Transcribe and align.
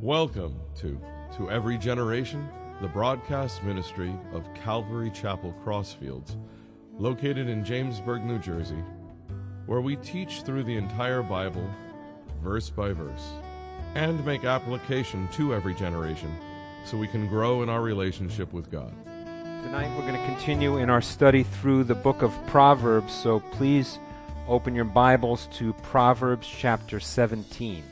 Welcome 0.00 0.60
to 0.80 1.00
To 1.36 1.50
Every 1.50 1.78
Generation, 1.78 2.48
the 2.82 2.88
broadcast 2.88 3.62
ministry 3.62 4.12
of 4.32 4.52
Calvary 4.54 5.10
Chapel 5.10 5.54
Crossfields, 5.64 6.36
located 6.98 7.48
in 7.48 7.64
Jamesburg, 7.64 8.24
New 8.24 8.38
Jersey, 8.38 8.82
where 9.66 9.80
we 9.80 9.96
teach 9.96 10.42
through 10.42 10.64
the 10.64 10.76
entire 10.76 11.22
Bible, 11.22 11.66
verse 12.42 12.68
by 12.68 12.92
verse, 12.92 13.30
and 13.94 14.24
make 14.26 14.44
application 14.44 15.28
to 15.32 15.54
every 15.54 15.74
generation 15.74 16.34
so 16.84 16.98
we 16.98 17.08
can 17.08 17.26
grow 17.28 17.62
in 17.62 17.68
our 17.68 17.80
relationship 17.80 18.52
with 18.52 18.70
God. 18.70 18.92
Tonight 19.06 19.96
we're 19.96 20.06
going 20.06 20.20
to 20.20 20.26
continue 20.26 20.76
in 20.76 20.90
our 20.90 21.02
study 21.02 21.44
through 21.44 21.84
the 21.84 21.94
book 21.94 22.20
of 22.20 22.32
Proverbs, 22.46 23.14
so 23.14 23.40
please 23.40 23.98
open 24.48 24.74
your 24.74 24.84
Bibles 24.84 25.48
to 25.52 25.72
Proverbs 25.74 26.46
chapter 26.46 27.00
17. 27.00 27.82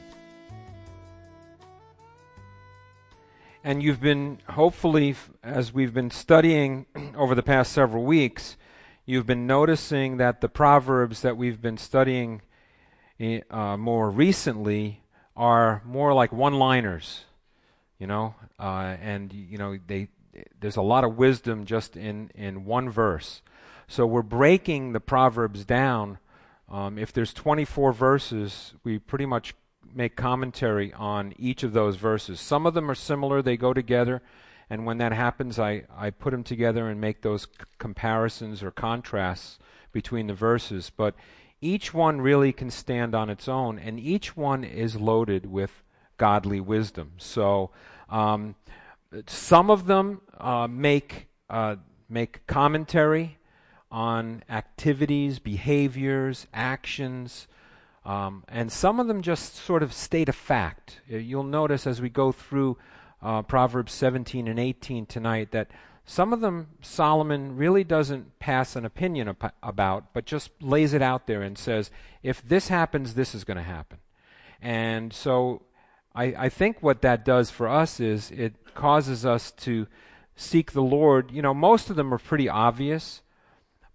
And 3.65 3.81
you've 3.81 4.01
been, 4.01 4.39
hopefully, 4.51 5.15
as 5.45 5.73
we've 5.73 5.95
been 5.95 6.11
studying 6.11 6.87
over 7.17 7.37
the 7.37 7.45
past 7.45 7.73
several 7.73 8.03
weeks, 8.03 8.57
you've 9.07 9.25
been 9.25 9.47
noticing 9.47 10.17
that 10.17 10.41
the 10.41 10.49
Proverbs 10.49 11.23
that 11.23 11.37
we've 11.37 11.63
been 11.63 11.79
studying 11.79 12.43
uh, 13.51 13.77
more 13.77 14.11
recently 14.11 15.05
are 15.37 15.81
more 15.85 16.13
like 16.13 16.33
one 16.33 16.55
liners, 16.55 17.25
you 18.01 18.09
know, 18.09 18.35
uh, 18.59 18.97
and, 19.01 19.33
you 19.33 19.59
know, 19.59 19.79
they, 19.87 20.09
there's 20.59 20.77
a 20.77 20.83
lot 20.83 21.05
of 21.05 21.17
wisdom 21.17 21.65
just 21.65 21.97
in, 21.97 22.33
in 22.35 22.65
one 22.65 22.91
verse. 22.91 23.43
So 23.87 24.07
we're 24.07 24.23
breaking 24.23 24.93
the 24.93 25.01
Proverbs 25.01 25.65
down. 25.65 26.19
Um, 26.69 26.99
if 26.99 27.13
there's 27.13 27.33
24 27.33 27.93
verses, 27.93 28.75
we 28.83 28.99
pretty 28.99 29.27
much 29.27 29.55
make 29.95 30.17
commentary 30.17 30.93
on 30.93 31.35
each 31.39 31.63
of 31.63 31.73
those 31.73 31.97
verses. 31.97 32.41
Some 32.41 32.67
of 32.67 32.75
them 32.75 32.91
are 32.91 32.95
similar, 32.95 33.43
they 33.43 33.57
go 33.57 33.73
together, 33.73 34.23
and 34.71 34.87
when 34.87 34.99
that 34.99 35.13
happens, 35.13 35.59
I, 35.59 35.85
I 35.95 36.11
put 36.11 36.31
them 36.31 36.45
together 36.45 36.89
and 36.89 37.01
make 37.01 37.23
those 37.23 37.43
c- 37.43 37.65
comparisons 37.79 38.63
or 38.63 38.71
contrasts 38.71 39.59
between 39.93 40.27
the 40.29 40.35
verses. 40.35 40.91
But 40.95 41.15
each 41.61 41.93
one 41.93 42.21
really 42.21 42.53
can 42.53 42.71
stand 42.71 43.15
on 43.15 43.29
its 43.29 43.49
own, 43.49 43.79
and 43.79 44.01
each 44.01 44.37
one 44.37 44.65
is 44.65 44.97
loaded 44.97 45.47
with 45.47 45.83
godly 46.17 46.61
wisdom. 46.61 47.13
So 47.19 47.71
um, 48.09 48.55
some 49.27 49.71
of 49.71 49.87
them 49.87 50.23
uh, 50.39 50.69
make, 50.69 51.29
uh, 51.51 51.77
make 52.09 52.47
commentary 52.47 53.39
on 53.91 54.43
activities, 54.49 55.39
behaviors, 55.39 56.47
actions 56.55 57.47
um, 58.05 58.45
and 58.49 58.73
some 58.73 58.99
of 58.99 59.07
them 59.07 59.23
just 59.23 59.57
sort 59.57 59.83
of 59.83 59.93
state 59.93 60.29
a 60.29 60.33
fact. 60.33 61.01
Uh, 61.13 61.17
you'll 61.17 61.45
notice 61.45 61.87
as 61.87 62.01
we 62.01 62.09
go 62.09 62.33
through 62.33 62.77
uh, 63.23 63.43
Proverbs 63.43 63.93
17 63.93 64.49
and 64.49 64.59
18 64.59 65.07
tonight 65.07 65.53
that 65.53 65.71
some 66.05 66.33
of 66.33 66.41
them 66.41 66.69
Solomon 66.81 67.57
really 67.57 67.85
doesn't 67.85 68.39
pass 68.41 68.75
an 68.75 68.85
opinion 68.85 69.29
ap- 69.29 69.55
about, 69.63 70.13
but 70.13 70.25
just 70.25 70.51
lays 70.61 70.93
it 70.93 71.03
out 71.03 71.27
there 71.27 71.43
and 71.43 71.57
says, 71.57 71.91
if 72.23 72.47
this 72.47 72.69
happens, 72.69 73.15
this 73.15 73.35
is 73.35 73.45
going 73.45 73.57
to 73.57 73.63
happen. 73.63 73.99
And 74.61 75.13
so 75.13 75.63
I, 76.15 76.25
I 76.37 76.49
think 76.49 76.83
what 76.83 77.03
that 77.03 77.25
does 77.25 77.51
for 77.51 77.69
us 77.69 78.01
is 78.01 78.31
it 78.33 78.75
causes 78.75 79.25
us 79.25 79.53
to 79.53 79.87
seek 80.35 80.73
the 80.73 80.83
Lord. 80.83 81.31
You 81.31 81.43
know, 81.43 81.55
most 81.55 81.89
of 81.89 81.97
them 81.97 82.13
are 82.13 82.19
pretty 82.19 82.49
obvious. 82.49 83.22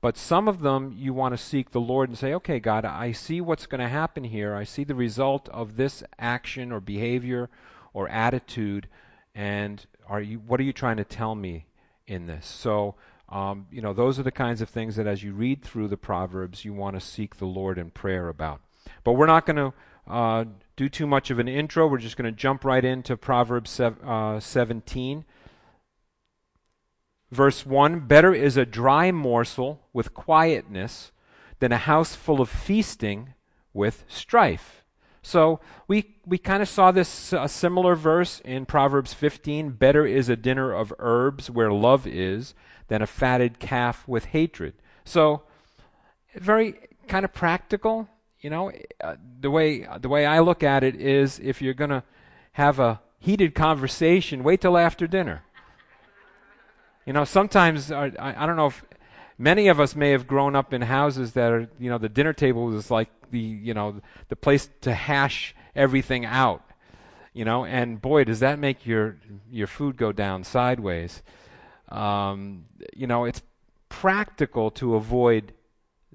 But 0.07 0.15
some 0.15 0.47
of 0.47 0.61
them 0.61 0.95
you 0.97 1.13
want 1.13 1.33
to 1.33 1.37
seek 1.37 1.71
the 1.71 1.81
Lord 1.81 2.07
and 2.07 2.17
say, 2.17 2.33
okay, 2.35 2.61
God, 2.61 2.85
I 2.85 3.11
see 3.11 3.41
what's 3.41 3.65
going 3.65 3.81
to 3.81 3.89
happen 3.89 4.23
here. 4.23 4.55
I 4.55 4.63
see 4.63 4.85
the 4.85 4.95
result 4.95 5.49
of 5.49 5.75
this 5.75 6.01
action 6.17 6.71
or 6.71 6.79
behavior 6.79 7.49
or 7.93 8.07
attitude. 8.07 8.87
And 9.35 9.85
are 10.07 10.21
you, 10.21 10.37
what 10.37 10.61
are 10.61 10.63
you 10.63 10.71
trying 10.71 10.95
to 10.95 11.03
tell 11.03 11.35
me 11.35 11.65
in 12.07 12.25
this? 12.25 12.45
So, 12.45 12.95
um, 13.27 13.67
you 13.69 13.81
know, 13.81 13.91
those 13.91 14.17
are 14.17 14.23
the 14.23 14.31
kinds 14.31 14.61
of 14.61 14.69
things 14.69 14.95
that 14.95 15.07
as 15.07 15.23
you 15.23 15.33
read 15.33 15.61
through 15.61 15.89
the 15.89 15.97
Proverbs, 15.97 16.63
you 16.63 16.71
want 16.71 16.97
to 16.97 17.05
seek 17.05 17.35
the 17.35 17.45
Lord 17.45 17.77
in 17.77 17.89
prayer 17.89 18.29
about. 18.29 18.61
But 19.03 19.11
we're 19.15 19.25
not 19.25 19.45
going 19.45 19.57
to 19.57 19.73
uh, 20.09 20.45
do 20.77 20.87
too 20.87 21.05
much 21.05 21.31
of 21.31 21.39
an 21.39 21.49
intro. 21.49 21.85
We're 21.85 21.97
just 21.97 22.15
going 22.15 22.33
to 22.33 22.39
jump 22.39 22.63
right 22.63 22.85
into 22.85 23.17
Proverbs 23.17 23.71
sev- 23.71 24.01
uh, 24.07 24.39
17. 24.39 25.25
Verse 27.31 27.65
1 27.65 28.01
Better 28.01 28.33
is 28.33 28.57
a 28.57 28.65
dry 28.65 29.11
morsel 29.11 29.81
with 29.93 30.13
quietness 30.13 31.11
than 31.59 31.71
a 31.71 31.77
house 31.77 32.15
full 32.15 32.41
of 32.41 32.49
feasting 32.49 33.33
with 33.73 34.05
strife. 34.07 34.83
So 35.21 35.59
we, 35.87 36.15
we 36.25 36.37
kind 36.37 36.61
of 36.63 36.69
saw 36.69 36.91
this 36.91 37.33
a 37.33 37.49
similar 37.49 37.95
verse 37.95 38.39
in 38.45 38.65
Proverbs 38.65 39.13
15 39.13 39.71
Better 39.71 40.05
is 40.05 40.29
a 40.29 40.37
dinner 40.37 40.71
of 40.71 40.93
herbs 40.99 41.49
where 41.49 41.71
love 41.71 42.07
is 42.07 42.53
than 42.87 43.01
a 43.01 43.07
fatted 43.07 43.59
calf 43.59 44.07
with 44.07 44.25
hatred. 44.25 44.73
So, 45.03 45.43
very 46.35 46.75
kind 47.07 47.25
of 47.25 47.33
practical. 47.33 48.07
You 48.39 48.51
know, 48.51 48.71
uh, 49.01 49.15
the 49.39 49.51
way 49.51 49.87
the 49.99 50.09
way 50.09 50.25
I 50.25 50.39
look 50.39 50.63
at 50.63 50.83
it 50.83 50.95
is, 50.95 51.39
if 51.39 51.61
you're 51.61 51.73
going 51.73 51.89
to 51.89 52.03
have 52.53 52.79
a 52.79 53.01
heated 53.19 53.55
conversation, 53.55 54.43
wait 54.43 54.61
till 54.61 54.77
after 54.77 55.07
dinner. 55.07 55.43
You 57.07 57.13
know, 57.13 57.23
sometimes 57.23 57.89
uh, 57.89 58.11
I, 58.19 58.43
I 58.43 58.45
don't 58.45 58.57
know 58.57 58.67
if 58.67 58.83
many 59.37 59.69
of 59.69 59.79
us 59.79 59.95
may 59.95 60.11
have 60.11 60.27
grown 60.27 60.57
up 60.57 60.73
in 60.73 60.81
houses 60.81 61.31
that 61.33 61.53
are, 61.53 61.69
you 61.79 61.89
know, 61.89 61.97
the 61.97 62.09
dinner 62.09 62.33
table 62.33 62.65
was 62.65 62.91
like 62.91 63.07
the, 63.31 63.39
you 63.39 63.73
know, 63.73 64.01
the 64.27 64.35
place 64.35 64.69
to 64.81 64.93
hash 64.93 65.55
everything 65.73 66.25
out. 66.25 66.63
You 67.31 67.45
know, 67.45 67.63
and 67.63 68.01
boy, 68.01 68.25
does 68.25 68.41
that 68.41 68.59
make 68.59 68.85
your 68.85 69.17
your 69.49 69.67
food 69.67 69.95
go 69.95 70.11
down 70.11 70.43
sideways. 70.43 71.21
Um, 71.87 72.65
you 72.93 73.07
know, 73.07 73.23
it's 73.23 73.41
practical 73.87 74.69
to 74.71 74.95
avoid 74.95 75.53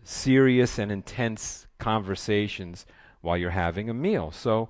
serious 0.02 0.78
and 0.78 0.92
intense 0.92 1.68
conversations 1.78 2.84
while 3.22 3.38
you're 3.38 3.50
having 3.50 3.88
a 3.88 3.94
meal. 3.94 4.30
So, 4.30 4.68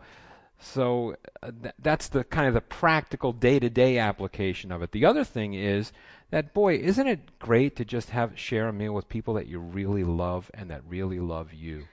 so 0.63 1.17
uh, 1.43 1.51
th- 1.63 1.75
that's 1.81 2.09
the 2.09 2.23
kind 2.23 2.47
of 2.47 2.55
the 2.55 2.61
practical 2.61 3.33
day-to-day 3.33 3.99
application 3.99 4.71
of 4.71 4.81
it. 4.81 4.93
The 4.93 5.05
other 5.05 5.25
thing 5.25 5.55
is 5.55 5.93
that 6.31 6.55
boy, 6.55 6.77
isn't 6.77 7.07
it 7.07 7.39
great 7.41 7.75
to 7.77 7.85
just 7.85 8.11
have 8.11 8.39
share 8.39 8.69
a 8.69 8.73
meal 8.73 8.95
with 8.95 9.09
people 9.09 9.35
that 9.35 9.49
you 9.49 9.59
really 9.59 10.05
love 10.05 10.51
and 10.55 10.71
that 10.71 10.83
really 10.87 11.19
love 11.19 11.53
you? 11.53 11.89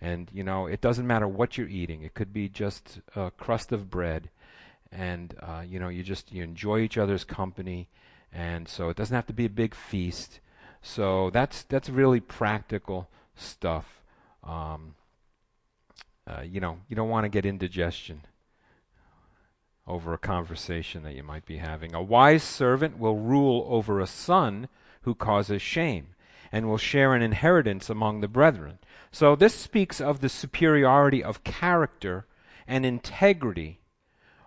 And 0.00 0.30
you 0.32 0.42
know, 0.42 0.66
it 0.66 0.80
doesn't 0.80 1.06
matter 1.06 1.28
what 1.28 1.58
you're 1.58 1.68
eating. 1.68 2.02
It 2.02 2.14
could 2.14 2.32
be 2.32 2.48
just 2.48 3.00
a 3.14 3.30
crust 3.30 3.70
of 3.70 3.90
bread, 3.90 4.30
and 4.90 5.34
uh, 5.40 5.62
you 5.66 5.78
know, 5.78 5.88
you 5.88 6.02
just 6.02 6.32
you 6.32 6.42
enjoy 6.42 6.80
each 6.80 6.98
other's 6.98 7.24
company, 7.24 7.88
and 8.32 8.68
so 8.68 8.88
it 8.88 8.96
doesn't 8.96 9.14
have 9.14 9.26
to 9.26 9.32
be 9.32 9.46
a 9.46 9.50
big 9.50 9.74
feast. 9.74 10.40
So 10.82 11.30
that's 11.30 11.62
that's 11.64 11.88
really 11.88 12.20
practical 12.20 13.08
stuff. 13.34 14.02
Um, 14.42 14.94
uh, 16.26 16.42
you 16.42 16.60
know, 16.60 16.78
you 16.88 16.96
don't 16.96 17.08
want 17.08 17.24
to 17.24 17.28
get 17.28 17.46
indigestion 17.46 18.22
over 19.86 20.12
a 20.12 20.18
conversation 20.18 21.04
that 21.04 21.14
you 21.14 21.22
might 21.22 21.46
be 21.46 21.58
having. 21.58 21.94
A 21.94 22.02
wise 22.02 22.42
servant 22.42 22.98
will 22.98 23.16
rule 23.16 23.64
over 23.68 24.00
a 24.00 24.06
son 24.06 24.68
who 25.02 25.14
causes 25.14 25.62
shame 25.62 26.08
and 26.50 26.68
will 26.68 26.78
share 26.78 27.14
an 27.14 27.22
inheritance 27.22 27.88
among 27.88 28.20
the 28.20 28.28
brethren. 28.28 28.78
So 29.12 29.36
this 29.36 29.54
speaks 29.54 30.00
of 30.00 30.20
the 30.20 30.28
superiority 30.28 31.22
of 31.22 31.44
character 31.44 32.26
and 32.66 32.84
integrity 32.84 33.80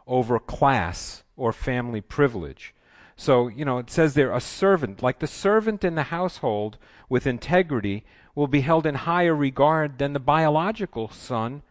over 0.05 0.39
class 0.39 1.23
or 1.37 1.53
family 1.53 2.01
privilege. 2.01 2.73
So, 3.15 3.47
you 3.47 3.63
know, 3.63 3.77
it 3.77 3.89
says 3.89 4.13
there 4.13 4.33
a 4.33 4.41
servant, 4.41 5.01
like 5.01 5.19
the 5.19 5.27
servant 5.27 5.83
in 5.83 5.95
the 5.95 6.03
household 6.03 6.77
with 7.07 7.27
integrity, 7.27 8.05
will 8.35 8.47
be 8.47 8.61
held 8.61 8.85
in 8.85 8.95
higher 8.95 9.35
regard 9.35 9.97
than 9.97 10.13
the 10.13 10.19
biological 10.19 11.09
son 11.09 11.61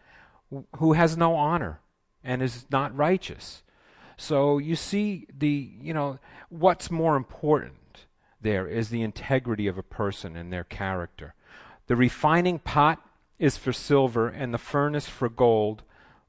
who 0.76 0.94
has 0.94 1.16
no 1.16 1.34
honor 1.34 1.80
and 2.24 2.42
is 2.42 2.66
not 2.70 2.96
righteous. 2.96 3.62
So 4.16 4.58
you 4.58 4.76
see 4.76 5.26
the, 5.36 5.70
you 5.80 5.94
know, 5.94 6.18
what's 6.48 6.90
more 6.90 7.16
important 7.16 7.74
there 8.40 8.66
is 8.66 8.88
the 8.88 9.02
integrity 9.02 9.66
of 9.66 9.78
a 9.78 9.82
person 9.82 10.36
and 10.36 10.52
their 10.52 10.64
character. 10.64 11.34
The 11.86 11.96
refining 11.96 12.58
pot 12.58 13.00
is 13.38 13.56
for 13.56 13.72
silver 13.72 14.28
and 14.28 14.52
the 14.52 14.58
furnace 14.58 15.08
for 15.08 15.28
gold, 15.28 15.82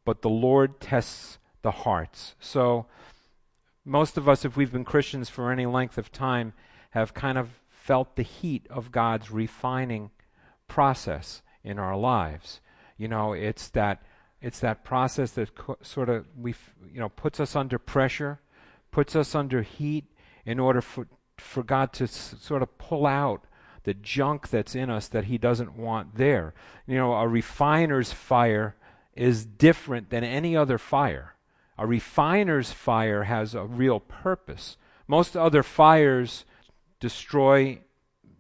but 0.06 0.22
the 0.22 0.30
Lord 0.30 0.80
tests 0.80 1.38
the 1.62 1.72
hearts. 1.72 2.36
So 2.40 2.86
most 3.86 4.18
of 4.18 4.30
us, 4.30 4.46
if 4.46 4.56
we've 4.56 4.72
been 4.72 4.86
Christians 4.86 5.30
for 5.30 5.52
any 5.52 5.66
length 5.66 5.98
of 5.98 6.12
time, 6.12 6.54
have 6.92 7.14
kind 7.14 7.38
of 7.38 7.50
felt 7.70 8.16
the 8.16 8.24
heat 8.24 8.66
of 8.70 8.92
God's 8.92 9.32
refining 9.32 10.12
process 10.68 11.42
in 11.64 11.80
our 11.80 11.98
lives. 11.98 12.62
You 12.98 13.08
know, 13.08 13.34
it's 13.34 13.68
that 13.70 14.02
it's 14.42 14.60
that 14.60 14.84
process 14.84 15.32
that 15.32 15.56
co- 15.56 15.78
sort 15.82 16.10
of 16.10 16.26
we 16.38 16.56
you 16.92 17.00
know 17.00 17.10
puts 17.10 17.40
us 17.40 17.56
under 17.56 17.78
pressure, 17.78 18.40
puts 18.92 19.16
us 19.16 19.36
under 19.36 19.62
heat 19.62 20.06
in 20.46 20.60
order 20.60 20.82
for 20.82 21.08
for 21.38 21.64
God 21.64 21.94
to 21.94 22.06
s- 22.06 22.36
sort 22.40 22.62
of 22.62 22.78
pull 22.78 23.06
out 23.06 23.46
the 23.84 23.94
junk 23.94 24.50
that's 24.50 24.76
in 24.76 24.90
us 24.90 25.08
that 25.08 25.26
he 25.26 25.38
doesn't 25.38 25.78
want 25.78 26.16
there. 26.16 26.54
You 26.86 26.98
know, 26.98 27.14
a 27.14 27.28
refiner's 27.28 28.12
fire 28.12 28.76
is 29.16 29.46
different 29.46 30.10
than 30.10 30.24
any 30.24 30.56
other 30.56 30.78
fire. 30.78 31.36
A 31.78 31.88
refiner's 31.88 32.72
fire 32.72 33.24
has 33.24 33.56
a 33.56 33.66
real 33.66 34.00
purpose. 34.00 34.78
Most 35.08 35.36
other 35.36 35.64
fires 35.64 36.46
destroy, 37.00 37.80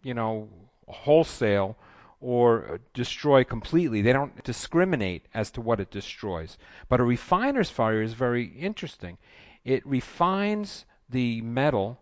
you 0.03 0.13
know, 0.13 0.49
wholesale 0.87 1.77
or 2.19 2.65
uh, 2.65 2.77
destroy 2.93 3.43
completely. 3.43 4.01
They 4.01 4.13
don't 4.13 4.43
discriminate 4.43 5.27
as 5.33 5.51
to 5.51 5.61
what 5.61 5.79
it 5.79 5.91
destroys. 5.91 6.57
But 6.87 6.99
a 6.99 7.03
refiner's 7.03 7.69
fire 7.69 8.01
is 8.01 8.13
very 8.13 8.45
interesting. 8.45 9.17
It 9.63 9.85
refines 9.85 10.85
the 11.09 11.41
metal 11.41 11.99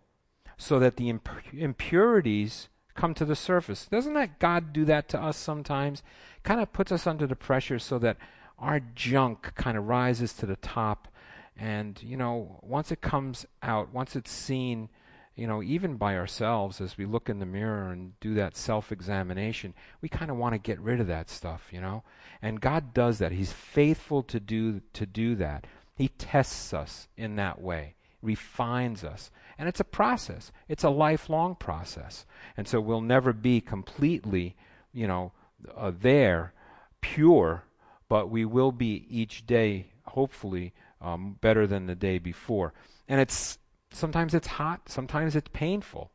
so 0.57 0.79
that 0.79 0.97
the 0.97 1.09
imp- 1.09 1.29
impurities 1.53 2.69
come 2.95 3.13
to 3.13 3.25
the 3.25 3.35
surface. 3.35 3.85
Doesn't 3.85 4.15
that 4.15 4.39
God 4.39 4.73
do 4.73 4.83
that 4.85 5.07
to 5.09 5.21
us 5.21 5.37
sometimes? 5.37 6.01
Kind 6.43 6.59
of 6.59 6.73
puts 6.73 6.91
us 6.91 7.05
under 7.05 7.27
the 7.27 7.35
pressure 7.35 7.79
so 7.79 7.99
that 7.99 8.17
our 8.57 8.79
junk 8.79 9.53
kind 9.55 9.77
of 9.77 9.87
rises 9.87 10.33
to 10.33 10.45
the 10.45 10.55
top. 10.55 11.07
And, 11.55 12.01
you 12.03 12.17
know, 12.17 12.59
once 12.63 12.91
it 12.91 13.01
comes 13.01 13.45
out, 13.61 13.93
once 13.93 14.15
it's 14.15 14.31
seen, 14.31 14.89
you 15.37 15.45
know, 15.45 15.61
even 15.61 15.97
by 15.97 16.17
ourselves 16.17 16.81
as 16.81 16.97
we 16.97 17.05
look 17.05 17.29
in 17.29 17.37
the 17.37 17.45
mirror 17.45 17.91
and 17.91 18.19
do 18.19 18.33
that 18.33 18.57
self 18.57 18.91
examination, 18.91 19.75
we 20.01 20.09
kind 20.09 20.31
of 20.31 20.37
want 20.37 20.53
to 20.53 20.57
get 20.57 20.79
rid 20.79 20.99
of 20.99 21.07
that 21.07 21.29
stuff, 21.29 21.67
you 21.71 21.79
know? 21.79 22.03
And 22.41 22.59
God 22.59 22.91
does 22.93 23.19
that. 23.19 23.31
He's 23.31 23.51
faithful 23.51 24.23
to 24.23 24.39
do 24.39 24.81
to 24.93 25.05
do 25.05 25.35
that. 25.35 25.67
He 25.95 26.07
tests 26.07 26.73
us 26.73 27.07
in 27.15 27.35
that 27.35 27.61
way, 27.61 27.95
refines 28.21 29.03
us. 29.03 29.29
And 29.59 29.69
it's 29.69 29.79
a 29.79 29.85
process. 29.85 30.51
It's 30.67 30.83
a 30.83 30.89
lifelong 30.89 31.55
process. 31.55 32.25
And 32.57 32.67
so 32.67 32.81
we'll 32.81 33.01
never 33.01 33.31
be 33.31 33.61
completely, 33.61 34.55
you 34.91 35.07
know, 35.07 35.33
uh, 35.75 35.91
there, 35.99 36.53
pure, 37.01 37.63
but 38.09 38.29
we 38.29 38.43
will 38.43 38.71
be 38.71 39.05
each 39.07 39.45
day, 39.45 39.91
hopefully, 40.05 40.73
um, 40.99 41.37
better 41.41 41.67
than 41.67 41.85
the 41.85 41.95
day 41.95 42.17
before. 42.17 42.73
And 43.07 43.21
it's 43.21 43.59
Sometimes 43.91 44.33
it's 44.33 44.47
hot, 44.47 44.89
sometimes 44.89 45.35
it's 45.35 45.49
painful, 45.53 46.11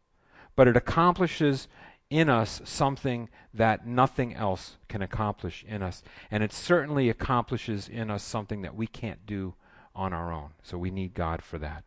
but 0.54 0.68
it 0.68 0.76
accomplishes 0.76 1.68
in 2.10 2.28
us 2.28 2.60
something 2.64 3.30
that 3.54 3.86
nothing 3.86 4.34
else 4.34 4.76
can 4.88 5.00
accomplish 5.00 5.64
in 5.66 5.82
us. 5.82 6.02
And 6.30 6.42
it 6.42 6.52
certainly 6.52 7.08
accomplishes 7.08 7.88
in 7.88 8.10
us 8.10 8.22
something 8.22 8.62
that 8.62 8.74
we 8.74 8.86
can't 8.86 9.24
do 9.24 9.54
on 9.94 10.12
our 10.12 10.30
own. 10.30 10.50
So 10.62 10.76
we 10.76 10.90
need 10.90 11.14
God 11.14 11.42
for 11.42 11.58
that. 11.58 11.86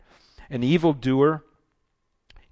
An 0.49 0.63
evildoer 0.63 1.43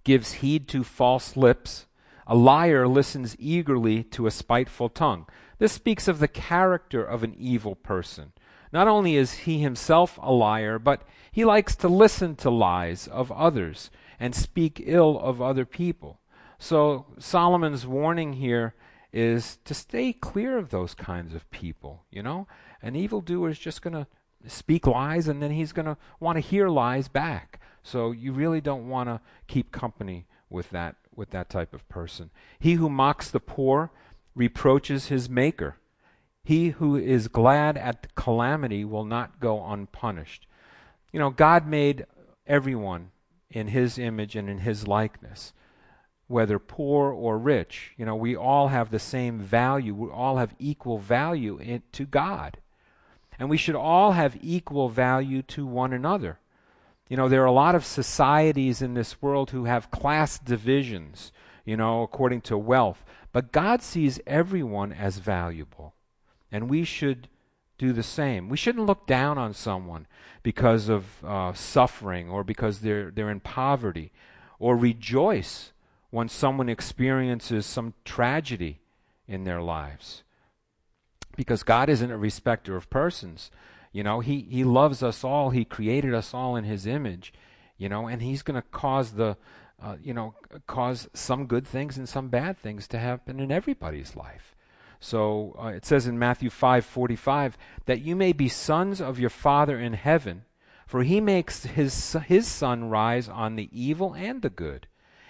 gives 0.04 0.34
heed 0.34 0.68
to 0.70 0.84
false 0.84 1.36
lips. 1.36 1.88
A 2.28 2.36
liar 2.36 2.88
listens 2.88 3.36
eagerly 3.40 4.04
to 4.06 4.28
a 4.28 4.32
spiteful 4.32 4.90
tongue. 4.90 5.26
This 5.58 5.74
speaks 5.74 6.08
of 6.08 6.20
the 6.20 6.28
character 6.28 7.04
of 7.04 7.24
an 7.24 7.36
evil 7.38 7.76
person. 7.76 8.34
Not 8.74 8.88
only 8.88 9.16
is 9.16 9.34
he 9.34 9.60
himself 9.60 10.20
a 10.22 10.32
liar, 10.32 10.80
but 10.80 11.04
he 11.32 11.46
likes 11.46 11.76
to 11.78 11.88
listen 11.88 12.36
to 12.38 12.50
lies 12.50 13.08
of 13.08 13.32
others 13.32 13.92
and 14.20 14.34
speak 14.34 14.82
ill 14.84 15.20
of 15.20 15.42
other 15.42 15.64
people. 15.64 16.20
So 16.58 17.06
Solomon's 17.20 17.86
warning 17.86 18.34
here 18.34 18.74
is 19.14 19.60
to 19.66 19.76
stay 19.76 20.12
clear 20.12 20.58
of 20.58 20.72
those 20.72 20.96
kinds 20.96 21.36
of 21.36 21.50
people, 21.52 22.04
you 22.10 22.24
know? 22.24 22.48
An 22.82 22.96
evildoer 22.96 23.50
is 23.50 23.60
just 23.60 23.84
going 23.84 23.94
to 23.94 24.08
speak 24.48 24.88
lies 24.88 25.28
and 25.28 25.42
then 25.42 25.52
he's 25.52 25.72
going 25.72 25.86
to 25.86 25.98
want 26.20 26.38
to 26.38 26.42
hear 26.42 26.68
lies 26.68 27.08
back. 27.08 27.60
So 27.84 28.12
you 28.12 28.34
really 28.34 28.60
don't 28.60 28.90
want 28.90 29.08
to 29.08 29.22
keep 29.48 29.72
company 29.72 30.26
with 30.50 30.72
that 30.72 30.96
with 31.16 31.30
that 31.30 31.48
type 31.48 31.76
of 31.76 31.88
person. 31.90 32.32
He 32.58 32.74
who 32.74 32.90
mocks 32.90 33.30
the 33.30 33.40
poor 33.40 33.92
reproaches 34.34 35.08
his 35.08 35.30
maker. 35.30 35.78
He 36.44 36.72
who 36.72 36.98
is 36.98 37.30
glad 37.30 37.78
at 37.78 38.02
the 38.02 38.10
calamity 38.16 38.84
will 38.84 39.06
not 39.06 39.40
go 39.40 39.66
unpunished. 39.66 40.46
You 41.14 41.20
know, 41.20 41.30
God 41.30 41.66
made 41.66 42.06
everyone 42.46 43.12
in 43.50 43.68
his 43.68 43.98
image 43.98 44.36
and 44.36 44.50
in 44.50 44.60
his 44.60 44.86
likeness, 44.86 45.54
whether 46.28 46.60
poor 46.60 47.14
or 47.14 47.38
rich. 47.38 47.94
You 47.96 48.06
know, 48.06 48.16
we 48.16 48.36
all 48.36 48.68
have 48.68 48.92
the 48.92 49.00
same 49.00 49.40
value. 49.40 49.96
We 49.96 50.10
all 50.10 50.38
have 50.38 50.56
equal 50.60 50.98
value 50.98 51.60
in, 51.60 51.84
to 51.94 52.06
God. 52.06 52.58
And 53.40 53.50
we 53.50 53.58
should 53.58 53.76
all 53.76 54.12
have 54.12 54.38
equal 54.42 54.90
value 54.90 55.44
to 55.44 55.66
one 55.66 55.94
another. 55.94 56.40
You 57.08 57.16
know, 57.16 57.30
there 57.30 57.44
are 57.44 57.46
a 57.46 57.52
lot 57.54 57.76
of 57.76 57.86
societies 57.86 58.82
in 58.82 58.96
this 58.96 59.22
world 59.22 59.52
who 59.52 59.66
have 59.66 59.92
class 59.92 60.40
divisions, 60.40 61.32
you 61.64 61.78
know, 61.78 62.02
according 62.02 62.42
to 62.42 62.58
wealth. 62.58 63.06
But 63.32 63.52
God 63.52 63.82
sees 63.82 64.20
everyone 64.28 64.92
as 64.92 65.20
valuable. 65.20 65.94
And 66.54 66.70
we 66.70 66.84
should 66.84 67.28
do 67.80 67.92
the 67.92 68.04
same. 68.04 68.48
We 68.48 68.58
shouldn't 68.58 68.86
look 68.86 69.08
down 69.08 69.40
on 69.40 69.54
someone 69.56 70.06
because 70.44 70.88
of 70.88 71.26
uh, 71.26 71.54
suffering 71.54 72.30
or 72.30 72.44
because 72.44 72.80
they're, 72.80 73.10
they're 73.10 73.32
in 73.32 73.40
poverty 73.40 74.12
or 74.60 74.78
rejoice 74.78 75.74
when 76.12 76.30
someone 76.30 76.70
experiences 76.70 77.66
some 77.66 77.96
tragedy 78.06 78.80
in 79.28 79.46
their 79.46 79.62
lives. 79.62 80.24
Because 81.36 81.64
God 81.64 81.90
isn't 81.90 82.12
a 82.12 82.18
respecter 82.18 82.76
of 82.76 82.90
persons. 82.92 83.50
You 83.92 84.04
know, 84.04 84.20
He, 84.20 84.42
he 84.42 84.64
loves 84.64 85.02
us 85.02 85.24
all. 85.24 85.50
He 85.50 85.66
created 85.66 86.14
us 86.14 86.36
all 86.36 86.56
in 86.56 86.66
His 86.66 86.86
image, 86.86 87.34
you 87.78 87.90
know, 87.90 88.08
and 88.08 88.22
He's 88.22 88.44
going 88.44 88.62
to 88.62 88.68
cause 88.70 89.14
the, 89.14 89.38
uh, 89.82 89.96
you 90.04 90.14
know, 90.14 90.36
cause 90.68 91.10
some 91.16 91.48
good 91.48 91.66
things 91.66 91.98
and 91.98 92.08
some 92.08 92.28
bad 92.28 92.60
things 92.60 92.88
to 92.90 93.00
happen 93.00 93.40
in 93.40 93.52
everybody's 93.52 94.16
life. 94.16 94.54
So 95.04 95.54
uh, 95.62 95.68
it 95.68 95.86
says 95.86 96.08
in 96.08 96.18
Matthew 96.18 96.50
5:45 96.50 97.56
that 97.88 98.02
you 98.02 98.16
may 98.16 98.32
be 98.32 98.48
sons 98.48 99.02
of 99.02 99.20
your 99.20 99.30
Father 99.30 99.78
in 99.78 99.94
heaven, 99.94 100.46
for 100.88 101.04
he 101.04 101.20
makes 101.20 101.66
his 101.66 102.14
his 102.26 102.48
sun 102.48 102.90
rise 102.90 103.28
on 103.28 103.58
the 103.58 103.70
evil 103.74 104.14
and 104.14 104.42
the 104.42 104.50
good, 104.50 104.88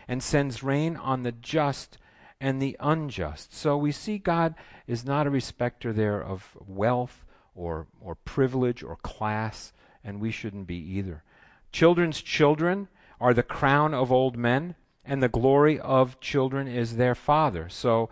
and 0.08 0.22
sends 0.22 0.62
rain 0.62 0.96
on 0.96 1.24
the 1.24 1.32
just 1.32 1.98
and 2.40 2.62
the 2.62 2.78
unjust. 2.80 3.56
So 3.56 3.76
we 3.76 3.92
see 3.92 4.20
God 4.20 4.54
is 4.86 5.06
not 5.06 5.26
a 5.26 5.32
respecter 5.32 5.92
there 5.92 6.24
of 6.24 6.56
wealth 6.68 7.26
or 7.56 7.88
or 8.00 8.14
privilege 8.14 8.84
or 8.84 8.98
class, 8.98 9.74
and 10.04 10.22
we 10.22 10.30
shouldn't 10.30 10.68
be 10.68 10.78
either. 10.78 11.24
Children's 11.72 12.22
children 12.22 12.90
are 13.20 13.34
the 13.34 13.42
crown 13.42 13.96
of 13.96 14.12
old 14.12 14.38
men, 14.38 14.76
and 15.04 15.24
the 15.24 15.30
glory 15.30 15.80
of 15.80 16.20
children 16.20 16.68
is 16.68 16.98
their 16.98 17.16
father. 17.16 17.70
So 17.70 18.12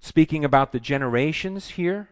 speaking 0.00 0.44
about 0.44 0.72
the 0.72 0.80
generations 0.80 1.70
here. 1.70 2.08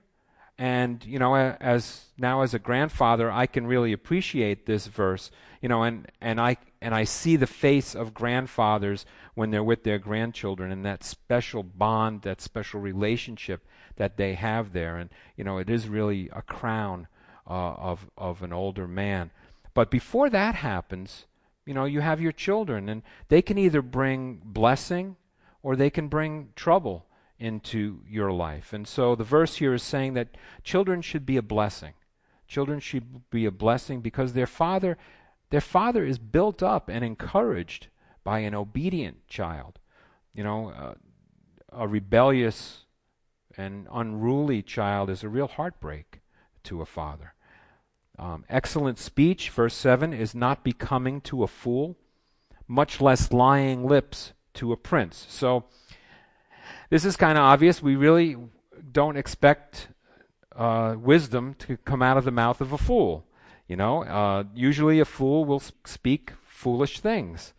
And, 0.58 1.04
you 1.04 1.18
know, 1.18 1.34
as 1.34 2.06
now 2.16 2.40
as 2.40 2.54
a 2.54 2.58
grandfather, 2.58 3.30
I 3.30 3.46
can 3.46 3.66
really 3.66 3.92
appreciate 3.92 4.64
this 4.64 4.86
verse, 4.86 5.30
you 5.60 5.68
know, 5.68 5.82
and, 5.82 6.10
and, 6.20 6.40
I, 6.40 6.56
and 6.80 6.94
I 6.94 7.04
see 7.04 7.36
the 7.36 7.46
face 7.46 7.94
of 7.94 8.14
grandfathers 8.14 9.04
when 9.34 9.50
they're 9.50 9.62
with 9.62 9.84
their 9.84 9.98
grandchildren 9.98 10.72
and 10.72 10.84
that 10.86 11.04
special 11.04 11.62
bond, 11.62 12.22
that 12.22 12.40
special 12.40 12.80
relationship 12.80 13.66
that 13.96 14.16
they 14.16 14.34
have 14.34 14.72
there. 14.72 14.96
And, 14.96 15.10
you 15.36 15.44
know, 15.44 15.58
it 15.58 15.68
is 15.68 15.88
really 15.88 16.30
a 16.32 16.40
crown 16.40 17.06
uh, 17.46 17.74
of, 17.74 18.10
of 18.16 18.42
an 18.42 18.52
older 18.52 18.88
man. 18.88 19.30
But 19.74 19.90
before 19.90 20.30
that 20.30 20.54
happens, 20.54 21.26
you 21.66 21.74
know, 21.74 21.84
you 21.84 22.00
have 22.00 22.20
your 22.20 22.32
children, 22.32 22.88
and 22.88 23.02
they 23.28 23.42
can 23.42 23.58
either 23.58 23.82
bring 23.82 24.40
blessing 24.42 25.16
or 25.62 25.76
they 25.76 25.90
can 25.90 26.08
bring 26.08 26.50
trouble 26.56 27.05
into 27.38 28.00
your 28.08 28.32
life. 28.32 28.72
And 28.72 28.86
so 28.86 29.14
the 29.14 29.24
verse 29.24 29.56
here 29.56 29.74
is 29.74 29.82
saying 29.82 30.14
that 30.14 30.36
children 30.64 31.02
should 31.02 31.26
be 31.26 31.36
a 31.36 31.42
blessing. 31.42 31.94
Children 32.48 32.80
should 32.80 33.28
be 33.30 33.44
a 33.44 33.50
blessing 33.50 34.00
because 34.00 34.32
their 34.32 34.46
father 34.46 34.96
their 35.50 35.60
father 35.60 36.04
is 36.04 36.18
built 36.18 36.62
up 36.62 36.88
and 36.88 37.04
encouraged 37.04 37.88
by 38.24 38.40
an 38.40 38.54
obedient 38.54 39.26
child. 39.28 39.78
You 40.34 40.42
know, 40.42 40.70
uh, 40.70 40.94
a 41.72 41.86
rebellious 41.86 42.84
and 43.56 43.86
unruly 43.92 44.62
child 44.62 45.08
is 45.08 45.22
a 45.22 45.28
real 45.28 45.46
heartbreak 45.46 46.20
to 46.64 46.82
a 46.82 46.86
father. 46.86 47.34
Um, 48.18 48.44
excellent 48.48 48.98
speech, 48.98 49.50
verse 49.50 49.74
7, 49.74 50.12
is 50.12 50.34
not 50.34 50.64
becoming 50.64 51.20
to 51.22 51.42
a 51.42 51.46
fool, 51.46 51.96
much 52.66 53.00
less 53.00 53.32
lying 53.32 53.86
lips 53.86 54.32
to 54.54 54.72
a 54.72 54.76
prince. 54.76 55.26
So, 55.28 55.66
this 56.90 57.04
is 57.04 57.16
kind 57.16 57.38
of 57.38 57.44
obvious. 57.44 57.82
We 57.82 57.96
really 57.96 58.36
don't 58.92 59.16
expect 59.16 59.88
uh, 60.54 60.96
wisdom 60.98 61.54
to 61.60 61.76
come 61.78 62.02
out 62.02 62.16
of 62.16 62.24
the 62.24 62.30
mouth 62.30 62.60
of 62.60 62.72
a 62.72 62.78
fool. 62.78 63.24
You 63.68 63.76
know, 63.76 64.04
uh, 64.04 64.44
usually 64.54 65.00
a 65.00 65.04
fool 65.04 65.44
will 65.44 65.62
speak 65.84 66.32
foolish 66.46 67.00
things. 67.00 67.52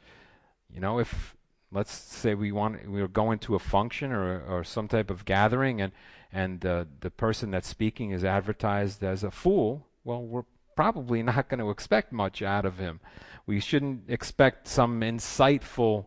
You 0.73 0.79
know, 0.79 0.99
if 0.99 1.35
let's 1.71 1.91
say 1.91 2.33
we 2.33 2.51
want 2.51 2.89
we're 2.89 3.07
going 3.07 3.39
to 3.39 3.55
a 3.55 3.59
function 3.59 4.11
or 4.11 4.41
or 4.41 4.63
some 4.63 4.87
type 4.87 5.09
of 5.09 5.25
gathering, 5.25 5.81
and 5.81 5.91
and 6.31 6.65
uh, 6.65 6.85
the 7.01 7.09
person 7.09 7.51
that's 7.51 7.67
speaking 7.67 8.11
is 8.11 8.23
advertised 8.23 9.03
as 9.03 9.23
a 9.23 9.31
fool, 9.31 9.85
well, 10.03 10.23
we're 10.23 10.45
probably 10.75 11.23
not 11.31 11.49
going 11.49 11.59
to 11.59 11.69
expect 11.69 12.13
much 12.13 12.41
out 12.41 12.65
of 12.65 12.77
him. 12.77 12.99
We 13.45 13.59
shouldn't 13.59 14.03
expect 14.07 14.67
some 14.67 15.01
insightful, 15.01 16.05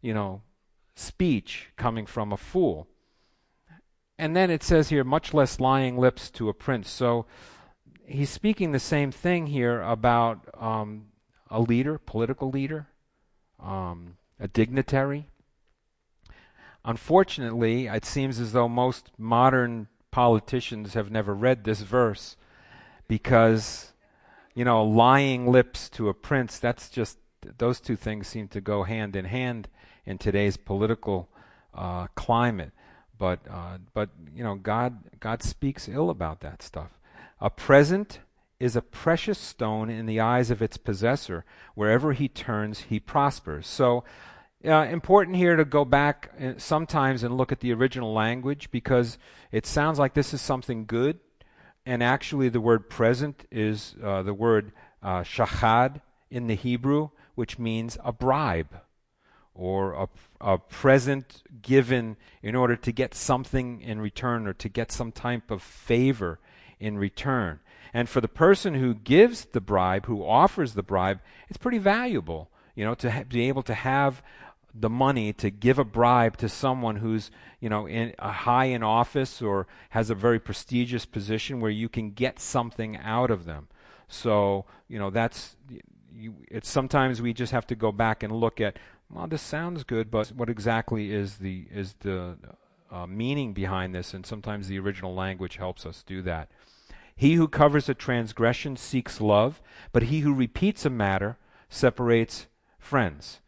you 0.00 0.14
know, 0.14 0.42
speech 0.94 1.70
coming 1.76 2.06
from 2.06 2.32
a 2.32 2.36
fool. 2.36 2.86
And 4.18 4.36
then 4.36 4.50
it 4.50 4.62
says 4.62 4.90
here, 4.90 5.04
much 5.04 5.34
less 5.34 5.58
lying 5.58 5.98
lips 5.98 6.30
to 6.32 6.48
a 6.48 6.54
prince. 6.54 6.90
So 6.90 7.26
he's 8.06 8.30
speaking 8.30 8.72
the 8.72 8.78
same 8.78 9.10
thing 9.10 9.48
here 9.48 9.80
about 9.80 10.48
um, 10.58 11.06
a 11.50 11.60
leader, 11.60 11.98
political 11.98 12.50
leader, 12.50 12.88
um, 13.58 14.16
a 14.38 14.48
dignitary. 14.48 15.28
Unfortunately, 16.84 17.86
it 17.86 18.04
seems 18.04 18.38
as 18.38 18.52
though 18.52 18.68
most 18.68 19.10
modern 19.16 19.88
politicians 20.10 20.94
have 20.94 21.10
never 21.10 21.34
read 21.34 21.64
this 21.64 21.80
verse 21.80 22.36
because, 23.08 23.92
you 24.54 24.64
know, 24.64 24.84
lying 24.84 25.50
lips 25.50 25.88
to 25.90 26.08
a 26.08 26.14
prince, 26.14 26.58
that's 26.58 26.90
just, 26.90 27.18
those 27.58 27.80
two 27.80 27.96
things 27.96 28.28
seem 28.28 28.46
to 28.48 28.60
go 28.60 28.82
hand 28.82 29.16
in 29.16 29.24
hand 29.24 29.68
in 30.06 30.18
today's 30.18 30.56
political 30.56 31.28
uh, 31.74 32.06
climate. 32.14 32.72
But, 33.18 33.40
uh, 33.48 33.78
but, 33.94 34.10
you 34.34 34.42
know, 34.42 34.56
God, 34.56 34.98
God 35.20 35.42
speaks 35.42 35.88
ill 35.88 36.10
about 36.10 36.40
that 36.40 36.62
stuff. 36.62 36.98
A 37.40 37.50
present 37.50 38.20
is 38.58 38.76
a 38.76 38.82
precious 38.82 39.38
stone 39.38 39.90
in 39.90 40.06
the 40.06 40.20
eyes 40.20 40.50
of 40.50 40.62
its 40.62 40.76
possessor. 40.76 41.44
Wherever 41.74 42.12
he 42.12 42.28
turns, 42.28 42.80
he 42.80 43.00
prospers. 43.00 43.66
So, 43.66 44.04
uh, 44.64 44.86
important 44.90 45.36
here 45.36 45.56
to 45.56 45.64
go 45.64 45.84
back 45.84 46.30
uh, 46.40 46.52
sometimes 46.56 47.24
and 47.24 47.36
look 47.36 47.50
at 47.50 47.60
the 47.60 47.72
original 47.72 48.12
language 48.12 48.70
because 48.70 49.18
it 49.50 49.66
sounds 49.66 49.98
like 49.98 50.14
this 50.14 50.32
is 50.32 50.40
something 50.40 50.86
good, 50.86 51.18
and 51.84 52.02
actually 52.02 52.48
the 52.48 52.60
word 52.60 52.88
present 52.88 53.44
is 53.50 53.96
uh, 54.02 54.22
the 54.22 54.34
word 54.34 54.72
uh, 55.02 55.22
shachad 55.22 56.00
in 56.30 56.46
the 56.46 56.54
Hebrew, 56.54 57.10
which 57.34 57.58
means 57.58 57.98
a 58.04 58.12
bribe 58.12 58.81
or 59.54 59.92
a, 59.92 60.08
a 60.40 60.58
present 60.58 61.42
given 61.60 62.16
in 62.42 62.54
order 62.54 62.76
to 62.76 62.92
get 62.92 63.14
something 63.14 63.80
in 63.80 64.00
return 64.00 64.46
or 64.46 64.52
to 64.54 64.68
get 64.68 64.90
some 64.90 65.12
type 65.12 65.50
of 65.50 65.62
favor 65.62 66.38
in 66.80 66.98
return. 66.98 67.60
And 67.94 68.08
for 68.08 68.20
the 68.20 68.28
person 68.28 68.74
who 68.74 68.94
gives 68.94 69.44
the 69.46 69.60
bribe, 69.60 70.06
who 70.06 70.24
offers 70.24 70.74
the 70.74 70.82
bribe, 70.82 71.20
it's 71.48 71.58
pretty 71.58 71.78
valuable, 71.78 72.50
you 72.74 72.84
know, 72.84 72.94
to 72.94 73.10
ha- 73.10 73.24
be 73.28 73.48
able 73.48 73.62
to 73.64 73.74
have 73.74 74.22
the 74.74 74.88
money 74.88 75.32
to 75.34 75.50
give 75.50 75.78
a 75.78 75.84
bribe 75.84 76.36
to 76.38 76.48
someone 76.48 76.96
who's 76.96 77.30
you 77.60 77.68
know 77.68 77.86
in 77.86 78.14
a 78.18 78.32
high 78.32 78.64
in 78.64 78.82
office 78.82 79.42
or 79.42 79.66
has 79.90 80.08
a 80.08 80.14
very 80.14 80.38
prestigious 80.38 81.04
position 81.04 81.60
where 81.60 81.70
you 81.70 81.90
can 81.90 82.10
get 82.10 82.40
something 82.40 82.96
out 82.96 83.30
of 83.30 83.44
them 83.44 83.68
so 84.08 84.64
you 84.88 84.98
know 84.98 85.10
that's 85.10 85.56
you, 86.16 86.34
it's 86.48 86.68
sometimes 86.68 87.22
we 87.22 87.32
just 87.32 87.52
have 87.52 87.66
to 87.68 87.74
go 87.74 87.92
back 87.92 88.22
and 88.22 88.32
look 88.32 88.60
at 88.60 88.78
well 89.10 89.26
this 89.26 89.42
sounds 89.42 89.84
good 89.84 90.10
but 90.10 90.28
what 90.28 90.48
exactly 90.48 91.12
is 91.12 91.36
the 91.38 91.66
is 91.70 91.94
the 92.00 92.36
uh, 92.92 93.06
meaning 93.06 93.52
behind 93.54 93.94
this? 93.94 94.12
And 94.12 94.26
sometimes 94.26 94.68
the 94.68 94.78
original 94.78 95.14
language 95.14 95.56
helps 95.56 95.86
us 95.86 96.02
do 96.02 96.20
that. 96.22 96.50
He 97.16 97.34
who 97.34 97.48
covers 97.48 97.88
a 97.88 97.94
transgression 97.94 98.76
seeks 98.76 99.20
love 99.20 99.60
but 99.92 100.04
he 100.04 100.20
who 100.20 100.34
repeats 100.34 100.84
a 100.84 100.90
matter 100.90 101.38
separates 101.68 102.46
friends. 102.78 103.40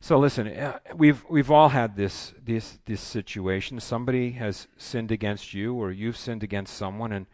So 0.00 0.18
listen, 0.18 0.46
uh, 0.46 0.78
we've 0.94 1.24
we've 1.28 1.50
all 1.50 1.70
had 1.70 1.96
this 1.96 2.32
this 2.42 2.78
this 2.84 3.00
situation. 3.00 3.80
Somebody 3.80 4.32
has 4.32 4.68
sinned 4.76 5.10
against 5.10 5.52
you, 5.52 5.74
or 5.74 5.90
you've 5.90 6.16
sinned 6.16 6.44
against 6.44 6.76
someone, 6.76 7.12
and 7.12 7.26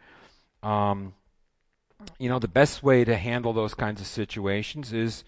um, 0.63 1.13
you 2.19 2.29
know 2.29 2.39
the 2.39 2.47
best 2.47 2.83
way 2.83 3.03
to 3.03 3.15
handle 3.17 3.53
those 3.53 3.73
kinds 3.73 4.01
of 4.01 4.07
situations 4.07 4.93
is 4.93 5.23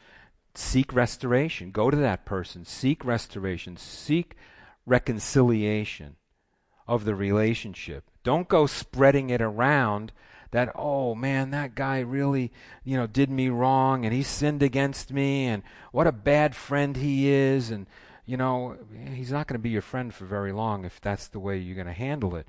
seek 0.53 0.93
restoration. 0.93 1.71
Go 1.71 1.89
to 1.89 1.97
that 1.97 2.25
person, 2.25 2.65
seek 2.65 3.03
restoration, 3.03 3.77
seek 3.77 4.35
reconciliation 4.85 6.15
of 6.87 7.05
the 7.05 7.15
relationship. 7.15 8.05
Don't 8.23 8.47
go 8.47 8.65
spreading 8.65 9.29
it 9.29 9.41
around 9.41 10.11
that 10.51 10.71
oh 10.73 11.13
man 11.15 11.51
that 11.51 11.75
guy 11.75 11.99
really 11.99 12.49
you 12.85 12.95
know 12.95 13.05
did 13.05 13.29
me 13.29 13.49
wrong 13.49 14.05
and 14.05 14.13
he 14.13 14.23
sinned 14.23 14.63
against 14.63 15.11
me 15.11 15.45
and 15.47 15.61
what 15.91 16.07
a 16.07 16.13
bad 16.13 16.55
friend 16.55 16.95
he 16.95 17.29
is 17.29 17.71
and 17.71 17.85
you 18.25 18.37
know 18.37 18.77
he's 19.13 19.31
not 19.31 19.47
going 19.47 19.59
to 19.59 19.63
be 19.63 19.69
your 19.69 19.81
friend 19.81 20.13
for 20.13 20.23
very 20.23 20.53
long 20.53 20.85
if 20.85 21.01
that's 21.01 21.27
the 21.27 21.39
way 21.39 21.57
you're 21.57 21.75
going 21.75 21.87
to 21.87 21.91
handle 21.91 22.37
it 22.37 22.47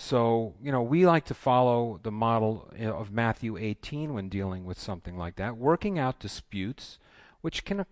so 0.00 0.54
you 0.62 0.70
know 0.70 0.82
we 0.82 1.04
like 1.04 1.24
to 1.24 1.34
follow 1.34 1.98
the 2.02 2.12
model 2.12 2.70
eh, 2.78 2.86
of 2.86 3.10
Matthew 3.10 3.56
18 3.56 4.14
when 4.14 4.28
dealing 4.28 4.64
with 4.64 4.78
something 4.78 5.16
like 5.16 5.36
that 5.36 5.56
working 5.56 5.98
out 5.98 6.20
disputes 6.20 6.98
which 7.40 7.64
can 7.64 7.84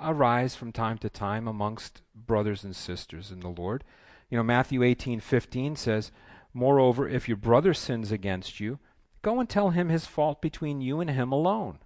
arise 0.00 0.56
from 0.56 0.72
time 0.72 0.98
to 0.98 1.08
time 1.08 1.46
amongst 1.46 2.02
brothers 2.14 2.64
and 2.64 2.74
sisters 2.74 3.30
in 3.30 3.40
the 3.40 3.48
Lord 3.48 3.84
you 4.28 4.36
know 4.36 4.42
Matthew 4.42 4.80
18:15 4.80 5.76
says 5.76 6.10
Moreover, 6.56 7.06
if 7.06 7.28
your 7.28 7.36
brother 7.36 7.74
sins 7.74 8.10
against 8.10 8.60
you, 8.60 8.78
go 9.20 9.40
and 9.40 9.46
tell 9.46 9.70
him 9.70 9.90
his 9.90 10.06
fault 10.06 10.40
between 10.40 10.80
you 10.80 11.02
and 11.02 11.10
him 11.10 11.30
alone. 11.30 11.80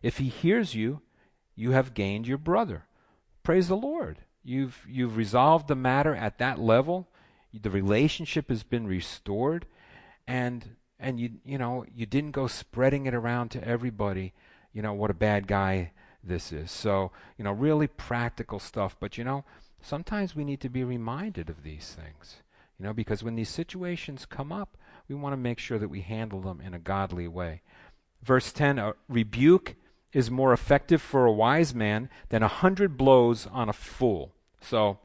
If 0.00 0.16
he 0.16 0.28
hears 0.30 0.74
you, 0.74 1.02
you 1.54 1.72
have 1.72 1.92
gained 1.92 2.26
your 2.26 2.38
brother. 2.38 2.86
Praise 3.42 3.68
the 3.68 3.76
Lord. 3.76 4.20
You've 4.42 4.82
you've 4.88 5.18
resolved 5.18 5.68
the 5.68 5.74
matter 5.74 6.14
at 6.14 6.38
that 6.38 6.58
level. 6.58 7.10
The 7.52 7.70
relationship 7.70 8.50
has 8.50 8.62
been 8.62 8.86
restored 8.86 9.66
and 10.26 10.76
and 11.00 11.20
you 11.20 11.30
you 11.44 11.58
know, 11.58 11.84
you 11.94 12.06
didn't 12.06 12.32
go 12.32 12.46
spreading 12.46 13.06
it 13.06 13.14
around 13.14 13.50
to 13.50 13.64
everybody, 13.66 14.34
you 14.72 14.82
know, 14.82 14.92
what 14.92 15.10
a 15.10 15.14
bad 15.14 15.46
guy 15.46 15.92
this 16.22 16.52
is. 16.52 16.70
So, 16.70 17.12
you 17.36 17.44
know, 17.44 17.52
really 17.52 17.86
practical 17.86 18.58
stuff, 18.58 18.96
but 18.98 19.16
you 19.16 19.24
know, 19.24 19.44
sometimes 19.80 20.34
we 20.34 20.44
need 20.44 20.60
to 20.60 20.68
be 20.68 20.84
reminded 20.84 21.48
of 21.48 21.62
these 21.62 21.96
things. 21.96 22.42
You 22.78 22.86
know, 22.86 22.92
because 22.92 23.24
when 23.24 23.34
these 23.34 23.48
situations 23.48 24.24
come 24.24 24.52
up, 24.52 24.76
we 25.08 25.14
want 25.14 25.32
to 25.32 25.38
make 25.38 25.58
sure 25.58 25.78
that 25.78 25.88
we 25.88 26.02
handle 26.02 26.40
them 26.40 26.60
in 26.60 26.74
a 26.74 26.78
godly 26.78 27.26
way. 27.26 27.62
Verse 28.22 28.52
10 28.52 28.78
a 28.78 28.94
rebuke 29.08 29.74
is 30.12 30.30
more 30.30 30.52
effective 30.52 31.02
for 31.02 31.26
a 31.26 31.32
wise 31.32 31.74
man 31.74 32.08
than 32.28 32.42
a 32.42 32.48
hundred 32.48 32.96
blows 32.96 33.46
on 33.46 33.68
a 33.68 33.72
fool. 33.72 34.32
So, 34.60 34.98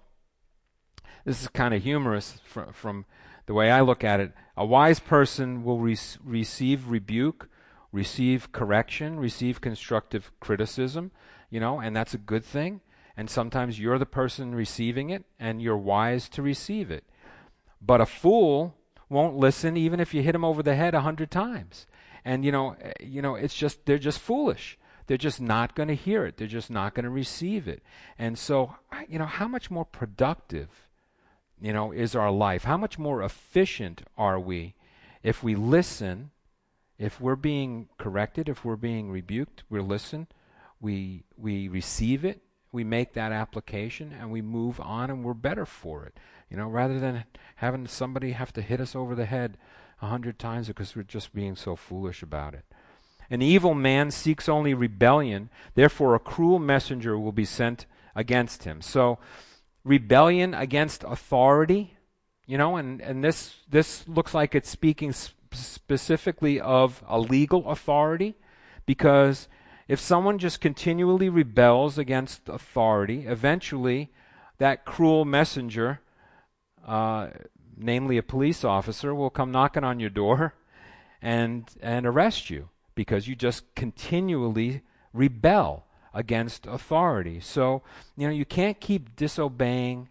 this 1.25 1.41
is 1.41 1.47
kind 1.47 1.73
of 1.73 1.83
humorous 1.83 2.39
from, 2.45 2.73
from 2.73 3.05
the 3.45 3.53
way 3.53 3.71
I 3.71 3.81
look 3.81 4.03
at 4.03 4.19
it. 4.19 4.33
A 4.55 4.65
wise 4.65 4.99
person 4.99 5.63
will 5.63 5.79
re- 5.79 5.97
receive 6.23 6.89
rebuke, 6.89 7.49
receive 7.91 8.51
correction, 8.51 9.19
receive 9.19 9.61
constructive 9.61 10.31
criticism, 10.39 11.11
you 11.49 11.59
know, 11.59 11.79
and 11.79 11.95
that's 11.95 12.13
a 12.13 12.19
good 12.19 12.43
thing. 12.43 12.81
And 13.15 13.29
sometimes 13.29 13.79
you're 13.79 13.99
the 13.99 14.05
person 14.07 14.55
receiving 14.55 15.11
it, 15.11 15.23
and 15.39 15.61
you're 15.61 15.77
wise 15.77 16.27
to 16.29 16.41
receive 16.41 16.89
it. 16.89 17.03
But 17.79 18.01
a 18.01 18.07
fool 18.07 18.75
won't 19.07 19.37
listen 19.37 19.77
even 19.77 19.99
if 19.99 20.13
you 20.13 20.23
hit 20.23 20.33
him 20.33 20.43
over 20.43 20.63
the 20.63 20.75
head 20.75 20.95
a 20.95 21.01
hundred 21.01 21.29
times. 21.29 21.85
And 22.25 22.43
you 22.43 22.51
know, 22.51 22.75
eh, 22.81 22.93
you 23.01 23.21
know, 23.21 23.35
it's 23.35 23.53
just 23.53 23.85
they're 23.85 23.99
just 23.99 24.19
foolish. 24.19 24.79
They're 25.05 25.17
just 25.17 25.41
not 25.41 25.75
going 25.75 25.89
to 25.89 25.95
hear 25.95 26.25
it. 26.25 26.37
They're 26.37 26.47
just 26.47 26.71
not 26.71 26.95
going 26.95 27.03
to 27.03 27.09
receive 27.09 27.67
it. 27.67 27.83
And 28.17 28.37
so, 28.37 28.75
you 29.07 29.19
know, 29.19 29.25
how 29.25 29.49
much 29.49 29.69
more 29.69 29.83
productive, 29.83 30.82
you 31.61 31.73
know, 31.73 31.91
is 31.91 32.15
our 32.15 32.31
life? 32.31 32.63
How 32.63 32.77
much 32.77 32.99
more 32.99 33.23
efficient 33.23 34.03
are 34.17 34.39
we 34.39 34.75
if 35.23 35.41
we 35.41 35.55
listen, 35.55 36.31
if 36.99 37.19
we're 37.19 37.37
being 37.37 37.87
corrected, 37.97 38.49
if 38.49 38.65
we're 38.65 38.75
being 38.75 39.09
rebuked, 39.09 39.63
we 39.69 39.79
listen, 39.79 40.27
we 40.81 41.23
we 41.37 41.69
receive 41.69 42.25
it, 42.25 42.41
we 42.71 42.83
make 42.83 43.13
that 43.13 43.31
application, 43.31 44.13
and 44.19 44.31
we 44.31 44.41
move 44.41 44.79
on, 44.81 45.09
and 45.09 45.23
we're 45.23 45.33
better 45.33 45.65
for 45.65 46.05
it. 46.05 46.19
You 46.49 46.57
know, 46.57 46.67
rather 46.67 46.99
than 46.99 47.23
having 47.55 47.87
somebody 47.87 48.33
have 48.33 48.51
to 48.53 48.61
hit 48.61 48.81
us 48.81 48.95
over 48.95 49.15
the 49.15 49.25
head 49.25 49.57
a 50.01 50.07
hundred 50.07 50.37
times 50.37 50.67
because 50.67 50.95
we're 50.95 51.03
just 51.03 51.33
being 51.33 51.55
so 51.55 51.75
foolish 51.75 52.21
about 52.21 52.53
it. 52.53 52.65
An 53.29 53.41
evil 53.41 53.73
man 53.73 54.11
seeks 54.11 54.49
only 54.49 54.73
rebellion, 54.73 55.49
therefore, 55.75 56.13
a 56.13 56.19
cruel 56.19 56.59
messenger 56.59 57.17
will 57.17 57.31
be 57.31 57.45
sent 57.45 57.85
against 58.13 58.65
him. 58.65 58.81
So, 58.81 59.17
rebellion 59.83 60.53
against 60.53 61.03
authority, 61.03 61.97
you 62.45 62.57
know, 62.57 62.77
and, 62.77 63.01
and 63.01 63.23
this, 63.23 63.55
this 63.69 64.07
looks 64.07 64.33
like 64.33 64.55
it's 64.55 64.69
speaking 64.69 65.11
sp- 65.11 65.35
specifically 65.51 66.59
of 66.59 67.03
a 67.07 67.19
legal 67.19 67.69
authority 67.69 68.35
because 68.85 69.47
if 69.87 69.99
someone 69.99 70.39
just 70.39 70.61
continually 70.61 71.29
rebels 71.29 71.97
against 71.97 72.49
authority, 72.49 73.25
eventually 73.27 74.11
that 74.57 74.85
cruel 74.85 75.25
messenger 75.25 75.99
uh, 76.85 77.29
namely 77.77 78.17
a 78.17 78.23
police 78.23 78.63
officer, 78.63 79.13
will 79.13 79.29
come 79.29 79.51
knocking 79.51 79.83
on 79.83 79.99
your 79.99 80.09
door 80.09 80.53
and, 81.21 81.69
and 81.81 82.05
arrest 82.05 82.49
you 82.49 82.69
because 82.95 83.27
you 83.27 83.35
just 83.35 83.73
continually 83.75 84.81
rebel 85.13 85.85
against 86.13 86.67
authority. 86.67 87.39
So, 87.39 87.81
you 88.15 88.27
know, 88.27 88.33
you 88.33 88.45
can't 88.45 88.79
keep 88.79 89.15
disobeying 89.15 90.09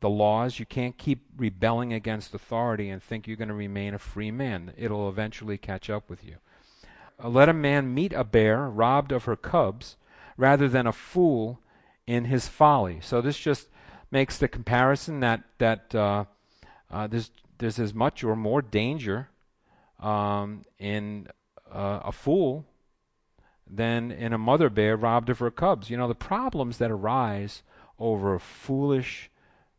the 0.00 0.10
laws, 0.10 0.58
you 0.58 0.66
can't 0.66 0.98
keep 0.98 1.24
rebelling 1.36 1.92
against 1.92 2.34
authority 2.34 2.90
and 2.90 3.00
think 3.00 3.26
you're 3.26 3.36
going 3.36 3.48
to 3.48 3.54
remain 3.54 3.94
a 3.94 3.98
free 3.98 4.32
man. 4.32 4.72
It'll 4.76 5.08
eventually 5.08 5.56
catch 5.56 5.88
up 5.88 6.10
with 6.10 6.24
you. 6.24 6.36
Uh, 7.22 7.28
let 7.28 7.48
a 7.48 7.52
man 7.52 7.94
meet 7.94 8.12
a 8.12 8.24
bear 8.24 8.68
robbed 8.68 9.12
of 9.12 9.24
her 9.24 9.36
cubs 9.36 9.96
rather 10.36 10.68
than 10.68 10.86
a 10.86 10.92
fool 10.92 11.60
in 12.06 12.24
his 12.24 12.48
folly. 12.48 12.98
So 13.00 13.20
this 13.20 13.38
just 13.38 13.68
makes 14.10 14.38
the 14.38 14.48
comparison 14.48 15.20
that 15.20 15.42
that 15.58 15.94
uh, 15.94 16.24
uh, 16.90 17.06
there's 17.06 17.30
there's 17.58 17.78
as 17.78 17.94
much 17.94 18.24
or 18.24 18.34
more 18.34 18.60
danger 18.60 19.28
um, 20.00 20.64
in 20.78 21.28
uh, 21.70 22.00
a 22.04 22.12
fool 22.12 22.66
than 23.74 24.12
in 24.12 24.34
a 24.34 24.38
mother 24.38 24.68
bear 24.68 24.96
robbed 24.96 25.30
of 25.30 25.38
her 25.38 25.50
cubs. 25.50 25.88
You 25.88 25.96
know, 25.96 26.06
the 26.06 26.14
problems 26.14 26.76
that 26.76 26.90
arise 26.90 27.62
over 27.98 28.38
foolish 28.38 29.30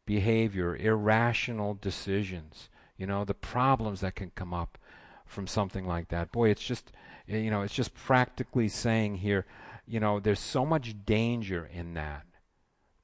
behavior, 0.06 0.76
irrational 0.76 1.76
decisions, 1.76 2.70
you 2.98 3.06
know, 3.06 3.24
the 3.24 3.36
problems 3.36 4.02
that 4.02 4.16
can 4.16 4.32
come 4.36 4.54
up 4.54 4.78
from 5.26 5.46
something 5.46 5.86
like 5.86 6.08
that. 6.10 6.32
Boy, 6.32 6.50
it's 6.50 6.64
just, 6.64 6.92
eh, 7.30 7.38
you 7.38 7.52
know, 7.52 7.62
it's 7.62 7.74
just 7.74 7.94
practically 7.94 8.68
saying 8.68 9.18
here, 9.18 9.46
you 9.86 10.00
know, 10.00 10.20
there's 10.20 10.40
so 10.40 10.66
much 10.66 11.06
danger 11.06 11.70
in 11.72 11.94
that, 11.94 12.26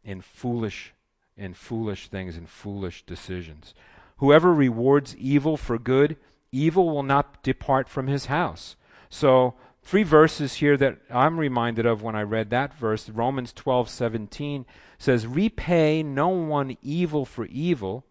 in 0.03 0.22
foolish, 0.22 0.93
in 1.38 1.53
foolish 1.53 2.08
things, 2.08 2.36
in 2.36 2.48
foolish 2.48 3.05
decisions. 3.05 3.75
Whoever 4.17 4.53
rewards 4.53 5.15
evil 5.17 5.55
for 5.55 5.77
good, 5.77 6.17
evil 6.51 6.89
will 6.89 7.03
not 7.03 7.43
depart 7.43 7.88
from 7.88 8.08
his 8.08 8.25
house. 8.25 8.75
So, 9.10 9.55
three 9.89 10.03
verses 10.03 10.53
here 10.53 10.77
that 10.77 11.00
I'm 11.10 11.39
reminded 11.39 11.88
of 11.88 12.03
when 12.03 12.15
I 12.15 12.22
read 12.22 12.51
that 12.51 12.75
verse. 12.75 13.10
Romans 13.10 13.51
12:17 13.51 14.67
says, 15.00 15.25
"Repay 15.25 16.03
no 16.03 16.27
one 16.27 16.77
evil 16.84 17.25
for 17.25 17.48
evil, 17.48 18.05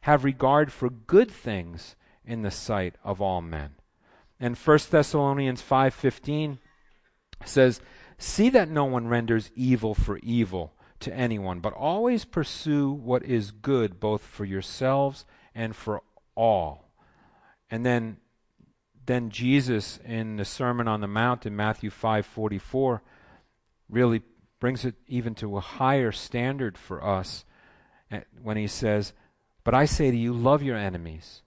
have 0.00 0.24
regard 0.24 0.72
for 0.72 0.90
good 0.90 1.30
things 1.30 1.94
in 2.24 2.42
the 2.42 2.50
sight 2.50 2.96
of 3.04 3.20
all 3.20 3.40
men." 3.40 3.76
And 4.40 4.58
1 4.58 4.90
Thessalonians 4.90 5.62
5:15 5.62 6.58
says, 7.44 7.80
"See 8.18 8.50
that 8.50 8.68
no 8.68 8.84
one 8.84 9.06
renders 9.06 9.52
evil 9.54 9.94
for 9.94 10.18
evil 10.24 10.72
to 10.98 11.14
anyone, 11.14 11.60
but 11.60 11.74
always 11.74 12.24
pursue 12.24 12.90
what 12.90 13.22
is 13.22 13.52
good 13.52 14.00
both 14.00 14.22
for 14.22 14.44
yourselves 14.44 15.24
and 15.54 15.76
for 15.76 16.02
all." 16.34 16.90
And 17.70 17.86
then 17.86 18.16
then 19.10 19.28
Jesus 19.30 19.98
in 20.04 20.36
the 20.36 20.44
Sermon 20.44 20.86
on 20.86 21.00
the 21.00 21.08
Mount 21.08 21.44
in 21.44 21.56
Matthew 21.56 21.90
5:44 21.90 23.02
really 23.88 24.22
brings 24.60 24.84
it 24.84 24.94
even 25.08 25.34
to 25.34 25.56
a 25.56 25.60
higher 25.60 26.12
standard 26.12 26.78
for 26.78 27.04
us 27.04 27.44
eh, 28.12 28.20
when 28.40 28.56
he 28.56 28.68
says, 28.68 29.12
"But 29.64 29.74
I 29.74 29.84
say 29.84 30.12
to 30.12 30.16
you, 30.16 30.32
love 30.32 30.62
your 30.62 30.76
enemies, 30.76 31.42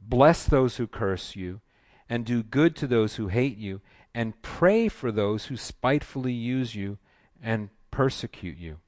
bless 0.00 0.44
those 0.44 0.76
who 0.76 0.86
curse 0.86 1.34
you, 1.34 1.62
and 2.10 2.26
do 2.26 2.42
good 2.42 2.76
to 2.76 2.86
those 2.86 3.16
who 3.16 3.28
hate 3.28 3.56
you, 3.56 3.80
and 4.14 4.42
pray 4.42 4.88
for 4.88 5.10
those 5.10 5.46
who 5.46 5.56
spitefully 5.56 6.34
use 6.34 6.74
you 6.74 6.98
and 7.42 7.70
persecute 7.90 8.58
you." 8.58 8.80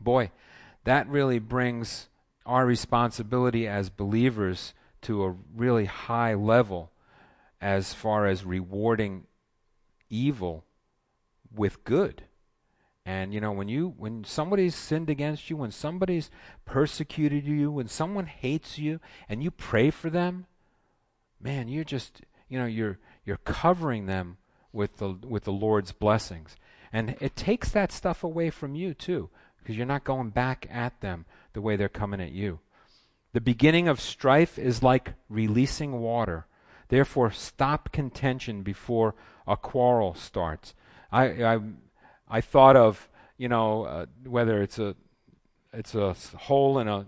Boy, 0.00 0.30
that 0.84 1.06
really 1.08 1.40
brings 1.40 2.08
our 2.46 2.64
responsibility 2.64 3.68
as 3.68 3.90
believers 3.90 4.72
to 5.02 5.24
a 5.24 5.36
really 5.54 5.84
high 5.84 6.32
level 6.32 6.90
as 7.60 7.94
far 7.94 8.26
as 8.26 8.44
rewarding 8.44 9.24
evil 10.08 10.64
with 11.54 11.84
good. 11.84 12.24
And 13.04 13.32
you 13.32 13.40
know, 13.40 13.52
when 13.52 13.68
you 13.68 13.94
when 13.96 14.24
somebody's 14.24 14.74
sinned 14.74 15.08
against 15.08 15.48
you, 15.48 15.56
when 15.56 15.70
somebody's 15.70 16.30
persecuted 16.66 17.46
you, 17.46 17.70
when 17.70 17.88
someone 17.88 18.26
hates 18.26 18.78
you 18.78 19.00
and 19.28 19.42
you 19.42 19.50
pray 19.50 19.90
for 19.90 20.10
them, 20.10 20.46
man, 21.40 21.68
you're 21.68 21.84
just 21.84 22.20
you 22.48 22.58
know, 22.58 22.66
you're 22.66 22.98
you're 23.24 23.38
covering 23.38 24.06
them 24.06 24.36
with 24.72 24.98
the 24.98 25.10
with 25.26 25.44
the 25.44 25.52
Lord's 25.52 25.92
blessings. 25.92 26.56
And 26.92 27.16
it 27.20 27.36
takes 27.36 27.70
that 27.70 27.92
stuff 27.92 28.22
away 28.22 28.50
from 28.50 28.74
you 28.74 28.94
too, 28.94 29.30
because 29.58 29.76
you're 29.76 29.86
not 29.86 30.04
going 30.04 30.30
back 30.30 30.66
at 30.70 31.00
them 31.00 31.24
the 31.52 31.60
way 31.60 31.76
they're 31.76 31.88
coming 31.88 32.20
at 32.20 32.32
you. 32.32 32.60
The 33.32 33.40
beginning 33.40 33.88
of 33.88 34.00
strife 34.00 34.58
is 34.58 34.82
like 34.82 35.14
releasing 35.28 36.00
water. 36.00 36.46
Therefore, 36.88 37.30
stop 37.30 37.92
contention 37.92 38.62
before 38.62 39.14
a 39.46 39.56
quarrel 39.56 40.14
starts. 40.14 40.74
I, 41.12 41.44
I, 41.44 41.60
I 42.28 42.40
thought 42.40 42.76
of, 42.76 43.08
you 43.36 43.48
know, 43.48 43.84
uh, 43.84 44.06
whether 44.24 44.62
it's 44.62 44.78
a, 44.78 44.94
it's 45.72 45.94
a 45.94 46.14
hole 46.36 46.78
in 46.78 46.88
a, 46.88 47.06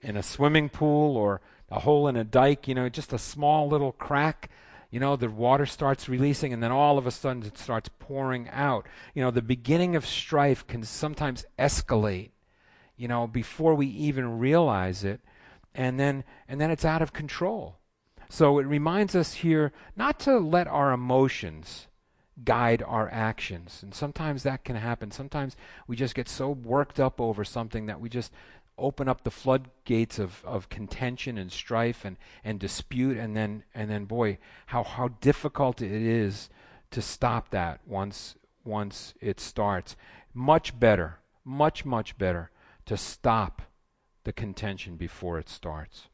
in 0.00 0.16
a 0.16 0.22
swimming 0.22 0.68
pool 0.68 1.16
or 1.16 1.40
a 1.70 1.80
hole 1.80 2.08
in 2.08 2.16
a 2.16 2.24
dike, 2.24 2.66
you 2.68 2.74
know, 2.74 2.88
just 2.88 3.12
a 3.12 3.18
small 3.18 3.68
little 3.68 3.92
crack. 3.92 4.50
You 4.90 5.00
know, 5.00 5.16
the 5.16 5.28
water 5.28 5.66
starts 5.66 6.08
releasing 6.08 6.52
and 6.54 6.62
then 6.62 6.72
all 6.72 6.96
of 6.96 7.06
a 7.06 7.10
sudden 7.10 7.42
it 7.42 7.58
starts 7.58 7.90
pouring 7.98 8.48
out. 8.48 8.86
You 9.14 9.22
know, 9.22 9.30
the 9.30 9.42
beginning 9.42 9.94
of 9.94 10.06
strife 10.06 10.66
can 10.66 10.82
sometimes 10.82 11.44
escalate, 11.58 12.30
you 12.96 13.08
know, 13.08 13.26
before 13.26 13.74
we 13.74 13.86
even 13.86 14.38
realize 14.38 15.04
it. 15.04 15.20
And 15.74 16.00
then, 16.00 16.24
and 16.48 16.58
then 16.58 16.70
it's 16.70 16.86
out 16.86 17.02
of 17.02 17.12
control. 17.12 17.78
So 18.28 18.58
it 18.58 18.66
reminds 18.66 19.14
us 19.14 19.34
here 19.34 19.72
not 19.96 20.18
to 20.20 20.38
let 20.38 20.66
our 20.66 20.92
emotions 20.92 21.86
guide 22.44 22.82
our 22.86 23.08
actions. 23.10 23.80
And 23.82 23.94
sometimes 23.94 24.42
that 24.42 24.64
can 24.64 24.76
happen. 24.76 25.10
Sometimes 25.10 25.56
we 25.86 25.96
just 25.96 26.14
get 26.14 26.28
so 26.28 26.50
worked 26.50 27.00
up 27.00 27.20
over 27.20 27.44
something 27.44 27.86
that 27.86 28.00
we 28.00 28.08
just 28.08 28.32
open 28.76 29.08
up 29.08 29.24
the 29.24 29.30
floodgates 29.30 30.18
of, 30.18 30.44
of 30.44 30.68
contention 30.68 31.36
and 31.36 31.50
strife 31.50 32.04
and, 32.04 32.16
and 32.44 32.60
dispute 32.60 33.16
and 33.16 33.36
then 33.36 33.64
and 33.74 33.90
then 33.90 34.04
boy 34.04 34.38
how, 34.66 34.84
how 34.84 35.08
difficult 35.20 35.82
it 35.82 35.90
is 35.90 36.48
to 36.92 37.02
stop 37.02 37.50
that 37.50 37.80
once 37.84 38.36
once 38.64 39.14
it 39.20 39.40
starts. 39.40 39.96
Much 40.32 40.78
better, 40.78 41.18
much, 41.44 41.84
much 41.84 42.16
better 42.18 42.50
to 42.86 42.96
stop 42.96 43.62
the 44.24 44.32
contention 44.32 44.96
before 44.96 45.38
it 45.38 45.48
starts. 45.48 46.08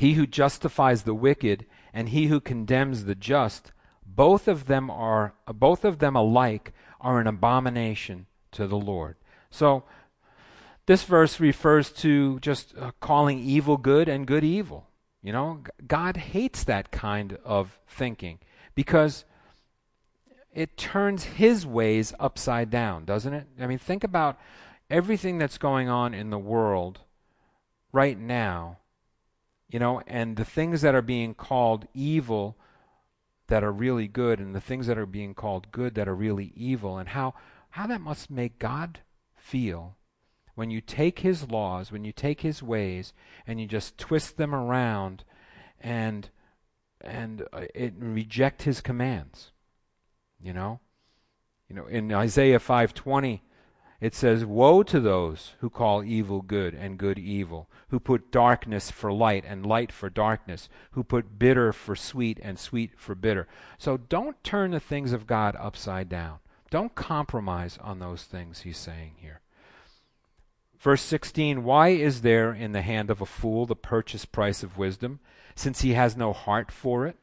He 0.00 0.14
who 0.14 0.26
justifies 0.26 1.02
the 1.02 1.12
wicked 1.12 1.66
and 1.92 2.08
he 2.08 2.28
who 2.28 2.40
condemns 2.40 3.04
the 3.04 3.14
just, 3.14 3.70
both 4.06 4.48
of 4.48 4.64
them 4.64 4.88
are 4.88 5.34
both 5.46 5.84
of 5.84 5.98
them 5.98 6.16
alike 6.16 6.72
are 7.02 7.20
an 7.20 7.26
abomination 7.26 8.24
to 8.52 8.66
the 8.66 8.78
Lord. 8.78 9.16
So 9.50 9.84
this 10.86 11.02
verse 11.02 11.38
refers 11.38 11.90
to 12.04 12.40
just 12.40 12.72
uh, 12.78 12.92
calling 13.00 13.40
evil 13.40 13.76
good 13.76 14.08
and 14.08 14.26
good 14.26 14.42
evil. 14.42 14.86
You 15.22 15.34
know, 15.34 15.64
God 15.86 16.16
hates 16.16 16.64
that 16.64 16.90
kind 16.90 17.36
of 17.44 17.78
thinking 17.86 18.38
because 18.74 19.26
it 20.54 20.78
turns 20.78 21.24
his 21.24 21.66
ways 21.66 22.14
upside 22.18 22.70
down, 22.70 23.04
doesn't 23.04 23.34
it? 23.34 23.48
I 23.60 23.66
mean, 23.66 23.76
think 23.76 24.02
about 24.02 24.40
everything 24.88 25.36
that's 25.36 25.58
going 25.58 25.90
on 25.90 26.14
in 26.14 26.30
the 26.30 26.38
world 26.38 27.00
right 27.92 28.18
now 28.18 28.78
you 29.70 29.78
know, 29.78 30.02
and 30.06 30.36
the 30.36 30.44
things 30.44 30.82
that 30.82 30.94
are 30.94 31.02
being 31.02 31.34
called 31.34 31.86
evil 31.94 32.56
that 33.48 33.64
are 33.64 33.72
really 33.72 34.08
good, 34.08 34.38
and 34.38 34.54
the 34.54 34.60
things 34.60 34.86
that 34.86 34.98
are 34.98 35.06
being 35.06 35.34
called 35.34 35.72
good 35.72 35.94
that 35.94 36.08
are 36.08 36.14
really 36.14 36.52
evil, 36.54 36.98
and 36.98 37.10
how, 37.10 37.34
how 37.70 37.86
that 37.86 38.00
must 38.00 38.30
make 38.30 38.58
God 38.58 39.00
feel 39.34 39.96
when 40.54 40.70
you 40.70 40.80
take 40.80 41.20
His 41.20 41.48
laws, 41.50 41.90
when 41.90 42.04
you 42.04 42.12
take 42.12 42.42
His 42.42 42.62
ways, 42.62 43.12
and 43.46 43.60
you 43.60 43.66
just 43.66 43.96
twist 43.96 44.36
them 44.36 44.54
around 44.54 45.24
and 45.80 46.28
and 47.00 47.42
uh, 47.52 47.62
it, 47.74 47.94
reject 47.96 48.62
His 48.62 48.80
commands. 48.80 49.52
You 50.38 50.52
know, 50.52 50.80
you 51.68 51.74
know, 51.74 51.86
in 51.86 52.12
Isaiah 52.12 52.58
five 52.58 52.92
twenty, 52.92 53.42
it 54.00 54.14
says, 54.14 54.46
Woe 54.46 54.82
to 54.84 54.98
those 54.98 55.52
who 55.60 55.68
call 55.68 56.02
evil 56.02 56.40
good 56.40 56.74
and 56.74 56.96
good 56.96 57.18
evil, 57.18 57.68
who 57.88 58.00
put 58.00 58.32
darkness 58.32 58.90
for 58.90 59.12
light 59.12 59.44
and 59.46 59.66
light 59.66 59.92
for 59.92 60.08
darkness, 60.08 60.68
who 60.92 61.04
put 61.04 61.38
bitter 61.38 61.72
for 61.72 61.94
sweet 61.94 62.38
and 62.42 62.58
sweet 62.58 62.92
for 62.96 63.14
bitter. 63.14 63.46
So 63.78 63.98
don't 63.98 64.42
turn 64.42 64.70
the 64.70 64.80
things 64.80 65.12
of 65.12 65.26
God 65.26 65.54
upside 65.60 66.08
down. 66.08 66.38
Don't 66.70 66.94
compromise 66.94 67.78
on 67.82 67.98
those 67.98 68.22
things, 68.22 68.60
he's 68.60 68.78
saying 68.78 69.14
here. 69.16 69.40
Verse 70.78 71.02
16 71.02 71.62
Why 71.62 71.88
is 71.88 72.22
there 72.22 72.54
in 72.54 72.72
the 72.72 72.82
hand 72.82 73.10
of 73.10 73.20
a 73.20 73.26
fool 73.26 73.66
the 73.66 73.76
purchase 73.76 74.24
price 74.24 74.62
of 74.62 74.78
wisdom, 74.78 75.20
since 75.54 75.82
he 75.82 75.92
has 75.92 76.16
no 76.16 76.32
heart 76.32 76.72
for 76.72 77.06
it? 77.06 77.16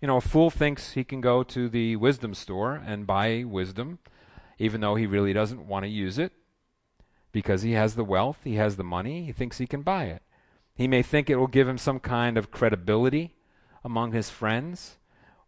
You 0.00 0.06
know, 0.06 0.18
a 0.18 0.20
fool 0.20 0.50
thinks 0.50 0.92
he 0.92 1.02
can 1.02 1.20
go 1.20 1.42
to 1.42 1.68
the 1.68 1.96
wisdom 1.96 2.32
store 2.34 2.74
and 2.74 3.08
buy 3.08 3.42
wisdom 3.44 3.98
even 4.58 4.80
though 4.80 4.94
he 4.94 5.06
really 5.06 5.32
doesn't 5.32 5.66
want 5.66 5.84
to 5.84 5.88
use 5.88 6.18
it 6.18 6.32
because 7.32 7.62
he 7.62 7.72
has 7.72 7.94
the 7.94 8.04
wealth, 8.04 8.38
he 8.44 8.54
has 8.54 8.76
the 8.76 8.84
money, 8.84 9.24
he 9.24 9.32
thinks 9.32 9.58
he 9.58 9.66
can 9.66 9.82
buy 9.82 10.04
it. 10.04 10.22
He 10.74 10.88
may 10.88 11.02
think 11.02 11.28
it 11.28 11.36
will 11.36 11.46
give 11.46 11.68
him 11.68 11.78
some 11.78 12.00
kind 12.00 12.36
of 12.36 12.50
credibility 12.50 13.34
among 13.84 14.12
his 14.12 14.30
friends 14.30 14.98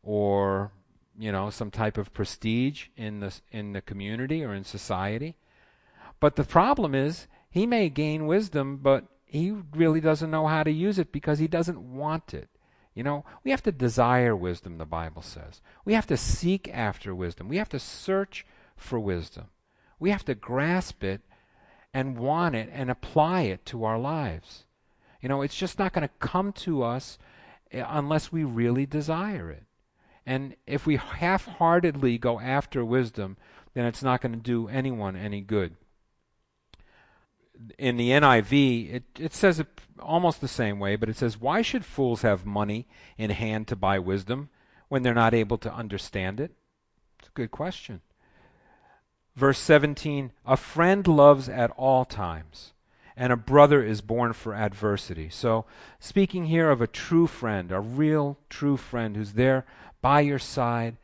or 0.02 0.72
you 1.18 1.32
know 1.32 1.50
some 1.50 1.70
type 1.70 1.98
of 1.98 2.12
prestige 2.14 2.86
in 2.96 3.20
the 3.20 3.34
in 3.50 3.72
the 3.72 3.82
community 3.82 4.44
or 4.44 4.54
in 4.54 4.64
society. 4.64 5.36
But 6.20 6.36
the 6.36 6.44
problem 6.44 6.94
is 6.94 7.26
he 7.50 7.66
may 7.66 7.88
gain 7.88 8.26
wisdom 8.26 8.78
but 8.78 9.04
he 9.24 9.54
really 9.74 10.00
doesn't 10.00 10.30
know 10.30 10.46
how 10.46 10.62
to 10.62 10.70
use 10.70 10.98
it 10.98 11.12
because 11.12 11.38
he 11.38 11.48
doesn't 11.48 11.80
want 11.80 12.32
it. 12.32 12.48
You 12.94 13.04
know, 13.04 13.24
we 13.44 13.50
have 13.50 13.62
to 13.62 13.72
desire 13.72 14.34
wisdom, 14.34 14.78
the 14.78 14.86
Bible 14.86 15.22
says. 15.22 15.60
We 15.84 15.92
have 15.92 16.06
to 16.06 16.16
seek 16.16 16.68
after 16.72 17.14
wisdom. 17.14 17.48
We 17.48 17.58
have 17.58 17.68
to 17.68 17.78
search 17.78 18.46
for 18.80 18.98
wisdom. 18.98 19.46
We 19.98 20.10
have 20.10 20.24
to 20.26 20.34
grasp 20.34 21.02
it 21.02 21.22
and 21.92 22.18
want 22.18 22.54
it 22.54 22.68
and 22.72 22.90
apply 22.90 23.42
it 23.42 23.64
to 23.66 23.84
our 23.84 23.98
lives. 23.98 24.64
You 25.20 25.28
know, 25.28 25.42
it's 25.42 25.56
just 25.56 25.78
not 25.78 25.92
going 25.92 26.06
to 26.06 26.14
come 26.26 26.52
to 26.52 26.82
us 26.82 27.18
eh, 27.72 27.84
unless 27.86 28.30
we 28.30 28.44
really 28.44 28.86
desire 28.86 29.50
it. 29.50 29.64
And 30.24 30.56
if 30.66 30.86
we 30.86 30.96
half 30.96 31.46
heartedly 31.46 32.18
go 32.18 32.38
after 32.38 32.84
wisdom, 32.84 33.36
then 33.74 33.86
it's 33.86 34.02
not 34.02 34.20
going 34.20 34.32
to 34.32 34.38
do 34.38 34.68
anyone 34.68 35.16
any 35.16 35.40
good. 35.40 35.76
In 37.78 37.96
the 37.96 38.10
NIV, 38.10 38.94
it, 38.94 39.04
it 39.18 39.34
says 39.34 39.58
it 39.58 39.66
almost 39.98 40.40
the 40.40 40.46
same 40.46 40.78
way, 40.78 40.94
but 40.96 41.08
it 41.08 41.16
says, 41.16 41.40
Why 41.40 41.62
should 41.62 41.84
fools 41.84 42.22
have 42.22 42.46
money 42.46 42.86
in 43.16 43.30
hand 43.30 43.66
to 43.68 43.76
buy 43.76 43.98
wisdom 43.98 44.50
when 44.88 45.02
they're 45.02 45.14
not 45.14 45.34
able 45.34 45.58
to 45.58 45.72
understand 45.72 46.38
it? 46.38 46.52
It's 47.18 47.28
a 47.28 47.32
good 47.32 47.50
question. 47.50 48.02
Verse 49.38 49.60
17 49.60 50.32
A 50.46 50.56
friend 50.56 51.06
loves 51.06 51.48
at 51.48 51.70
all 51.76 52.04
times, 52.04 52.72
and 53.16 53.32
a 53.32 53.36
brother 53.36 53.84
is 53.84 54.00
born 54.00 54.32
for 54.32 54.52
adversity. 54.52 55.28
So, 55.28 55.64
speaking 56.00 56.46
here 56.46 56.68
of 56.70 56.80
a 56.80 56.88
true 56.88 57.28
friend, 57.28 57.70
a 57.70 57.78
real 57.78 58.36
true 58.50 58.76
friend 58.76 59.14
who's 59.14 59.34
there 59.34 59.64
by 60.02 60.22
your 60.22 60.40
side, 60.40 60.96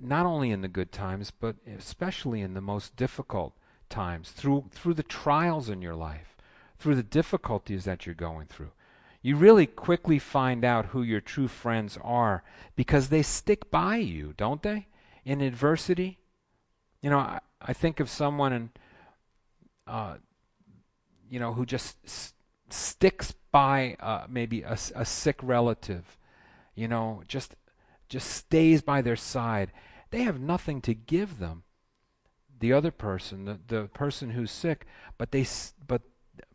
not 0.00 0.26
only 0.26 0.52
in 0.52 0.60
the 0.60 0.68
good 0.68 0.92
times, 0.92 1.32
but 1.32 1.56
especially 1.76 2.40
in 2.40 2.54
the 2.54 2.60
most 2.60 2.94
difficult 2.94 3.52
times, 3.88 4.30
through, 4.30 4.66
through 4.70 4.94
the 4.94 5.02
trials 5.02 5.68
in 5.68 5.82
your 5.82 5.96
life, 5.96 6.36
through 6.78 6.94
the 6.94 7.02
difficulties 7.02 7.84
that 7.84 8.06
you're 8.06 8.14
going 8.14 8.46
through. 8.46 8.70
You 9.22 9.34
really 9.34 9.66
quickly 9.66 10.20
find 10.20 10.64
out 10.64 10.86
who 10.86 11.02
your 11.02 11.20
true 11.20 11.48
friends 11.48 11.98
are 12.00 12.44
because 12.76 13.08
they 13.08 13.22
stick 13.22 13.72
by 13.72 13.96
you, 13.96 14.34
don't 14.36 14.62
they? 14.62 14.86
In 15.24 15.40
adversity. 15.40 16.20
You 17.02 17.10
know, 17.10 17.18
I, 17.18 17.40
I 17.60 17.72
think 17.72 18.00
of 18.00 18.08
someone 18.08 18.52
and 18.52 18.70
uh, 19.86 20.16
you 21.30 21.38
know 21.38 21.52
who 21.54 21.66
just 21.66 21.96
s- 22.04 22.34
sticks 22.70 23.32
by 23.50 23.96
uh, 24.00 24.26
maybe 24.28 24.62
a, 24.62 24.76
a 24.94 25.04
sick 25.04 25.38
relative, 25.42 26.18
you 26.74 26.88
know, 26.88 27.22
just 27.28 27.54
just 28.08 28.28
stays 28.30 28.82
by 28.82 29.02
their 29.02 29.16
side. 29.16 29.72
They 30.10 30.22
have 30.22 30.40
nothing 30.40 30.80
to 30.82 30.94
give 30.94 31.38
them. 31.38 31.64
The 32.58 32.72
other 32.72 32.90
person, 32.90 33.44
the, 33.44 33.60
the 33.66 33.84
person 33.88 34.30
who's 34.30 34.50
sick, 34.50 34.86
but 35.18 35.30
they 35.30 35.46
but 35.86 36.02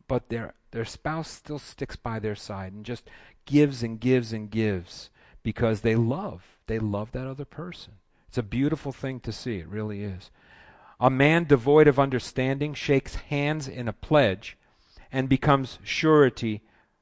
but 0.08 0.30
their 0.30 0.54
their 0.72 0.86
spouse 0.86 1.30
still 1.30 1.60
sticks 1.60 1.96
by 1.96 2.20
their 2.20 2.36
side 2.36 2.74
and 2.74 2.86
just 2.86 3.10
gives 3.46 3.84
and 3.84 4.00
gives 4.00 4.34
and 4.34 4.50
gives 4.50 5.10
because 5.44 5.82
they 5.82 5.96
love. 5.96 6.58
They 6.68 6.80
love 6.80 7.12
that 7.12 7.28
other 7.28 7.46
person. 7.46 7.94
It's 8.32 8.38
a 8.38 8.44
beautiful 8.44 8.94
thing 8.94 9.20
to 9.22 9.34
see. 9.34 9.58
It 9.58 9.68
really 9.68 10.06
is. 10.06 10.32
A 11.02 11.10
man 11.10 11.44
devoid 11.44 11.86
of 11.90 12.00
understanding 12.00 12.74
shakes 12.74 13.16
hands 13.16 13.68
in 13.68 13.90
a 13.90 13.94
pledge 13.94 14.58
and 15.12 15.28
becomes 15.28 15.80
surety 15.84 16.62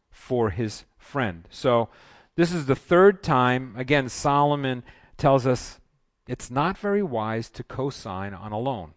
for 0.09 0.49
his 0.49 0.85
friend. 0.97 1.47
So, 1.51 1.89
this 2.35 2.51
is 2.51 2.65
the 2.65 2.75
third 2.75 3.21
time, 3.21 3.75
again, 3.77 4.09
Solomon 4.09 4.81
tells 5.17 5.45
us 5.45 5.79
it's 6.27 6.49
not 6.49 6.79
very 6.79 7.03
wise 7.03 7.51
to 7.51 7.63
co 7.63 7.91
sign 7.91 8.33
on 8.33 8.51
a 8.51 8.57
loan. 8.57 8.95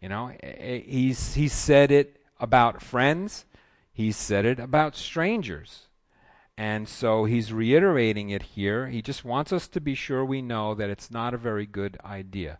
You 0.00 0.08
know, 0.08 0.28
eh, 0.42 0.54
eh, 0.56 0.80
he's, 0.86 1.34
he 1.34 1.48
said 1.48 1.90
it 1.90 2.16
about 2.38 2.80
friends, 2.80 3.44
he 3.92 4.10
said 4.10 4.46
it 4.46 4.58
about 4.58 4.96
strangers. 4.96 5.88
And 6.60 6.86
so 6.86 7.24
he's 7.24 7.54
reiterating 7.54 8.28
it 8.28 8.42
here. 8.42 8.88
He 8.88 9.00
just 9.00 9.24
wants 9.24 9.50
us 9.50 9.66
to 9.68 9.80
be 9.80 9.94
sure 9.94 10.22
we 10.22 10.42
know 10.42 10.74
that 10.74 10.90
it's 10.90 11.10
not 11.10 11.32
a 11.32 11.38
very 11.38 11.64
good 11.64 11.96
idea. 12.04 12.58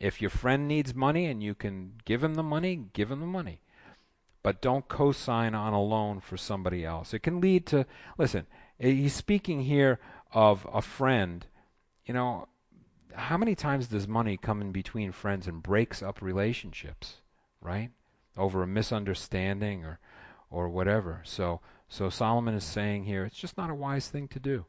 If 0.00 0.20
your 0.20 0.28
friend 0.28 0.66
needs 0.66 0.92
money 0.92 1.26
and 1.26 1.40
you 1.40 1.54
can 1.54 1.92
give 2.04 2.24
him 2.24 2.34
the 2.34 2.42
money, 2.42 2.86
give 2.94 3.12
him 3.12 3.20
the 3.20 3.26
money. 3.26 3.60
But 4.42 4.60
don't 4.60 4.88
co 4.88 5.12
sign 5.12 5.54
on 5.54 5.72
a 5.72 5.80
loan 5.80 6.18
for 6.18 6.36
somebody 6.36 6.84
else. 6.84 7.14
It 7.14 7.20
can 7.20 7.40
lead 7.40 7.64
to, 7.66 7.86
listen, 8.18 8.48
eh, 8.80 8.90
he's 8.90 9.14
speaking 9.14 9.62
here 9.62 10.00
of 10.32 10.66
a 10.74 10.82
friend. 10.82 11.46
You 12.06 12.14
know, 12.14 12.48
how 13.14 13.36
many 13.36 13.54
times 13.54 13.86
does 13.86 14.08
money 14.08 14.36
come 14.36 14.60
in 14.60 14.72
between 14.72 15.12
friends 15.12 15.46
and 15.46 15.62
breaks 15.62 16.02
up 16.02 16.20
relationships, 16.20 17.18
right? 17.60 17.90
Over 18.36 18.64
a 18.64 18.66
misunderstanding 18.66 19.84
or, 19.84 20.00
or 20.50 20.68
whatever. 20.68 21.20
So, 21.22 21.60
so 21.88 22.10
Solomon 22.10 22.54
is 22.54 22.64
saying 22.64 23.04
here, 23.04 23.24
it's 23.24 23.38
just 23.38 23.56
not 23.56 23.70
a 23.70 23.74
wise 23.74 24.08
thing 24.08 24.28
to 24.28 24.38
do. 24.38 24.66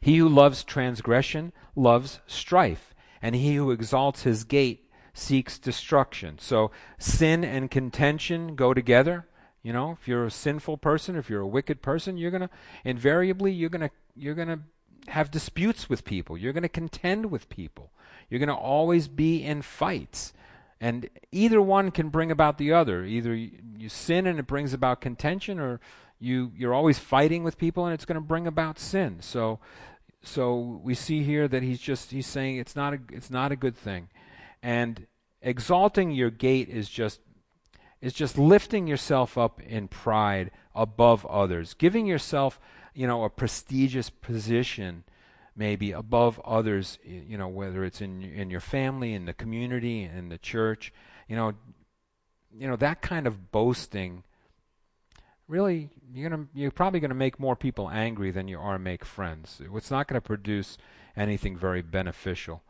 He 0.00 0.18
who 0.18 0.28
loves 0.28 0.64
transgression 0.64 1.52
loves 1.74 2.20
strife 2.26 2.94
and 3.22 3.34
he 3.34 3.56
who 3.56 3.70
exalts 3.70 4.22
his 4.22 4.44
gate 4.44 4.90
seeks 5.14 5.58
destruction. 5.58 6.38
So 6.38 6.70
sin 6.98 7.44
and 7.44 7.70
contention 7.70 8.54
go 8.54 8.74
together. 8.74 9.26
You 9.62 9.72
know, 9.72 9.96
if 10.00 10.06
you're 10.06 10.26
a 10.26 10.30
sinful 10.30 10.78
person, 10.78 11.16
if 11.16 11.28
you're 11.28 11.40
a 11.40 11.46
wicked 11.46 11.82
person, 11.82 12.18
you're 12.18 12.30
gonna 12.30 12.50
invariably 12.84 13.52
you're 13.52 13.70
gonna 13.70 13.90
you're 14.14 14.34
gonna 14.34 14.60
have 15.08 15.30
disputes 15.30 15.88
with 15.88 16.04
people. 16.04 16.36
You're 16.36 16.52
gonna 16.52 16.68
contend 16.68 17.30
with 17.30 17.48
people. 17.48 17.90
You're 18.28 18.40
gonna 18.40 18.54
always 18.54 19.08
be 19.08 19.42
in 19.42 19.62
fights. 19.62 20.32
And 20.80 21.08
either 21.32 21.60
one 21.60 21.90
can 21.90 22.10
bring 22.10 22.30
about 22.30 22.58
the 22.58 22.72
other. 22.72 23.04
Either 23.04 23.34
you, 23.34 23.50
you 23.78 23.88
sin 23.88 24.26
and 24.26 24.38
it 24.38 24.46
brings 24.46 24.72
about 24.74 25.00
contention, 25.00 25.58
or 25.58 25.80
you 26.18 26.52
you're 26.56 26.74
always 26.74 26.98
fighting 26.98 27.44
with 27.44 27.56
people 27.58 27.86
and 27.86 27.94
it's 27.94 28.04
going 28.04 28.16
to 28.16 28.20
bring 28.20 28.46
about 28.46 28.78
sin. 28.78 29.18
So 29.20 29.58
so 30.26 30.80
we 30.82 30.94
see 30.94 31.22
here 31.22 31.46
that 31.48 31.62
he's 31.62 31.80
just 31.80 32.10
he's 32.10 32.26
saying 32.26 32.56
it's 32.56 32.76
not 32.76 32.92
a 32.94 32.98
it's 33.12 33.30
not 33.30 33.52
a 33.52 33.56
good 33.56 33.76
thing 33.76 34.08
and 34.62 35.06
exalting 35.40 36.10
your 36.10 36.30
gate 36.30 36.68
is 36.68 36.88
just 36.88 37.20
is 38.00 38.12
just 38.12 38.36
lifting 38.36 38.86
yourself 38.86 39.38
up 39.38 39.60
in 39.62 39.88
pride 39.88 40.50
above 40.74 41.24
others 41.26 41.74
giving 41.74 42.06
yourself 42.06 42.58
you 42.94 43.06
know 43.06 43.24
a 43.24 43.30
prestigious 43.30 44.10
position 44.10 45.04
maybe 45.56 45.90
above 45.92 46.40
others 46.44 46.98
you 47.04 47.38
know 47.38 47.48
whether 47.48 47.84
it's 47.84 48.00
in 48.00 48.22
in 48.22 48.50
your 48.50 48.60
family 48.60 49.14
in 49.14 49.24
the 49.24 49.32
community 49.32 50.02
in 50.02 50.28
the 50.28 50.38
church 50.38 50.92
you 51.28 51.34
know 51.34 51.52
you 52.52 52.68
know 52.68 52.76
that 52.76 53.00
kind 53.02 53.26
of 53.26 53.50
boasting 53.50 54.22
really 55.48 55.90
you're 56.12 56.28
gonna 56.28 56.46
you're 56.54 56.70
probably 56.70 57.00
going 57.00 57.10
to 57.10 57.14
make 57.14 57.38
more 57.38 57.56
people 57.56 57.90
angry 57.90 58.30
than 58.30 58.48
you 58.48 58.58
are 58.58 58.78
make 58.78 59.04
friends. 59.04 59.60
It's 59.74 59.90
not 59.90 60.08
going 60.08 60.20
to 60.20 60.26
produce 60.26 60.78
anything 61.16 61.56
very 61.56 61.82
beneficial. 61.82 62.62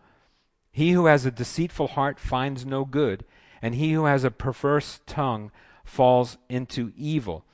He 0.70 0.92
who 0.92 1.06
has 1.06 1.24
a 1.24 1.30
deceitful 1.30 1.88
heart 1.88 2.20
finds 2.20 2.66
no 2.66 2.84
good, 2.84 3.24
and 3.62 3.74
he 3.74 3.92
who 3.92 4.04
has 4.04 4.24
a 4.24 4.30
perverse 4.30 5.00
tongue 5.06 5.50
falls 5.84 6.36
into 6.48 6.92
evil. 6.96 7.44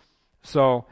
So 0.42 0.86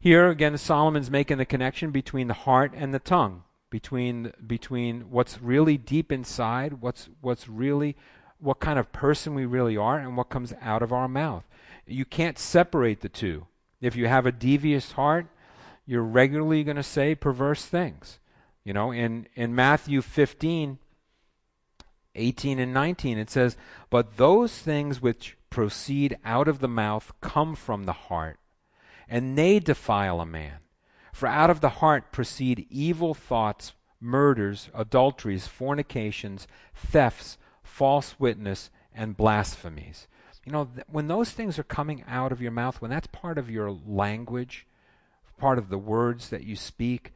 here 0.00 0.28
again 0.28 0.56
Solomon's 0.58 1.10
making 1.10 1.38
the 1.38 1.44
connection 1.44 1.90
between 1.90 2.28
the 2.28 2.34
heart 2.34 2.72
and 2.74 2.92
the 2.92 2.98
tongue, 2.98 3.44
between 3.70 4.32
between 4.46 5.10
what's 5.10 5.40
really 5.40 5.76
deep 5.76 6.10
inside, 6.10 6.80
what's 6.80 7.08
what's 7.20 7.48
really 7.48 7.96
what 8.40 8.60
kind 8.60 8.78
of 8.78 8.92
person 8.92 9.34
we 9.34 9.44
really 9.44 9.76
are 9.76 9.98
and 9.98 10.16
what 10.16 10.28
comes 10.28 10.52
out 10.60 10.82
of 10.82 10.92
our 10.92 11.08
mouth. 11.08 11.44
You 11.86 12.04
can't 12.04 12.38
separate 12.38 13.00
the 13.00 13.08
two. 13.08 13.46
If 13.80 13.96
you 13.96 14.06
have 14.06 14.26
a 14.26 14.32
devious 14.32 14.92
heart, 14.92 15.26
you're 15.86 16.02
regularly 16.02 16.64
going 16.64 16.76
to 16.76 16.82
say 16.82 17.14
perverse 17.14 17.64
things. 17.64 18.18
You 18.64 18.74
know, 18.74 18.90
in, 18.90 19.26
in 19.34 19.54
Matthew 19.54 20.02
15, 20.02 20.78
18 22.14 22.58
and 22.58 22.74
19, 22.74 23.18
it 23.18 23.30
says, 23.30 23.56
But 23.88 24.18
those 24.18 24.58
things 24.58 25.00
which 25.00 25.36
proceed 25.48 26.18
out 26.24 26.48
of 26.48 26.58
the 26.58 26.68
mouth 26.68 27.12
come 27.20 27.54
from 27.54 27.84
the 27.84 27.92
heart, 27.92 28.38
and 29.08 29.38
they 29.38 29.58
defile 29.58 30.20
a 30.20 30.26
man. 30.26 30.58
For 31.18 31.26
out 31.26 31.50
of 31.50 31.60
the 31.60 31.80
heart 31.80 32.12
proceed 32.12 32.68
evil 32.70 33.12
thoughts, 33.12 33.72
murders, 34.00 34.70
adulteries, 34.72 35.48
fornications, 35.48 36.46
thefts, 36.76 37.38
false 37.64 38.14
witness, 38.20 38.70
and 38.94 39.16
blasphemies. 39.16 40.06
You 40.44 40.52
know, 40.52 40.66
th- 40.66 40.86
when 40.88 41.08
those 41.08 41.32
things 41.32 41.58
are 41.58 41.64
coming 41.64 42.04
out 42.06 42.30
of 42.30 42.40
your 42.40 42.52
mouth, 42.52 42.80
when 42.80 42.92
that's 42.92 43.08
part 43.08 43.36
of 43.36 43.50
your 43.50 43.68
language, 43.68 44.64
part 45.36 45.58
of 45.58 45.70
the 45.70 45.76
words 45.76 46.28
that 46.28 46.44
you 46.44 46.54
speak, 46.54 47.12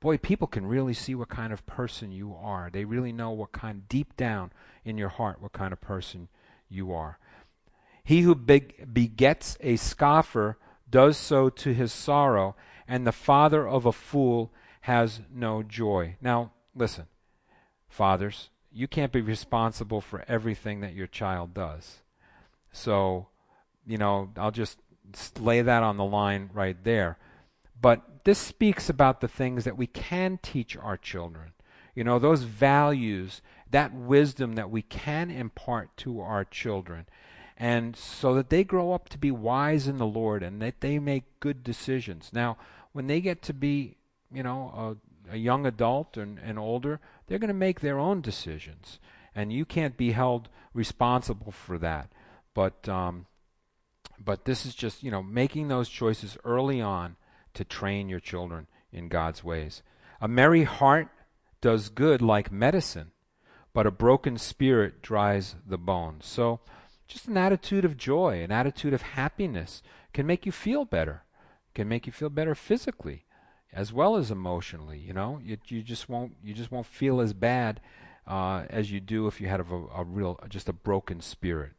boy, 0.00 0.16
people 0.16 0.46
can 0.46 0.64
really 0.64 0.94
see 0.94 1.14
what 1.14 1.28
kind 1.28 1.52
of 1.52 1.66
person 1.66 2.10
you 2.10 2.34
are. 2.34 2.70
They 2.72 2.86
really 2.86 3.12
know 3.12 3.32
what 3.32 3.52
kind, 3.52 3.86
deep 3.86 4.16
down 4.16 4.50
in 4.82 4.96
your 4.96 5.10
heart, 5.10 5.42
what 5.42 5.52
kind 5.52 5.74
of 5.74 5.80
person 5.82 6.28
you 6.70 6.90
are. 6.94 7.18
He 8.02 8.22
who 8.22 8.34
beg- 8.34 8.94
begets 8.94 9.58
a 9.60 9.76
scoffer 9.76 10.56
does 10.88 11.18
so 11.18 11.50
to 11.50 11.74
his 11.74 11.92
sorrow, 11.92 12.56
and 12.88 13.06
the 13.06 13.12
father 13.12 13.66
of 13.66 13.86
a 13.86 13.92
fool 13.92 14.52
has 14.82 15.20
no 15.32 15.62
joy. 15.62 16.16
Now, 16.20 16.52
listen, 16.74 17.06
fathers, 17.88 18.50
you 18.72 18.88
can't 18.88 19.12
be 19.12 19.20
responsible 19.20 20.00
for 20.00 20.24
everything 20.26 20.80
that 20.80 20.94
your 20.94 21.06
child 21.06 21.54
does. 21.54 21.98
So, 22.72 23.28
you 23.86 23.98
know, 23.98 24.30
I'll 24.36 24.50
just 24.50 24.78
lay 25.38 25.62
that 25.62 25.82
on 25.82 25.96
the 25.96 26.04
line 26.04 26.50
right 26.52 26.76
there. 26.82 27.18
But 27.80 28.24
this 28.24 28.38
speaks 28.38 28.88
about 28.88 29.20
the 29.20 29.28
things 29.28 29.64
that 29.64 29.76
we 29.76 29.86
can 29.86 30.38
teach 30.42 30.76
our 30.76 30.96
children. 30.96 31.52
You 31.94 32.04
know, 32.04 32.18
those 32.18 32.44
values, 32.44 33.42
that 33.70 33.92
wisdom 33.92 34.54
that 34.54 34.70
we 34.70 34.82
can 34.82 35.30
impart 35.30 35.96
to 35.98 36.20
our 36.20 36.44
children. 36.44 37.06
And 37.62 37.94
so 37.94 38.34
that 38.34 38.50
they 38.50 38.64
grow 38.64 38.92
up 38.92 39.08
to 39.08 39.16
be 39.16 39.30
wise 39.30 39.86
in 39.86 39.98
the 39.98 40.04
Lord 40.04 40.42
and 40.42 40.60
that 40.60 40.80
they 40.80 40.98
make 40.98 41.38
good 41.38 41.62
decisions. 41.62 42.30
Now, 42.32 42.56
when 42.90 43.06
they 43.06 43.20
get 43.20 43.40
to 43.42 43.54
be, 43.54 43.98
you 44.34 44.42
know, 44.42 44.98
a, 45.30 45.34
a 45.34 45.36
young 45.36 45.64
adult 45.64 46.16
and, 46.16 46.40
and 46.40 46.58
older, 46.58 46.98
they're 47.26 47.38
going 47.38 47.46
to 47.46 47.54
make 47.54 47.78
their 47.78 48.00
own 48.00 48.20
decisions, 48.20 48.98
and 49.32 49.52
you 49.52 49.64
can't 49.64 49.96
be 49.96 50.10
held 50.10 50.48
responsible 50.74 51.52
for 51.52 51.78
that. 51.78 52.10
But 52.52 52.88
um, 52.88 53.26
but 54.18 54.44
this 54.44 54.66
is 54.66 54.74
just 54.74 55.04
you 55.04 55.12
know 55.12 55.22
making 55.22 55.68
those 55.68 55.88
choices 55.88 56.36
early 56.44 56.80
on 56.80 57.14
to 57.54 57.64
train 57.64 58.08
your 58.08 58.18
children 58.18 58.66
in 58.92 59.06
God's 59.06 59.44
ways. 59.44 59.84
A 60.20 60.26
merry 60.26 60.64
heart 60.64 61.10
does 61.60 61.90
good 61.90 62.22
like 62.22 62.50
medicine, 62.50 63.12
but 63.72 63.86
a 63.86 63.92
broken 63.92 64.36
spirit 64.36 65.00
dries 65.00 65.54
the 65.64 65.78
bones. 65.78 66.26
So 66.26 66.58
just 67.12 67.28
an 67.28 67.36
attitude 67.36 67.84
of 67.84 67.96
joy, 67.96 68.42
an 68.42 68.50
attitude 68.50 68.94
of 68.94 69.02
happiness 69.02 69.82
can 70.12 70.26
make 70.26 70.46
you 70.46 70.52
feel 70.52 70.84
better, 70.84 71.24
can 71.74 71.88
make 71.88 72.06
you 72.06 72.12
feel 72.12 72.30
better 72.30 72.54
physically 72.54 73.26
as 73.72 73.92
well 73.92 74.16
as 74.16 74.30
emotionally. 74.30 74.98
You 74.98 75.12
know, 75.12 75.40
you, 75.42 75.58
you 75.66 75.82
just 75.82 76.08
won't 76.08 76.36
you 76.42 76.54
just 76.54 76.70
won't 76.70 76.86
feel 76.86 77.20
as 77.20 77.32
bad 77.32 77.80
uh, 78.26 78.64
as 78.70 78.90
you 78.90 79.00
do 79.00 79.26
if 79.26 79.40
you 79.40 79.48
had 79.48 79.60
a, 79.60 79.64
a 79.94 80.04
real 80.04 80.38
just 80.48 80.68
a 80.68 80.72
broken 80.72 81.20
spirit. 81.20 81.72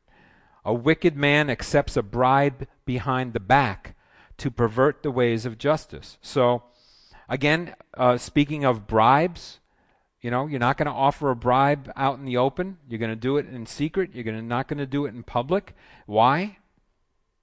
A 0.65 0.73
wicked 0.73 1.17
man 1.17 1.49
accepts 1.49 1.97
a 1.97 2.03
bribe 2.03 2.67
behind 2.85 3.33
the 3.33 3.39
back 3.39 3.95
to 4.37 4.49
pervert 4.49 5.03
the 5.03 5.11
ways 5.11 5.45
of 5.45 5.57
justice. 5.57 6.17
So, 6.21 6.63
again, 7.27 7.75
uh, 7.95 8.17
speaking 8.17 8.63
of 8.63 8.87
bribes, 8.87 9.59
you 10.23 10.31
know, 10.31 10.47
you're 10.47 10.59
not 10.59 10.77
going 10.77 10.87
to 10.87 10.91
offer 10.91 11.29
a 11.29 11.35
bribe 11.35 11.91
out 11.97 12.17
in 12.17 12.23
the 12.23 12.37
open. 12.37 12.77
You're 12.87 12.97
going 12.97 13.11
to 13.11 13.15
do 13.15 13.35
it 13.35 13.45
in 13.45 13.65
secret. 13.65 14.15
You're 14.15 14.23
gonna, 14.23 14.41
not 14.41 14.69
going 14.69 14.77
to 14.77 14.85
do 14.87 15.05
it 15.05 15.13
in 15.13 15.21
public. 15.21 15.75
Why? 16.05 16.57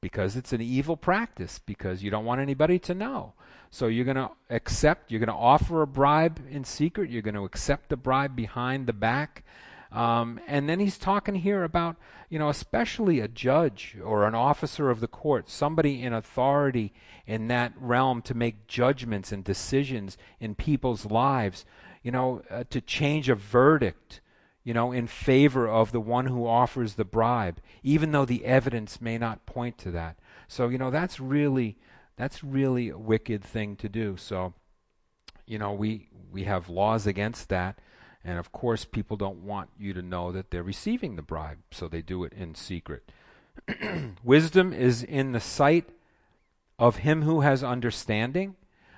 Because 0.01 0.35
it's 0.35 0.55
an 0.55 0.63
evil 0.63 0.97
practice, 0.97 1.61
because 1.65 2.03
you 2.03 2.11
don't 2.11 2.25
want 2.25 2.41
anybody 2.41 2.79
to 2.81 2.95
know. 2.95 3.35
So 3.71 3.87
you're 3.87 4.07
going 4.07 4.17
to 4.17 4.31
accept, 4.49 5.13
you're 5.13 5.21
going 5.21 5.29
to 5.29 5.35
offer 5.35 5.83
a 5.83 5.87
bribe 5.87 6.41
in 6.51 6.65
secret. 6.65 7.11
You're 7.11 7.21
going 7.21 7.35
to 7.35 7.45
accept 7.45 7.91
the 7.91 7.99
bribe 7.99 8.35
behind 8.35 8.87
the 8.87 8.95
back. 8.95 9.45
Um, 9.93 10.41
and 10.47 10.67
then 10.67 10.81
he's 10.81 10.97
talking 10.97 11.35
here 11.35 11.65
about, 11.65 11.97
you 12.31 12.39
know, 12.39 12.49
especially 12.49 13.21
a 13.21 13.29
judge 13.29 13.99
or 14.03 14.27
an 14.27 14.35
officer 14.35 14.89
of 14.89 15.01
the 15.01 15.09
court, 15.09 15.51
somebody 15.51 16.03
in 16.03 16.15
authority 16.15 16.95
in 17.27 17.49
that 17.49 17.75
realm 17.77 18.23
to 18.23 18.35
make 18.35 18.67
judgments 18.67 19.33
and 19.33 19.45
decisions 19.45 20.17
in 20.39 20.55
people's 20.55 21.05
lives 21.05 21.67
you 22.03 22.11
know, 22.11 22.43
uh, 22.51 22.65
to 22.71 22.81
change 22.81 23.29
a 23.29 23.35
verdict, 23.35 24.21
you 24.65 24.75
know, 24.75 24.93
in 24.93 25.07
favor 25.07 25.69
of 25.69 25.93
the 25.93 26.01
one 26.01 26.27
who 26.27 26.47
offers 26.47 26.95
the 26.95 27.05
bribe, 27.05 27.61
even 27.83 28.13
though 28.13 28.25
the 28.25 28.45
evidence 28.45 29.01
may 29.01 29.19
not 29.19 29.47
point 29.47 29.79
to 29.79 29.91
that. 29.91 30.19
So, 30.49 30.69
you 30.69 30.79
know, 30.79 30.91
that's 30.91 31.21
really 31.21 31.79
that's 32.17 32.45
really 32.45 32.91
a 32.91 32.99
wicked 32.99 33.43
thing 33.43 33.77
to 33.77 33.89
do. 33.89 34.17
So, 34.17 34.53
you 35.47 35.59
know, 35.59 35.73
we 35.73 36.09
we 36.31 36.45
have 36.45 36.69
laws 36.69 37.07
against 37.07 37.49
that, 37.49 37.79
and 38.25 38.39
of 38.39 38.53
course, 38.53 38.85
people 38.85 39.17
don't 39.17 39.43
want 39.43 39.71
you 39.79 39.93
to 39.95 40.03
know 40.03 40.31
that 40.33 40.51
they're 40.51 40.63
receiving 40.63 41.17
the 41.17 41.23
bribe, 41.23 41.59
so 41.71 41.89
they 41.89 42.03
do 42.03 42.25
it 42.25 42.33
in 42.33 42.55
secret. 42.55 43.11
Wisdom 44.23 44.73
is 44.73 45.03
in 45.03 45.33
the 45.33 45.41
sight 45.41 45.89
of 46.79 46.97
him 46.97 47.23
who 47.23 47.41
has 47.41 47.65
understanding, 47.65 48.57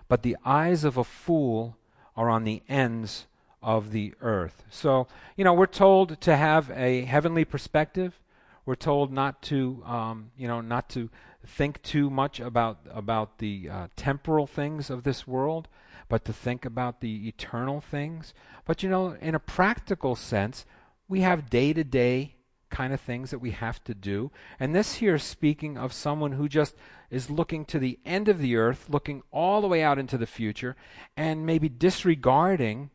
but 0.08 0.22
the 0.22 0.36
eyes 0.44 0.84
of 0.84 0.96
a 0.96 1.04
fool 1.04 1.76
are 2.16 2.29
on 2.29 2.44
the 2.44 2.62
ends 2.68 3.27
of 3.62 3.92
the 3.92 4.14
earth. 4.20 4.64
So, 4.70 5.07
you 5.37 5.44
know, 5.44 5.53
we're 5.53 5.66
told 5.66 6.20
to 6.22 6.37
have 6.37 6.70
a 6.70 7.03
heavenly 7.03 7.44
perspective. 7.44 8.18
We're 8.66 8.75
told 8.75 9.12
not 9.12 9.42
to, 9.42 9.83
um, 9.87 10.31
you 10.37 10.48
know, 10.48 10.61
not 10.61 10.88
to 10.90 11.11
think 11.46 11.83
too 11.83 12.11
much 12.11 12.40
about 12.40 12.79
about 12.90 13.38
the 13.38 13.68
uh, 13.70 13.88
temporal 13.96 14.46
things 14.46 14.90
of 14.90 15.03
this 15.03 15.27
world, 15.27 15.68
but 16.09 16.25
to 16.25 16.33
think 16.33 16.64
about 16.64 17.01
the 17.01 17.27
eternal 17.29 17.81
things. 17.81 18.35
But 18.64 18.83
you 18.83 18.88
know, 18.88 19.16
in 19.20 19.35
a 19.35 19.40
practical 19.40 20.14
sense, 20.14 20.64
we 21.09 21.20
have 21.20 21.51
day 21.51 21.72
to 21.72 21.85
day 21.85 22.37
kind 22.72 22.92
of 22.92 23.00
things 23.00 23.30
that 23.30 23.38
we 23.38 23.52
have 23.52 23.85
to 23.85 23.94
do. 23.94 24.32
And 24.58 24.74
this 24.74 24.94
here 24.94 25.14
is 25.14 25.22
speaking 25.22 25.78
of 25.78 25.92
someone 25.92 26.32
who 26.32 26.48
just 26.48 26.74
is 27.11 27.30
looking 27.30 27.64
to 27.66 27.78
the 27.78 28.00
end 28.04 28.28
of 28.28 28.38
the 28.38 28.56
earth, 28.56 28.87
looking 28.88 29.22
all 29.30 29.61
the 29.61 29.68
way 29.68 29.82
out 29.82 29.98
into 29.98 30.18
the 30.18 30.26
future, 30.26 30.74
and 31.16 31.46
maybe 31.46 31.68
disregarding, 31.68 32.90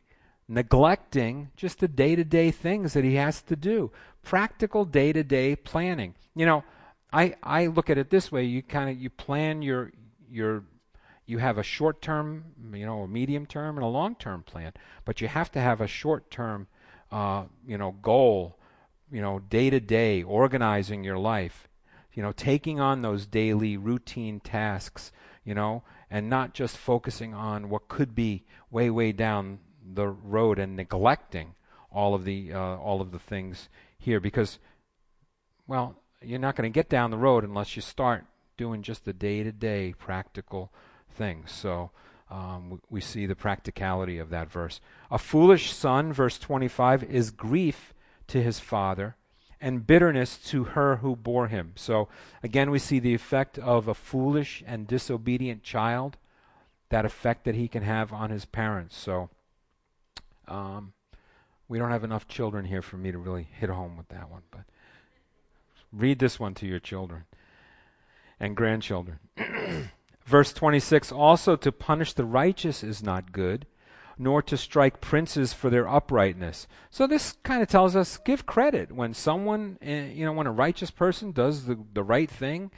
neglecting 0.48 1.50
just 1.56 1.78
the 1.78 1.88
day 1.88 2.16
to 2.16 2.24
day 2.24 2.50
things 2.50 2.92
that 2.92 3.04
he 3.04 3.14
has 3.14 3.40
to 3.42 3.56
do. 3.56 3.90
Practical 4.22 4.84
day 4.84 5.12
to 5.12 5.22
day 5.22 5.54
planning. 5.54 6.14
You 6.34 6.44
know, 6.44 6.64
I, 7.12 7.36
I 7.42 7.68
look 7.68 7.88
at 7.88 7.96
it 7.96 8.10
this 8.10 8.30
way 8.30 8.44
you 8.44 8.62
kind 8.62 8.90
of 8.90 9.00
you 9.00 9.08
plan 9.08 9.62
your 9.62 9.92
your 10.30 10.64
you 11.24 11.38
have 11.38 11.58
a 11.58 11.62
short 11.62 12.02
term, 12.02 12.44
you 12.72 12.84
know, 12.84 13.02
a 13.02 13.08
medium 13.08 13.46
term 13.46 13.76
and 13.76 13.84
a 13.84 13.88
long 13.88 14.16
term 14.16 14.42
plan, 14.42 14.72
but 15.04 15.20
you 15.20 15.28
have 15.28 15.52
to 15.52 15.60
have 15.60 15.80
a 15.80 15.86
short 15.86 16.30
term 16.30 16.66
uh, 17.10 17.44
you 17.66 17.78
know, 17.78 17.92
goal, 18.02 18.57
you 19.10 19.20
know, 19.20 19.38
day 19.38 19.70
to 19.70 19.80
day, 19.80 20.22
organizing 20.22 21.04
your 21.04 21.18
life 21.18 21.68
you 22.18 22.22
know, 22.24 22.32
taking 22.32 22.80
on 22.80 23.00
those 23.00 23.26
daily 23.26 23.76
routine 23.76 24.40
tasks, 24.40 25.12
you 25.44 25.54
know, 25.54 25.84
and 26.10 26.28
not 26.28 26.52
just 26.52 26.76
focusing 26.76 27.32
on 27.32 27.68
what 27.68 27.86
could 27.86 28.12
be 28.12 28.42
way, 28.72 28.90
way 28.90 29.12
down 29.12 29.60
the 29.94 30.08
road 30.08 30.58
and 30.58 30.74
neglecting 30.74 31.54
all 31.92 32.16
of 32.16 32.24
the 32.24 32.52
uh, 32.52 32.58
all 32.58 33.00
of 33.00 33.12
the 33.12 33.20
things 33.20 33.68
here 33.96 34.18
because, 34.18 34.58
well, 35.68 35.94
you're 36.20 36.40
not 36.40 36.56
going 36.56 36.68
to 36.68 36.74
get 36.74 36.88
down 36.88 37.12
the 37.12 37.16
road 37.16 37.44
unless 37.44 37.76
you 37.76 37.82
start 37.82 38.24
doing 38.56 38.82
just 38.82 39.04
the 39.04 39.12
day-to-day 39.12 39.94
practical 39.96 40.72
things. 41.08 41.52
So. 41.52 41.92
Um, 42.30 42.82
we 42.90 43.00
see 43.00 43.24
the 43.24 43.34
practicality 43.34 44.18
of 44.18 44.28
that 44.28 44.50
verse. 44.50 44.82
A 45.10 45.16
foolish 45.16 45.72
son, 45.72 46.12
verse 46.12 46.38
25, 46.38 47.04
is 47.04 47.30
grief 47.30 47.94
to 48.28 48.42
his 48.42 48.60
father, 48.60 49.16
and 49.60 49.86
bitterness 49.86 50.36
to 50.36 50.64
her 50.64 50.96
who 50.96 51.16
bore 51.16 51.48
him. 51.48 51.72
So 51.76 52.08
again, 52.42 52.70
we 52.70 52.78
see 52.78 52.98
the 52.98 53.14
effect 53.14 53.58
of 53.58 53.88
a 53.88 53.94
foolish 53.94 54.62
and 54.66 54.86
disobedient 54.86 55.62
child, 55.62 56.16
that 56.90 57.04
effect 57.04 57.44
that 57.44 57.54
he 57.54 57.68
can 57.68 57.82
have 57.82 58.12
on 58.12 58.30
his 58.30 58.44
parents. 58.44 58.96
So 58.96 59.30
um, 60.46 60.92
we 61.68 61.78
don't 61.78 61.90
have 61.90 62.04
enough 62.04 62.28
children 62.28 62.66
here 62.66 62.82
for 62.82 62.96
me 62.96 63.12
to 63.12 63.18
really 63.18 63.48
hit 63.50 63.70
home 63.70 63.96
with 63.96 64.08
that 64.08 64.30
one, 64.30 64.42
but 64.50 64.62
read 65.92 66.18
this 66.18 66.38
one 66.38 66.54
to 66.54 66.66
your 66.66 66.78
children 66.78 67.24
and 68.38 68.56
grandchildren. 68.56 69.18
Verse 70.24 70.52
26 70.52 71.10
Also 71.10 71.56
to 71.56 71.72
punish 71.72 72.12
the 72.12 72.24
righteous 72.24 72.84
is 72.84 73.02
not 73.02 73.32
good 73.32 73.66
nor 74.18 74.42
to 74.42 74.56
strike 74.56 75.00
princes 75.00 75.52
for 75.52 75.70
their 75.70 75.88
uprightness. 75.88 76.66
So 76.90 77.06
this 77.06 77.36
kind 77.44 77.62
of 77.62 77.68
tells 77.68 77.94
us 77.94 78.18
give 78.18 78.46
credit 78.46 78.92
when 78.92 79.14
someone, 79.14 79.78
eh, 79.80 80.08
you 80.08 80.24
know, 80.24 80.32
when 80.32 80.46
a 80.46 80.52
righteous 80.52 80.90
person 80.90 81.32
does 81.32 81.66
the, 81.66 81.78
the 81.92 82.02
right 82.02 82.30
thing, 82.30 82.70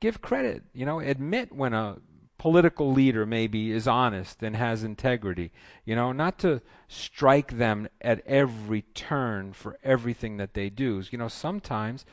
give 0.00 0.22
credit. 0.22 0.64
You 0.72 0.86
know, 0.86 1.00
admit 1.00 1.52
when 1.52 1.74
a 1.74 1.98
political 2.38 2.92
leader 2.92 3.26
maybe 3.26 3.70
is 3.72 3.86
honest 3.86 4.42
and 4.42 4.56
has 4.56 4.84
integrity. 4.84 5.52
You 5.84 5.96
know, 5.96 6.12
not 6.12 6.38
to 6.40 6.62
strike 6.88 7.58
them 7.58 7.88
at 8.00 8.26
every 8.26 8.82
turn 8.82 9.52
for 9.52 9.78
everything 9.82 10.36
that 10.36 10.54
they 10.54 10.70
do. 10.70 11.02
You 11.10 11.18
know, 11.18 11.28
sometimes 11.28 12.04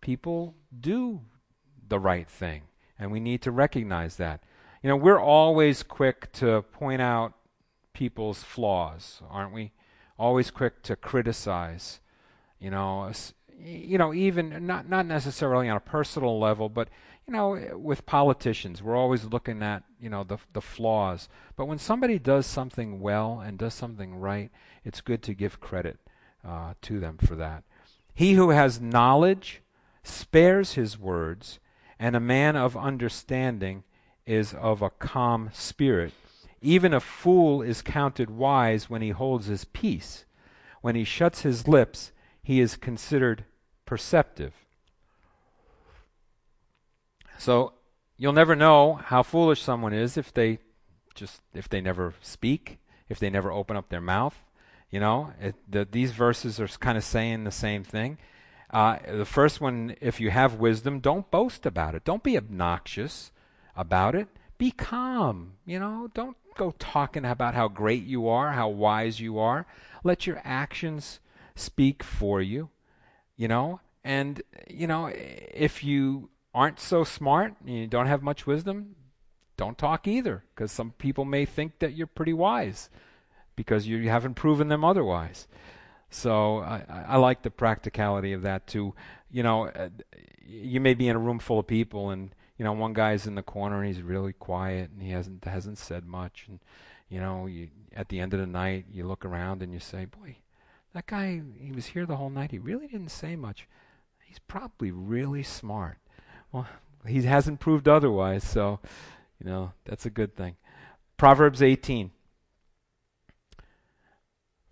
people 0.00 0.54
do 0.78 1.22
the 1.86 1.98
right 1.98 2.28
thing, 2.28 2.62
and 2.98 3.12
we 3.12 3.20
need 3.20 3.42
to 3.42 3.50
recognize 3.50 4.16
that. 4.16 4.42
You 4.82 4.88
know, 4.88 4.96
we're 4.96 5.20
always 5.20 5.82
quick 5.82 6.30
to 6.32 6.62
point 6.62 7.00
out 7.00 7.34
people's 7.94 8.42
flaws, 8.42 9.22
aren't 9.30 9.54
we? 9.54 9.72
Always 10.18 10.50
quick 10.50 10.82
to 10.82 10.96
criticize, 10.96 12.00
you 12.60 12.70
know, 12.70 13.10
you 13.58 13.98
know, 13.98 14.12
even 14.12 14.66
not 14.66 14.88
not 14.88 15.06
necessarily 15.06 15.68
on 15.68 15.76
a 15.76 15.80
personal 15.80 16.38
level, 16.38 16.68
but 16.68 16.88
you 17.26 17.32
know, 17.32 17.78
with 17.78 18.04
politicians, 18.04 18.82
we're 18.82 18.96
always 18.96 19.24
looking 19.24 19.62
at 19.62 19.82
you 19.98 20.10
know 20.10 20.24
the 20.24 20.38
the 20.52 20.60
flaws. 20.60 21.28
But 21.56 21.66
when 21.66 21.78
somebody 21.78 22.18
does 22.18 22.46
something 22.46 23.00
well 23.00 23.40
and 23.40 23.58
does 23.58 23.74
something 23.74 24.16
right, 24.16 24.50
it's 24.84 25.00
good 25.00 25.22
to 25.22 25.34
give 25.34 25.60
credit 25.60 25.98
uh, 26.46 26.74
to 26.82 27.00
them 27.00 27.16
for 27.18 27.34
that. 27.36 27.64
He 28.12 28.34
who 28.34 28.50
has 28.50 28.80
knowledge 28.80 29.62
spares 30.02 30.74
his 30.74 30.98
words, 30.98 31.58
and 31.98 32.14
a 32.14 32.20
man 32.20 32.56
of 32.56 32.76
understanding 32.76 33.84
is 34.26 34.54
of 34.54 34.82
a 34.82 34.90
calm 34.90 35.50
spirit. 35.52 36.12
Even 36.64 36.94
a 36.94 37.00
fool 37.00 37.60
is 37.60 37.82
counted 37.82 38.30
wise 38.30 38.88
when 38.88 39.02
he 39.02 39.10
holds 39.10 39.48
his 39.48 39.66
peace. 39.66 40.24
When 40.80 40.94
he 40.94 41.04
shuts 41.04 41.42
his 41.42 41.68
lips, 41.68 42.10
he 42.42 42.58
is 42.58 42.76
considered 42.76 43.44
perceptive. 43.84 44.54
So 47.36 47.74
you'll 48.16 48.32
never 48.32 48.56
know 48.56 48.94
how 48.94 49.22
foolish 49.22 49.60
someone 49.60 49.92
is 49.92 50.16
if 50.16 50.32
they 50.32 50.58
just 51.14 51.42
if 51.52 51.68
they 51.68 51.82
never 51.82 52.14
speak, 52.22 52.78
if 53.10 53.18
they 53.18 53.28
never 53.28 53.52
open 53.52 53.76
up 53.76 53.90
their 53.90 54.00
mouth. 54.00 54.42
You 54.90 55.00
know, 55.00 55.34
it, 55.38 55.56
the, 55.70 55.86
these 55.90 56.12
verses 56.12 56.58
are 56.58 56.68
kind 56.68 56.96
of 56.96 57.04
saying 57.04 57.44
the 57.44 57.50
same 57.50 57.84
thing. 57.84 58.16
Uh, 58.70 58.96
the 59.06 59.26
first 59.26 59.60
one, 59.60 59.96
if 60.00 60.18
you 60.18 60.30
have 60.30 60.54
wisdom, 60.54 61.00
don't 61.00 61.30
boast 61.30 61.66
about 61.66 61.94
it. 61.94 62.04
Don't 62.04 62.22
be 62.22 62.38
obnoxious 62.38 63.32
about 63.76 64.14
it. 64.14 64.28
Be 64.58 64.70
calm. 64.70 65.54
You 65.66 65.78
know, 65.78 66.10
don't 66.14 66.36
go 66.56 66.74
talking 66.78 67.24
about 67.24 67.54
how 67.54 67.68
great 67.68 68.04
you 68.04 68.28
are, 68.28 68.52
how 68.52 68.68
wise 68.68 69.20
you 69.20 69.38
are. 69.38 69.66
Let 70.02 70.26
your 70.26 70.40
actions 70.44 71.20
speak 71.56 72.02
for 72.02 72.40
you. 72.40 72.70
You 73.36 73.48
know, 73.48 73.80
and 74.04 74.42
you 74.68 74.86
know, 74.86 75.10
if 75.14 75.82
you 75.82 76.30
aren't 76.54 76.78
so 76.78 77.02
smart, 77.02 77.54
you 77.64 77.86
don't 77.86 78.06
have 78.06 78.22
much 78.22 78.46
wisdom, 78.46 78.94
don't 79.56 79.76
talk 79.76 80.06
either, 80.06 80.44
because 80.54 80.70
some 80.70 80.92
people 80.92 81.24
may 81.24 81.44
think 81.44 81.78
that 81.80 81.94
you're 81.94 82.06
pretty 82.06 82.32
wise 82.32 82.90
because 83.56 83.86
you 83.86 84.08
haven't 84.08 84.34
proven 84.34 84.68
them 84.68 84.84
otherwise. 84.84 85.48
So 86.10 86.58
I, 86.58 86.84
I 87.08 87.16
like 87.16 87.42
the 87.42 87.50
practicality 87.50 88.32
of 88.32 88.42
that 88.42 88.66
too. 88.66 88.94
You 89.30 89.42
know, 89.42 89.66
uh, 89.66 89.88
you 90.46 90.80
may 90.80 90.94
be 90.94 91.08
in 91.08 91.16
a 91.16 91.18
room 91.18 91.40
full 91.40 91.58
of 91.58 91.66
people, 91.66 92.10
and 92.10 92.32
you 92.58 92.64
know 92.64 92.72
one 92.72 92.92
guy's 92.92 93.26
in 93.26 93.34
the 93.34 93.42
corner 93.42 93.82
and 93.82 93.86
he's 93.86 94.02
really 94.02 94.32
quiet 94.32 94.90
and 94.90 95.02
he 95.02 95.10
hasn't 95.10 95.44
hasn't 95.44 95.78
said 95.78 96.06
much, 96.06 96.46
and 96.48 96.60
you 97.08 97.20
know, 97.20 97.46
you, 97.46 97.68
at 97.94 98.08
the 98.08 98.20
end 98.20 98.34
of 98.34 98.40
the 98.40 98.46
night 98.46 98.86
you 98.90 99.06
look 99.06 99.24
around 99.24 99.62
and 99.62 99.72
you 99.72 99.80
say, 99.80 100.04
"Boy, 100.04 100.36
that 100.92 101.06
guy 101.06 101.42
he 101.58 101.72
was 101.72 101.86
here 101.86 102.06
the 102.06 102.16
whole 102.16 102.30
night. 102.30 102.50
He 102.50 102.58
really 102.58 102.86
didn't 102.86 103.10
say 103.10 103.36
much. 103.36 103.68
He's 104.24 104.38
probably 104.38 104.90
really 104.90 105.42
smart." 105.42 105.98
Well, 106.52 106.66
he 107.06 107.22
hasn't 107.22 107.60
proved 107.60 107.88
otherwise, 107.88 108.44
so 108.44 108.80
you 109.38 109.46
know 109.46 109.72
that's 109.84 110.06
a 110.06 110.10
good 110.10 110.36
thing. 110.36 110.56
Proverbs 111.16 111.62
18. 111.62 112.10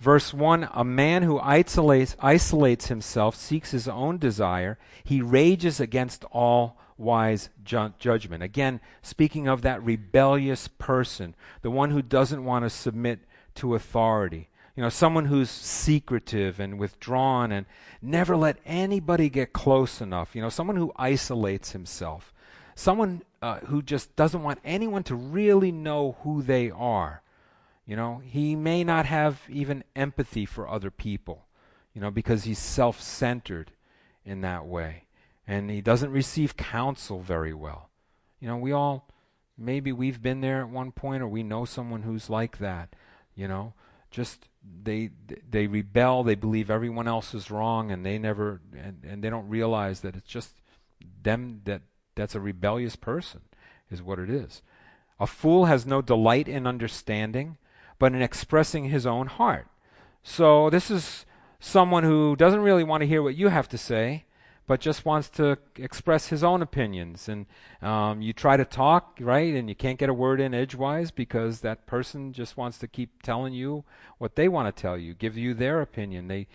Verse 0.01 0.35
1 0.35 0.69
A 0.73 0.83
man 0.83 1.23
who 1.23 1.39
isolates, 1.39 2.17
isolates 2.19 2.89
himself 2.89 3.37
seeks 3.37 3.71
his 3.71 3.87
own 3.87 4.19
desire. 4.19 4.77
He 5.05 5.23
rages 5.23 5.79
against 5.79 6.25
all 6.33 6.77
wise 7.03 7.51
ju- 7.65 7.93
judgment. 7.99 8.43
Again, 8.43 8.81
speaking 9.03 9.49
of 9.49 9.63
that 9.63 9.83
rebellious 9.83 10.69
person, 10.69 11.35
the 11.61 11.71
one 11.71 11.91
who 11.91 12.01
doesn't 12.01 12.45
want 12.45 12.65
to 12.65 12.71
submit 12.71 13.21
to 13.57 13.75
authority. 13.75 14.49
You 14.77 14.83
know, 14.83 14.89
someone 14.89 15.27
who's 15.27 15.51
secretive 15.51 16.59
and 16.59 16.79
withdrawn 16.79 17.53
and 17.53 17.67
never 18.01 18.37
let 18.37 18.57
anybody 18.65 19.29
get 19.29 19.53
close 19.53 20.01
enough. 20.01 20.35
You 20.35 20.41
know, 20.41 20.49
someone 20.49 20.77
who 20.77 20.93
isolates 20.97 21.73
himself. 21.73 22.33
Someone 22.75 23.23
uh, 23.43 23.59
who 23.67 23.83
just 23.83 24.17
doesn't 24.17 24.43
want 24.43 24.61
anyone 24.65 25.03
to 25.05 25.15
really 25.15 25.73
know 25.73 26.17
who 26.23 26.43
they 26.43 26.71
are. 26.71 27.23
You 27.85 27.97
know, 27.97 28.23
he 28.25 28.57
may 28.57 28.85
not 28.85 29.07
have 29.07 29.43
even 29.51 29.85
empathy 29.95 30.47
for 30.47 30.69
other 30.69 30.91
people, 30.91 31.45
you 31.93 32.01
know, 32.01 32.11
because 32.11 32.45
he's 32.45 32.59
self 32.59 33.01
centered 33.03 33.73
in 34.25 34.41
that 34.41 34.65
way. 34.65 35.05
And 35.47 35.71
he 35.71 35.81
doesn't 35.81 36.11
receive 36.11 36.57
counsel 36.57 37.21
very 37.21 37.53
well. 37.53 37.91
You 38.41 38.49
know, 38.49 38.57
we 38.57 38.73
all, 38.73 39.09
maybe 39.59 39.93
we've 39.93 40.23
been 40.23 40.41
there 40.41 40.61
at 40.61 40.69
one 40.69 40.93
point 40.93 41.23
or 41.23 41.29
we 41.29 41.43
know 41.43 41.65
someone 41.65 42.03
who's 42.03 42.31
like 42.31 42.59
that, 42.59 42.95
you 43.35 43.49
know, 43.49 43.75
just 44.11 44.49
they 44.85 45.11
they 45.51 45.67
rebel 45.67 46.23
they 46.23 46.37
believe 46.37 46.71
everyone 46.71 47.09
else 47.09 47.35
is 47.35 47.51
wrong 47.51 47.91
and 47.91 48.07
they 48.07 48.17
never 48.17 48.61
and, 48.77 49.03
and 49.03 49.25
they 49.25 49.29
don't 49.31 49.49
realize 49.49 50.01
that 50.03 50.15
it's 50.15 50.29
just 50.29 50.55
them 51.23 51.63
that 51.65 51.83
that's 52.15 52.37
a 52.37 52.41
rebellious 52.41 52.95
person 52.95 53.41
is 53.91 54.03
what 54.03 54.21
it 54.21 54.31
is 54.31 54.63
a 55.19 55.27
fool 55.27 55.65
has 55.65 55.85
no 55.85 56.01
delight 56.01 56.47
in 56.47 56.65
understanding 56.65 57.57
but 58.03 58.13
in 58.15 58.21
expressing 58.21 58.87
his 58.87 59.07
own 59.07 59.29
heart. 59.29 59.69
So 60.25 60.69
this 60.71 60.91
is 60.91 61.25
someone 61.61 62.03
who 62.03 62.35
doesn't 62.35 62.59
really 62.59 62.83
want 62.83 63.03
to 63.03 63.07
hear 63.07 63.23
what 63.23 63.37
you 63.37 63.47
have 63.47 63.69
to 63.69 63.79
say, 63.79 64.25
but 64.73 64.81
just 64.81 65.05
wants 65.05 65.29
to 65.29 65.59
express 65.77 66.29
his 66.29 66.43
own 66.43 66.63
opinions. 66.63 67.29
And 67.29 67.45
um, 67.83 68.23
you 68.23 68.33
try 68.33 68.57
to 68.57 68.65
talk, 68.65 69.19
right, 69.21 69.53
and 69.53 69.69
you 69.69 69.75
can't 69.75 69.99
get 69.99 70.09
a 70.09 70.15
word 70.15 70.41
in 70.41 70.55
edgewise 70.55 71.11
because 71.11 71.61
that 71.61 71.85
person 71.85 72.33
just 72.33 72.57
wants 72.57 72.79
to 72.79 72.89
keep 72.89 73.23
telling 73.23 73.53
you 73.53 73.85
what 74.17 74.35
they 74.35 74.49
want 74.49 74.75
to 74.75 74.81
tell 74.81 74.97
you, 74.97 75.13
give 75.13 75.37
you 75.37 75.53
their 75.53 75.83
opinion. 75.83 76.29
They 76.29 76.47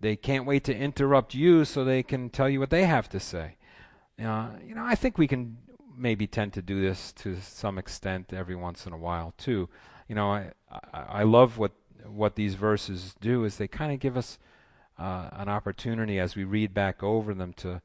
they 0.00 0.16
can't 0.16 0.46
wait 0.46 0.64
to 0.64 0.74
interrupt 0.74 1.34
you 1.34 1.66
so 1.66 1.84
they 1.84 2.02
can 2.02 2.30
tell 2.30 2.48
you 2.48 2.60
what 2.60 2.70
they 2.70 2.86
have 2.86 3.10
to 3.10 3.20
say. 3.20 3.56
Uh, 4.18 4.52
you 4.66 4.74
know, 4.74 4.84
I 4.84 4.94
think 4.94 5.18
we 5.18 5.28
can 5.28 5.58
maybe 5.94 6.26
tend 6.26 6.54
to 6.54 6.62
do 6.62 6.80
this 6.80 7.12
to 7.12 7.36
some 7.42 7.76
extent 7.76 8.32
every 8.32 8.56
once 8.56 8.86
in 8.86 8.94
a 8.94 8.98
while 8.98 9.34
too 9.36 9.68
you 10.08 10.14
know, 10.14 10.32
I, 10.32 10.52
I, 10.70 11.02
I 11.08 11.22
love 11.22 11.58
what 11.58 11.72
what 12.04 12.36
these 12.36 12.54
verses 12.54 13.16
do 13.20 13.44
is 13.44 13.56
they 13.56 13.66
kind 13.66 13.92
of 13.92 13.98
give 13.98 14.16
us 14.16 14.38
uh, 14.98 15.28
an 15.32 15.48
opportunity 15.48 16.18
as 16.18 16.36
we 16.36 16.44
read 16.44 16.72
back 16.72 17.02
over 17.02 17.34
them 17.34 17.52
to 17.54 17.82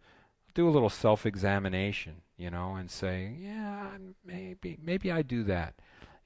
do 0.54 0.68
a 0.68 0.72
little 0.72 0.90
self-examination, 0.90 2.22
you 2.38 2.50
know, 2.50 2.76
and 2.76 2.92
say, 2.92 3.36
yeah, 3.40 3.90
maybe 4.26 4.78
maybe 4.82 5.12
I 5.12 5.22
do 5.22 5.44
that, 5.44 5.76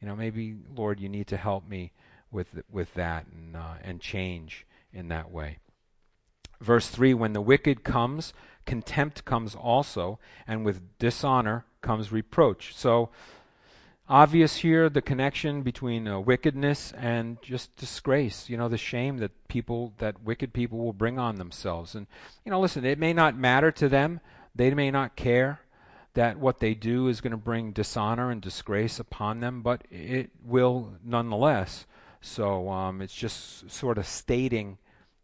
you 0.02 0.08
know, 0.08 0.16
maybe 0.16 0.56
Lord, 0.76 1.00
you 1.00 1.10
need 1.10 1.28
to 1.28 1.38
help 1.38 1.68
me 1.68 1.92
with 2.32 2.62
with 2.70 2.94
that 2.96 3.26
and 3.28 3.56
uh, 3.56 3.76
and 3.84 4.02
change 4.02 4.66
in 4.94 5.08
that 5.10 5.32
way. 5.32 5.60
Verse 6.62 6.88
three: 6.88 7.14
When 7.14 7.34
the 7.34 7.42
wicked 7.42 7.84
comes, 7.84 8.34
contempt 8.66 9.26
comes 9.26 9.56
also, 9.56 10.20
and 10.48 10.66
with 10.66 10.98
dishonor 10.98 11.66
comes 11.82 12.12
reproach. 12.12 12.76
So 12.76 13.10
obvious 14.08 14.58
here 14.58 14.90
the 14.90 15.02
connection 15.02 15.62
between 15.62 16.08
uh, 16.08 16.20
wickedness 16.20 16.94
and 16.94 17.42
just 17.42 17.76
disgrace 17.76 18.50
you 18.50 18.58
know 18.58 18.70
the 18.70 18.78
shame 18.78 19.18
that 19.18 19.48
people 19.48 19.94
that 19.98 20.22
wicked 20.22 20.54
people 20.54 20.78
will 20.80 20.94
bring 20.94 21.18
on 21.20 21.36
themselves. 21.36 21.96
And 21.96 22.08
you 22.44 22.52
know 22.52 22.60
listen 22.60 22.86
it 22.86 23.00
may 23.00 23.14
not 23.14 23.38
matter 23.38 23.72
to 23.72 23.90
them. 23.90 24.20
They 24.54 24.74
may 24.74 24.92
not 24.92 25.16
care 25.16 25.62
that 26.14 26.40
what 26.40 26.60
they 26.60 26.74
do 26.74 27.08
is 27.10 27.20
going 27.20 27.32
to 27.32 27.38
bring 27.38 27.72
dishonor 27.72 28.32
and 28.32 28.42
disgrace 28.42 29.00
upon 29.00 29.40
them 29.40 29.62
but 29.62 29.84
it 29.90 30.32
will 30.44 30.94
nonetheless. 31.04 31.86
So 32.22 32.70
um, 32.70 33.02
it's 33.02 33.14
just 33.14 33.70
sort 33.70 33.98
of 33.98 34.08
stating 34.08 34.78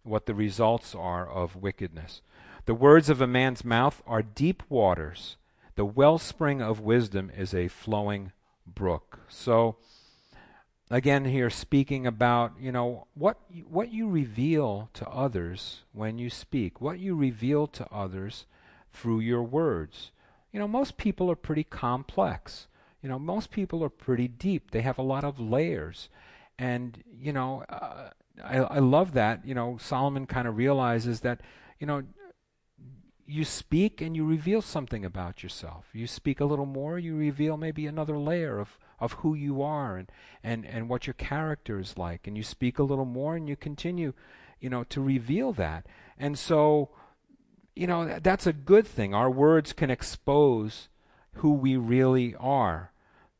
what 0.03 0.25
the 0.25 0.35
results 0.35 0.93
are 0.95 1.29
of 1.29 1.55
wickedness. 1.55 2.21
The 2.65 2.73
words 2.75 3.09
of 3.09 3.21
a 3.21 3.27
man's 3.27 3.65
mouth 3.65 4.03
are 4.05 4.21
deep 4.21 4.63
waters. 4.69 5.37
The 5.75 5.85
wellspring 5.85 6.61
of 6.61 6.79
wisdom 6.79 7.31
is 7.35 7.53
a 7.53 7.69
flowing 7.69 8.31
brook. 8.65 9.19
So 9.29 9.77
again 10.89 11.25
here 11.25 11.49
speaking 11.49 12.05
about, 12.05 12.53
you 12.59 12.71
know, 12.71 13.07
what 13.13 13.37
what 13.69 13.91
you 13.91 14.09
reveal 14.09 14.89
to 14.93 15.07
others 15.09 15.83
when 15.93 16.17
you 16.17 16.29
speak, 16.29 16.81
what 16.81 16.99
you 16.99 17.15
reveal 17.15 17.67
to 17.67 17.87
others 17.91 18.45
through 18.93 19.19
your 19.21 19.43
words. 19.43 20.11
You 20.51 20.59
know, 20.59 20.67
most 20.67 20.97
people 20.97 21.31
are 21.31 21.35
pretty 21.35 21.63
complex. 21.63 22.67
You 23.01 23.09
know, 23.09 23.17
most 23.17 23.51
people 23.51 23.83
are 23.83 23.89
pretty 23.89 24.27
deep. 24.27 24.71
They 24.71 24.81
have 24.81 24.97
a 24.97 25.03
lot 25.03 25.23
of 25.23 25.39
layers. 25.39 26.09
And, 26.59 27.03
you 27.19 27.33
know, 27.33 27.63
uh, 27.69 28.09
I, 28.43 28.57
I 28.57 28.79
love 28.79 29.13
that. 29.13 29.45
You 29.45 29.55
know, 29.55 29.77
Solomon 29.79 30.27
kind 30.27 30.47
of 30.47 30.57
realizes 30.57 31.21
that, 31.21 31.41
you 31.79 31.87
know, 31.87 32.03
you 33.31 33.45
speak 33.45 34.01
and 34.01 34.13
you 34.13 34.25
reveal 34.25 34.61
something 34.61 35.05
about 35.05 35.41
yourself. 35.41 35.85
You 35.93 36.05
speak 36.05 36.41
a 36.41 36.45
little 36.45 36.65
more, 36.65 36.99
you 36.99 37.15
reveal 37.15 37.55
maybe 37.55 37.87
another 37.87 38.17
layer 38.17 38.59
of, 38.59 38.77
of 38.99 39.13
who 39.13 39.33
you 39.33 39.61
are 39.61 39.95
and, 39.95 40.11
and, 40.43 40.65
and 40.65 40.89
what 40.89 41.07
your 41.07 41.13
character 41.13 41.79
is 41.79 41.97
like. 41.97 42.27
And 42.27 42.35
you 42.35 42.43
speak 42.43 42.77
a 42.77 42.83
little 42.83 43.05
more 43.05 43.37
and 43.37 43.47
you 43.47 43.55
continue, 43.55 44.11
you 44.59 44.69
know, 44.69 44.83
to 44.85 44.99
reveal 44.99 45.53
that. 45.53 45.85
And 46.17 46.37
so, 46.37 46.89
you 47.73 47.87
know, 47.87 48.19
that's 48.21 48.45
a 48.45 48.53
good 48.53 48.85
thing. 48.85 49.13
Our 49.13 49.31
words 49.31 49.71
can 49.71 49.89
expose 49.89 50.89
who 51.35 51.53
we 51.53 51.77
really 51.77 52.35
are, 52.37 52.91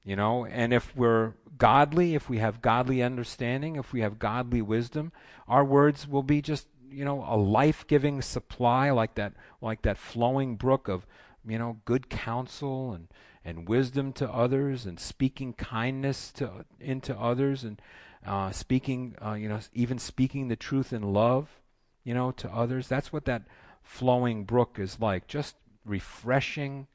you 0.06 0.15
know, 0.15 0.45
and 0.45 0.73
if 0.73 0.95
we're 0.95 1.34
godly, 1.58 2.15
if 2.15 2.30
we 2.30 2.38
have 2.38 2.62
godly 2.62 3.04
understanding, 3.04 3.75
if 3.75 3.91
we 3.91 3.99
have 3.99 4.19
godly 4.19 4.62
wisdom, 4.62 5.12
our 5.49 5.65
words 5.65 6.08
will 6.08 6.23
be 6.23 6.41
just 6.41 6.67
you 6.91 7.06
know 7.06 7.25
a 7.27 7.38
life-giving 7.38 8.22
supply 8.22 8.91
like 8.91 9.15
that 9.15 9.34
like 9.61 9.82
that 9.82 9.97
flowing 9.97 10.55
brook 10.55 10.88
of 10.88 11.05
you 11.47 11.57
know 11.57 11.78
good 11.86 12.09
counsel 12.09 12.93
and 12.93 13.07
and 13.43 13.68
wisdom 13.68 14.13
to 14.13 14.30
others 14.30 14.86
and 14.86 14.99
speaking 14.99 15.53
kindness 15.53 16.32
to 16.32 16.65
into 16.80 17.18
others 17.18 17.63
and 17.63 17.82
uh, 18.26 18.51
speaking 18.51 19.15
uh, 19.26 19.34
you 19.34 19.49
know 19.49 19.59
even 19.74 19.97
speaking 19.97 20.47
the 20.47 20.55
truth 20.55 20.93
in 20.93 21.13
love 21.13 21.61
you 22.03 22.13
know 22.13 22.32
to 22.32 22.51
others. 22.51 22.88
That's 22.88 23.11
what 23.11 23.26
that 23.26 23.43
flowing 23.82 24.43
brook 24.43 24.78
is 24.80 24.99
like 24.99 25.28
just 25.28 25.55
refreshing 25.86 26.88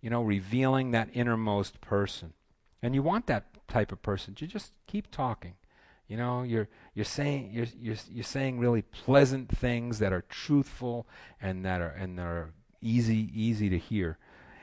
you 0.00 0.10
know 0.10 0.22
revealing 0.22 0.90
that 0.92 1.10
innermost 1.12 1.80
person. 1.80 2.32
And 2.82 2.94
you 2.94 3.02
want 3.02 3.26
that 3.26 3.44
type 3.68 3.92
of 3.92 4.02
person 4.02 4.34
to 4.36 4.46
just 4.46 4.72
keep 4.86 5.10
talking 5.10 5.54
you 6.10 6.16
know, 6.16 6.42
you're 6.42 6.68
you're 6.92 7.04
saying 7.04 7.50
you're 7.52 7.68
you're 7.80 7.96
you're 8.10 8.24
saying 8.24 8.58
really 8.58 8.82
pleasant 8.82 9.48
things 9.48 10.00
that 10.00 10.12
are 10.12 10.22
truthful 10.22 11.06
and 11.40 11.64
that 11.64 11.80
are 11.80 11.90
and 11.90 12.18
are 12.18 12.52
easy 12.80 13.30
easy 13.32 13.70
to 13.70 13.78
hear. 13.78 14.18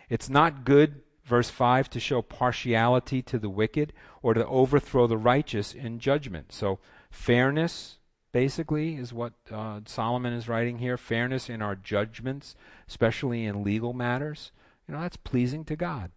It's 0.09 0.29
not 0.29 0.65
good, 0.65 1.03
verse 1.23 1.49
five, 1.49 1.89
to 1.91 2.01
show 2.01 2.21
partiality 2.21 3.21
to 3.21 3.39
the 3.39 3.49
wicked 3.49 3.93
or 4.21 4.33
to 4.33 4.45
overthrow 4.45 5.07
the 5.07 5.17
righteous 5.17 5.73
in 5.73 5.99
judgment. 5.99 6.51
So 6.51 6.79
fairness 7.09 7.99
basically, 8.33 8.97
is 8.97 9.13
what 9.13 9.31
uh, 9.49 9.79
Solomon 9.85 10.33
is 10.33 10.49
writing 10.49 10.79
here. 10.79 10.97
Fairness 10.97 11.49
in 11.49 11.61
our 11.61 11.77
judgments, 11.77 12.55
especially 12.89 13.45
in 13.45 13.63
legal 13.63 13.93
matters. 13.93 14.51
You 14.85 14.93
know, 14.93 15.01
that's 15.01 15.15
pleasing 15.15 15.63
to 15.63 15.77
God. 15.77 16.11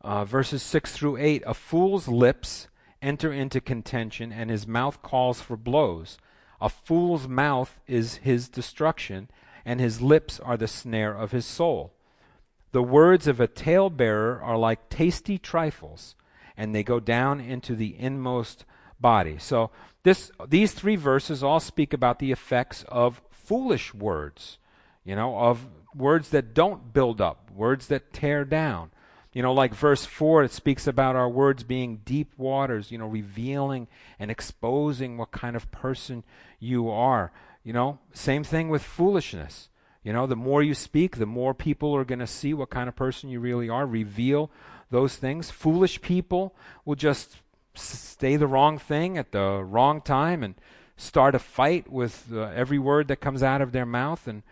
Uh, 0.00 0.24
verses 0.24 0.62
6 0.62 0.92
through 0.92 1.18
8 1.18 1.42
A 1.46 1.52
fool's 1.52 2.08
lips 2.08 2.68
enter 3.04 3.32
into 3.32 3.60
contention, 3.60 4.32
and 4.32 4.50
his 4.50 4.66
mouth 4.66 5.02
calls 5.02 5.40
for 5.40 5.56
blows. 5.56 6.18
A 6.60 6.68
fool's 6.68 7.28
mouth 7.28 7.78
is 7.86 8.16
his 8.16 8.48
destruction, 8.48 9.28
and 9.64 9.78
his 9.78 10.00
lips 10.00 10.40
are 10.40 10.56
the 10.56 10.66
snare 10.66 11.14
of 11.14 11.30
his 11.30 11.44
soul. 11.44 11.92
The 12.72 12.82
words 12.82 13.26
of 13.26 13.38
a 13.38 13.46
talebearer 13.46 14.42
are 14.42 14.56
like 14.56 14.88
tasty 14.88 15.38
trifles, 15.38 16.16
and 16.56 16.74
they 16.74 16.82
go 16.82 16.98
down 16.98 17.40
into 17.40 17.76
the 17.76 17.94
inmost 17.98 18.64
body. 18.98 19.36
So 19.38 19.70
this, 20.02 20.32
these 20.48 20.72
three 20.72 20.96
verses 20.96 21.42
all 21.42 21.60
speak 21.60 21.92
about 21.92 22.18
the 22.18 22.32
effects 22.32 22.84
of 22.88 23.22
foolish 23.30 23.92
words, 23.92 24.58
you 25.04 25.14
know, 25.14 25.36
of 25.36 25.66
words 25.94 26.30
that 26.30 26.54
don't 26.54 26.92
build 26.92 27.20
up, 27.20 27.50
words 27.50 27.86
that 27.88 28.12
tear 28.12 28.44
down. 28.44 28.90
You 29.34 29.42
know, 29.42 29.52
like 29.52 29.74
verse 29.74 30.04
4, 30.04 30.44
it 30.44 30.52
speaks 30.52 30.86
about 30.86 31.16
our 31.16 31.28
words 31.28 31.64
being 31.64 32.02
deep 32.04 32.32
waters, 32.38 32.92
you 32.92 32.98
know, 32.98 33.08
revealing 33.08 33.88
and 34.18 34.30
exposing 34.30 35.18
what 35.18 35.32
kind 35.32 35.56
of 35.56 35.70
person 35.72 36.22
you 36.60 36.88
are. 36.88 37.32
You 37.64 37.72
know, 37.72 37.98
same 38.12 38.44
thing 38.44 38.68
with 38.68 38.82
foolishness. 38.82 39.68
You 40.04 40.12
know, 40.12 40.26
the 40.26 40.36
more 40.36 40.62
you 40.62 40.74
speak, 40.74 41.16
the 41.16 41.26
more 41.26 41.52
people 41.52 41.96
are 41.96 42.04
going 42.04 42.20
to 42.20 42.28
see 42.28 42.54
what 42.54 42.70
kind 42.70 42.88
of 42.88 42.94
person 42.94 43.28
you 43.28 43.40
really 43.40 43.68
are. 43.68 43.86
Reveal 43.86 44.52
those 44.90 45.16
things. 45.16 45.50
Foolish 45.50 46.00
people 46.00 46.54
will 46.84 46.94
just 46.94 47.38
say 47.74 48.36
the 48.36 48.46
wrong 48.46 48.78
thing 48.78 49.18
at 49.18 49.32
the 49.32 49.64
wrong 49.64 50.00
time 50.00 50.44
and 50.44 50.54
start 50.96 51.34
a 51.34 51.40
fight 51.40 51.90
with 51.90 52.28
uh, 52.32 52.52
every 52.54 52.78
word 52.78 53.08
that 53.08 53.16
comes 53.16 53.42
out 53.42 53.60
of 53.60 53.72
their 53.72 53.86
mouth. 53.86 54.28
And 54.28 54.44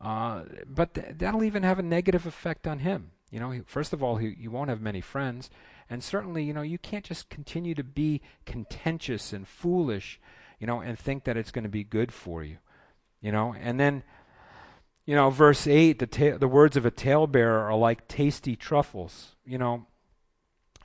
uh, 0.00 0.42
but 0.68 0.94
th- 0.94 1.06
that'll 1.16 1.42
even 1.42 1.64
have 1.64 1.80
a 1.80 1.82
negative 1.82 2.24
effect 2.24 2.68
on 2.68 2.80
him. 2.80 3.10
You 3.30 3.40
know, 3.40 3.60
first 3.66 3.92
of 3.92 4.02
all, 4.02 4.16
he 4.16 4.48
won't 4.48 4.70
have 4.70 4.80
many 4.80 5.00
friends. 5.00 5.50
And 5.90 6.02
certainly, 6.02 6.44
you 6.44 6.52
know, 6.52 6.62
you 6.62 6.78
can't 6.78 7.04
just 7.04 7.28
continue 7.28 7.74
to 7.74 7.84
be 7.84 8.20
contentious 8.44 9.32
and 9.32 9.46
foolish, 9.46 10.20
you 10.58 10.66
know, 10.66 10.80
and 10.80 10.98
think 10.98 11.24
that 11.24 11.36
it's 11.36 11.50
going 11.50 11.64
to 11.64 11.68
be 11.68 11.84
good 11.84 12.12
for 12.12 12.44
you. 12.44 12.58
You 13.20 13.32
know, 13.32 13.54
and 13.58 13.80
then, 13.80 14.02
you 15.04 15.14
know, 15.14 15.30
verse 15.30 15.66
8, 15.66 15.98
the, 15.98 16.06
ta- 16.06 16.38
the 16.38 16.48
words 16.48 16.76
of 16.76 16.86
a 16.86 16.90
talebearer 16.90 17.60
are 17.62 17.76
like 17.76 18.06
tasty 18.06 18.54
truffles. 18.54 19.36
You 19.44 19.58
know, 19.58 19.86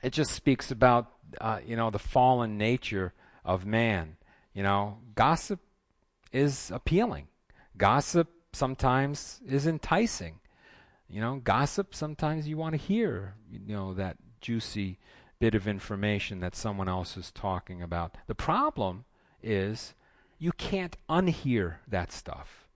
it 0.02 0.12
just 0.12 0.32
speaks 0.32 0.70
about, 0.70 1.10
uh, 1.40 1.60
you 1.64 1.76
know, 1.76 1.90
the 1.90 1.98
fallen 1.98 2.58
nature 2.58 3.12
of 3.44 3.64
man. 3.64 4.16
You 4.52 4.62
know, 4.62 4.98
gossip 5.14 5.60
is 6.32 6.70
appealing, 6.72 7.28
gossip 7.76 8.28
sometimes 8.52 9.40
is 9.46 9.66
enticing. 9.66 10.40
You 11.08 11.20
know, 11.20 11.36
gossip, 11.36 11.94
sometimes 11.94 12.48
you 12.48 12.56
want 12.56 12.72
to 12.72 12.78
hear, 12.78 13.34
you 13.50 13.74
know, 13.74 13.94
that 13.94 14.16
juicy 14.40 14.98
bit 15.38 15.54
of 15.54 15.68
information 15.68 16.40
that 16.40 16.56
someone 16.56 16.88
else 16.88 17.16
is 17.16 17.30
talking 17.30 17.82
about. 17.82 18.16
The 18.26 18.34
problem 18.34 19.04
is 19.42 19.94
you 20.38 20.52
can't 20.52 20.96
unhear 21.08 21.76
that 21.88 22.12
stuff. 22.12 22.68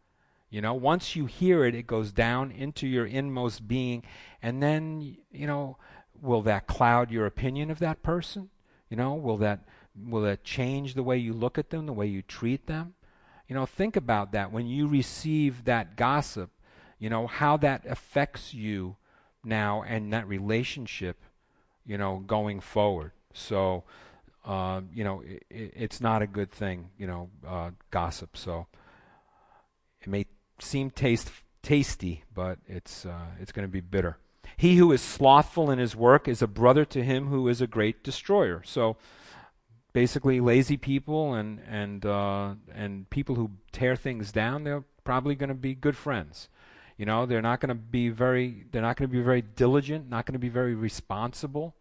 You 0.51 0.61
know, 0.62 0.74
once 0.74 1.14
you 1.14 1.26
hear 1.26 1.64
it, 1.64 1.74
it 1.74 1.87
goes 1.87 2.11
down 2.12 2.51
into 2.51 2.87
your 2.87 3.07
inmost 3.07 3.68
being, 3.68 4.03
and 4.43 4.62
then, 4.62 5.16
you 5.31 5.47
know, 5.47 5.76
will 6.20 6.43
that 6.43 6.66
cloud 6.66 7.11
your 7.11 7.26
opinion 7.26 7.70
of 7.70 7.79
that 7.81 8.03
person? 8.03 8.49
You 8.89 8.97
know, 8.97 9.14
will 9.14 9.37
that 9.39 9.61
will 10.07 10.22
that 10.22 10.45
change 10.45 10.95
the 10.95 11.03
way 11.03 11.18
you 11.18 11.33
look 11.33 11.59
at 11.59 11.70
them, 11.70 11.87
the 11.87 11.93
way 11.93 12.07
you 12.07 12.22
treat 12.22 12.66
them? 12.66 12.95
You 13.47 13.55
know, 13.55 13.66
think 13.66 13.97
about 13.97 14.33
that 14.33 14.53
when 14.53 14.66
you 14.66 14.87
receive 14.87 15.64
that 15.64 15.97
gossip 15.97 16.51
you 16.99 17.09
know, 17.09 17.26
how 17.26 17.57
that 17.59 17.84
affects 17.86 18.55
you 18.55 18.96
now 19.44 19.82
and 19.82 20.12
that 20.12 20.26
relationship, 20.28 21.22
you 21.86 21.96
know, 21.96 22.22
going 22.26 22.61
forward. 22.61 23.12
So, 23.32 23.84
uh, 24.44 24.80
you 24.92 25.05
know, 25.05 25.22
it, 25.22 25.44
it's 25.51 26.01
not 26.01 26.22
a 26.22 26.26
good 26.26 26.51
thing, 26.51 26.90
you 26.99 27.07
know, 27.07 27.30
uh, 27.46 27.70
gossip. 27.90 28.36
So 28.36 28.66
it 30.01 30.09
may 30.09 30.26
seem 30.59 30.90
taste 30.90 31.30
tasty, 31.62 32.24
but 32.34 32.59
it's 32.66 33.05
uh, 33.07 33.26
it's 33.40 33.53
going 33.53 33.66
to 33.66 33.72
be 33.72 33.80
bitter. 33.80 34.16
He 34.57 34.76
who 34.76 34.90
is 34.90 35.01
slothful 35.01 35.70
in 35.70 35.78
his 35.78 35.94
work 35.94 36.26
is 36.26 36.42
a 36.42 36.46
brother 36.46 36.84
to 36.86 37.05
him 37.05 37.28
who 37.28 37.46
is 37.49 37.61
a 37.61 37.66
great 37.66 38.03
destroyer. 38.03 38.62
So 38.64 38.96
basically, 39.92 40.40
lazy 40.40 40.76
people 40.76 41.34
and 41.34 41.61
and 41.68 42.05
uh, 42.05 42.55
and 42.74 43.09
people 43.11 43.36
who 43.36 43.51
tear 43.72 43.96
things 43.96 44.32
down, 44.32 44.64
they're 44.64 44.84
probably 45.05 45.34
going 45.34 45.49
to 45.49 45.55
be 45.55 45.74
good 45.74 45.96
friends. 45.96 46.49
You 46.99 47.07
know, 47.07 47.26
they're 47.26 47.40
not 47.40 47.61
going 47.61 47.68
to 47.68 47.76
be 47.76 48.09
very 48.09 48.64
they're 48.70 48.82
not 48.82 48.96
going 48.96 49.09
to 49.09 49.16
be 49.16 49.22
very 49.22 49.40
diligent, 49.40 50.11
not 50.11 50.26
going 50.26 50.34
to 50.34 50.40
be 50.40 50.49
very 50.49 50.74
responsible, 50.74 51.76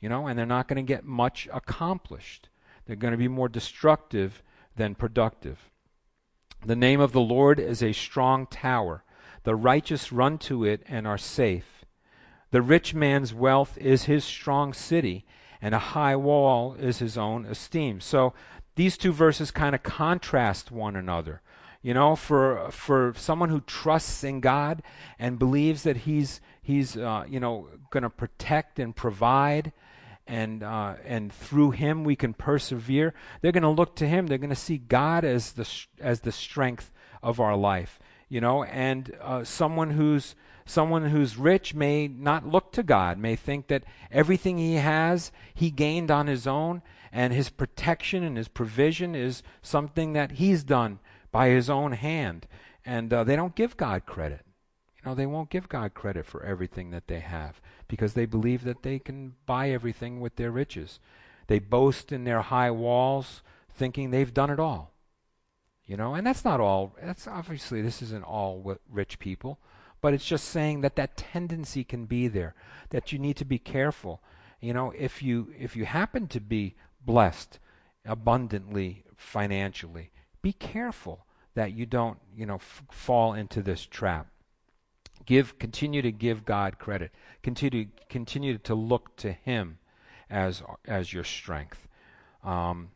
you 0.00 0.08
know, 0.08 0.26
and 0.26 0.38
they're 0.38 0.46
not 0.46 0.68
going 0.68 0.84
to 0.84 0.92
get 0.94 1.04
much 1.04 1.46
accomplished. 1.52 2.48
They're 2.86 2.96
going 2.96 3.12
to 3.12 3.18
be 3.18 3.28
more 3.28 3.48
destructive 3.48 4.42
than 4.74 4.94
productive. 4.94 5.70
The 6.64 6.76
name 6.76 6.98
of 6.98 7.12
the 7.12 7.20
Lord 7.20 7.60
is 7.60 7.82
a 7.82 7.92
strong 7.92 8.46
tower. 8.46 9.04
The 9.42 9.54
righteous 9.54 10.10
run 10.10 10.38
to 10.38 10.64
it 10.64 10.82
and 10.88 11.06
are 11.06 11.18
safe. 11.18 11.84
The 12.50 12.62
rich 12.62 12.94
man's 12.94 13.34
wealth 13.34 13.76
is 13.76 14.04
his 14.04 14.24
strong 14.24 14.72
city, 14.72 15.26
and 15.60 15.74
a 15.74 15.78
high 15.78 16.16
wall 16.16 16.74
is 16.74 17.00
his 17.00 17.18
own 17.18 17.44
esteem. 17.44 18.00
So 18.00 18.32
these 18.76 18.96
two 18.96 19.12
verses 19.12 19.50
kind 19.50 19.74
of 19.74 19.82
contrast 19.82 20.70
one 20.70 20.96
another. 20.96 21.42
You 21.84 21.92
know, 21.92 22.16
for 22.16 22.70
for 22.70 23.12
someone 23.14 23.50
who 23.50 23.60
trusts 23.60 24.24
in 24.24 24.40
God 24.40 24.82
and 25.18 25.38
believes 25.38 25.82
that 25.82 25.98
He's 25.98 26.40
He's 26.62 26.96
uh, 26.96 27.26
you 27.28 27.38
know 27.38 27.68
going 27.90 28.04
to 28.04 28.08
protect 28.10 28.78
and 28.78 28.96
provide, 28.96 29.70
and 30.26 30.62
uh, 30.62 30.94
and 31.04 31.30
through 31.30 31.72
Him 31.72 32.02
we 32.02 32.16
can 32.16 32.32
persevere. 32.32 33.12
They're 33.42 33.52
going 33.52 33.64
to 33.64 33.68
look 33.68 33.96
to 33.96 34.06
Him. 34.06 34.26
They're 34.28 34.38
going 34.38 34.48
to 34.48 34.56
see 34.56 34.78
God 34.78 35.26
as 35.26 35.52
the 35.52 35.68
as 36.00 36.20
the 36.20 36.32
strength 36.32 36.90
of 37.22 37.38
our 37.38 37.54
life. 37.54 37.98
You 38.30 38.40
know, 38.40 38.64
and 38.64 39.14
uh, 39.20 39.44
someone 39.44 39.90
who's 39.90 40.34
someone 40.64 41.10
who's 41.10 41.36
rich 41.36 41.74
may 41.74 42.08
not 42.08 42.48
look 42.48 42.72
to 42.72 42.82
God, 42.82 43.18
may 43.18 43.36
think 43.36 43.66
that 43.66 43.84
everything 44.10 44.56
he 44.56 44.76
has 44.76 45.32
he 45.52 45.70
gained 45.70 46.10
on 46.10 46.28
his 46.28 46.46
own, 46.46 46.80
and 47.12 47.34
his 47.34 47.50
protection 47.50 48.24
and 48.24 48.38
his 48.38 48.48
provision 48.48 49.14
is 49.14 49.42
something 49.60 50.14
that 50.14 50.32
he's 50.32 50.64
done 50.64 50.98
by 51.34 51.48
his 51.48 51.68
own 51.68 51.90
hand. 51.90 52.46
And 52.86 53.12
uh, 53.12 53.24
they 53.24 53.34
don't 53.34 53.56
give 53.56 53.76
God 53.76 54.06
credit. 54.06 54.42
You 54.96 55.10
know, 55.10 55.16
they 55.16 55.26
won't 55.26 55.50
give 55.50 55.68
God 55.68 55.92
credit 55.92 56.26
for 56.26 56.44
everything 56.44 56.92
that 56.92 57.08
they 57.08 57.18
have 57.18 57.60
because 57.88 58.14
they 58.14 58.24
believe 58.24 58.62
that 58.62 58.84
they 58.84 59.00
can 59.00 59.34
buy 59.44 59.70
everything 59.70 60.20
with 60.20 60.36
their 60.36 60.52
riches. 60.52 61.00
They 61.48 61.58
boast 61.58 62.12
in 62.12 62.22
their 62.22 62.42
high 62.42 62.70
walls, 62.70 63.42
thinking 63.68 64.10
they've 64.10 64.32
done 64.32 64.48
it 64.48 64.60
all. 64.60 64.92
You 65.84 65.96
know, 65.96 66.14
and 66.14 66.24
that's 66.24 66.44
not 66.44 66.60
all. 66.60 66.94
That's 67.02 67.26
obviously 67.26 67.82
this 67.82 68.00
isn't 68.00 68.24
all 68.24 68.78
rich 68.88 69.18
people, 69.18 69.58
but 70.00 70.14
it's 70.14 70.24
just 70.24 70.44
saying 70.44 70.82
that 70.82 70.94
that 70.96 71.16
tendency 71.16 71.82
can 71.82 72.06
be 72.06 72.28
there. 72.28 72.54
That 72.90 73.12
you 73.12 73.18
need 73.18 73.36
to 73.38 73.44
be 73.44 73.58
careful. 73.58 74.22
You 74.60 74.72
know, 74.72 74.92
if 74.96 75.20
you 75.20 75.52
if 75.58 75.74
you 75.74 75.84
happen 75.84 76.28
to 76.28 76.40
be 76.40 76.76
blessed 77.04 77.58
abundantly 78.06 79.04
financially, 79.16 80.10
be 80.40 80.52
careful 80.52 81.23
that 81.54 81.72
you 81.72 81.86
don't, 81.86 82.18
you 82.36 82.46
know, 82.46 82.56
f- 82.56 82.82
fall 82.90 83.32
into 83.32 83.62
this 83.62 83.86
trap. 83.86 84.28
Give, 85.26 85.58
continue 85.58 86.02
to 86.02 86.12
give 86.12 86.44
God 86.44 86.78
credit. 86.78 87.12
Continue, 87.42 87.86
continue 88.08 88.58
to 88.58 88.74
look 88.74 89.16
to 89.16 89.32
Him 89.32 89.78
as 90.28 90.62
as 90.86 91.12
your 91.12 91.24
strength. 91.24 91.88
Um, 92.42 92.90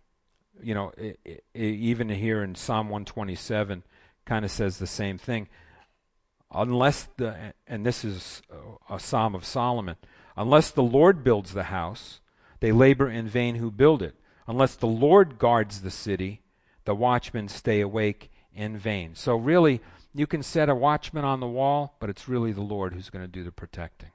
you 0.62 0.74
know, 0.74 0.92
it, 0.98 1.20
it, 1.24 1.44
even 1.54 2.08
here 2.08 2.42
in 2.42 2.54
Psalm 2.54 2.88
127, 2.88 3.82
kind 4.24 4.44
of 4.44 4.50
says 4.50 4.78
the 4.78 4.86
same 4.86 5.16
thing. 5.18 5.48
Unless 6.52 7.08
the, 7.16 7.54
and 7.66 7.84
this 7.84 8.04
is 8.04 8.42
a 8.90 8.98
Psalm 8.98 9.34
of 9.34 9.44
Solomon, 9.44 9.96
unless 10.36 10.70
the 10.70 10.82
Lord 10.82 11.22
builds 11.22 11.52
the 11.52 11.64
house, 11.64 12.20
they 12.60 12.72
labor 12.72 13.08
in 13.08 13.28
vain 13.28 13.56
who 13.56 13.70
build 13.70 14.02
it. 14.02 14.16
Unless 14.46 14.76
the 14.76 14.86
Lord 14.86 15.38
guards 15.38 15.82
the 15.82 15.90
city, 15.90 16.42
the 16.84 16.94
watchmen 16.94 17.48
stay 17.48 17.80
awake 17.80 18.30
in 18.58 18.76
vain. 18.76 19.14
So, 19.14 19.36
really, 19.36 19.80
you 20.12 20.26
can 20.26 20.42
set 20.42 20.68
a 20.68 20.74
watchman 20.74 21.24
on 21.24 21.40
the 21.40 21.46
wall, 21.46 21.96
but 22.00 22.10
it's 22.10 22.28
really 22.28 22.52
the 22.52 22.60
Lord 22.60 22.92
who's 22.92 23.08
going 23.08 23.24
to 23.24 23.30
do 23.30 23.44
the 23.44 23.52
protecting. 23.52 24.10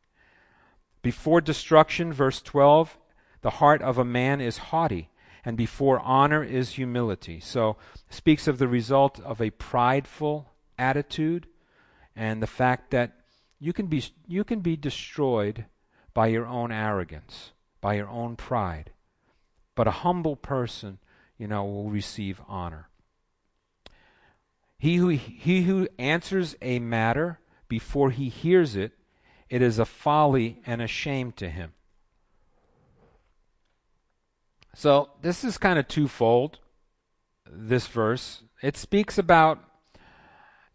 Before 1.02 1.42
destruction, 1.42 2.12
verse 2.12 2.42
12, 2.42 2.98
the 3.42 3.50
heart 3.52 3.82
of 3.82 3.98
a 3.98 4.06
man 4.06 4.42
is 4.42 4.58
haughty, 4.58 5.10
and 5.46 5.56
before 5.56 6.00
honor 6.00 6.44
is 6.44 6.72
humility. 6.72 7.40
So, 7.40 7.78
speaks 8.10 8.48
of 8.48 8.58
the 8.58 8.68
result 8.68 9.20
of 9.22 9.42
a 9.42 9.52
prideful 9.52 10.52
attitude 10.78 11.48
and 12.16 12.44
the 12.44 12.48
fact 12.48 12.92
that 12.92 13.14
you 13.60 13.72
can 13.72 13.88
be, 13.88 14.04
you 14.28 14.44
can 14.44 14.60
be 14.60 14.76
destroyed 14.76 15.66
by 16.14 16.28
your 16.28 16.46
own 16.46 16.72
arrogance, 16.72 17.54
by 17.80 17.96
your 17.96 18.10
own 18.10 18.36
pride. 18.36 18.92
But 19.74 19.88
a 19.88 20.02
humble 20.04 20.36
person 20.36 21.00
you 21.38 21.48
know, 21.48 21.66
will 21.66 21.90
receive 21.90 22.40
honor. 22.48 22.90
He 24.84 24.98
who, 24.98 25.08
he 25.08 25.62
who 25.62 25.88
answers 25.98 26.58
a 26.62 26.78
matter 26.78 27.40
before 27.70 28.12
he 28.12 28.28
hears 28.28 28.76
it, 28.76 28.92
it 29.48 29.62
is 29.62 29.80
a 29.80 29.86
folly 29.86 30.62
and 30.66 30.82
a 30.82 30.88
shame 30.88 31.32
to 31.38 31.50
him. 31.50 31.72
So 34.76 35.12
this 35.22 35.46
is 35.46 35.58
kind 35.58 35.80
of 35.80 35.88
twofold. 35.88 36.60
This 37.50 37.88
verse 37.88 38.44
it 38.62 38.76
speaks 38.76 39.18
about 39.18 39.64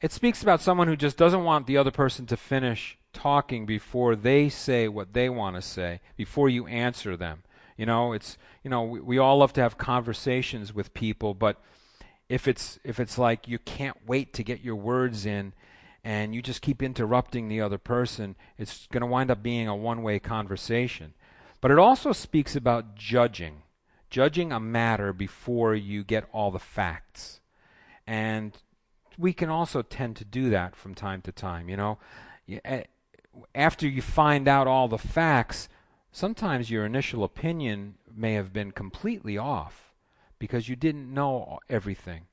it 0.01 0.11
speaks 0.11 0.43
about 0.43 0.63
someone 0.63 0.89
who 0.89 0.97
just 0.97 1.19
doesn't 1.19 1.45
want 1.45 1.67
the 1.67 1.77
other 1.77 1.91
person 1.91 2.25
to 2.29 2.37
finish 2.39 2.97
talking 3.13 3.67
before 3.67 4.17
they 4.17 4.49
say 4.49 4.89
what 4.89 5.13
they 5.13 5.29
want 5.29 5.57
to 5.57 5.61
say 5.61 6.01
before 6.17 6.49
you 6.49 6.67
answer 6.67 7.15
them. 7.15 7.43
You 7.77 7.85
know, 7.85 8.15
it's 8.15 8.39
you 8.65 8.71
know 8.71 8.85
we, 8.85 9.01
we 9.01 9.19
all 9.19 9.37
love 9.37 9.53
to 9.53 9.61
have 9.61 9.77
conversations 9.77 10.73
with 10.73 10.95
people, 10.95 11.35
but 11.35 11.61
if 12.29 12.47
it's 12.47 12.79
if 12.85 13.01
it's 13.01 13.19
like 13.19 13.49
you 13.49 13.59
can't 13.59 13.97
wait 14.07 14.33
to 14.35 14.43
get 14.43 14.61
your 14.61 14.77
words 14.77 15.25
in 15.25 15.55
and 16.05 16.35
you 16.35 16.43
just 16.43 16.63
keep 16.63 16.83
interrupting 16.83 17.49
the 17.49 17.61
other 17.61 17.79
person, 17.79 18.37
it's 18.57 18.87
going 18.89 19.01
to 19.01 19.07
wind 19.07 19.31
up 19.31 19.43
being 19.43 19.67
a 19.67 19.75
one-way 19.77 20.19
conversation. 20.19 21.15
But 21.61 21.71
it 21.71 21.79
also 21.79 22.13
speaks 22.13 22.55
about 22.55 22.95
judging, 22.95 23.63
judging 24.09 24.53
a 24.53 24.61
matter 24.61 25.13
before 25.13 25.75
you 25.75 26.05
get 26.05 26.29
all 26.33 26.51
the 26.51 26.59
facts. 26.59 27.41
And 28.07 28.57
we 29.19 29.33
can 29.33 29.49
also 29.49 29.83
tend 29.83 30.17
to 30.17 30.25
do 30.25 30.51
that 30.51 30.77
from 30.77 30.95
time 30.95 31.21
to 31.23 31.33
time, 31.33 31.69
you 31.69 31.77
know. 31.77 31.99
Eh, 32.65 32.85
after 33.55 33.87
you 33.87 34.01
find 34.01 34.47
out 34.47 34.67
all 34.67 34.89
the 34.89 34.99
facts, 34.99 35.69
sometimes 36.13 36.71
your 36.71 36.87
initial 36.87 37.25
opinion 37.25 37.97
may 38.15 38.35
have 38.35 38.53
been 38.53 38.71
completely 38.71 39.37
off 39.37 39.88
because 40.39 40.69
you 40.69 40.77
didn't 40.77 41.13
know 41.13 41.59
everything. 41.69 42.27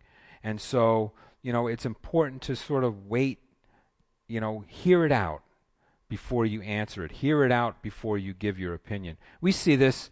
And 0.44 0.62
so, 0.62 1.12
you 1.42 1.52
know, 1.52 1.68
it's 1.68 1.86
important 1.86 2.42
to 2.44 2.56
sort 2.56 2.84
of 2.84 3.08
wait, 3.08 3.40
you 4.28 4.40
know, 4.40 4.64
hear 4.68 5.06
it 5.06 5.12
out 5.12 5.42
before 6.08 6.46
you 6.46 6.62
answer 6.62 7.04
it. 7.04 7.12
Hear 7.14 7.44
it 7.44 7.52
out 7.52 7.82
before 7.82 8.18
you 8.18 8.34
give 8.34 8.60
your 8.60 8.74
opinion. 8.74 9.18
We 9.42 9.52
see 9.52 9.76
this, 9.76 10.10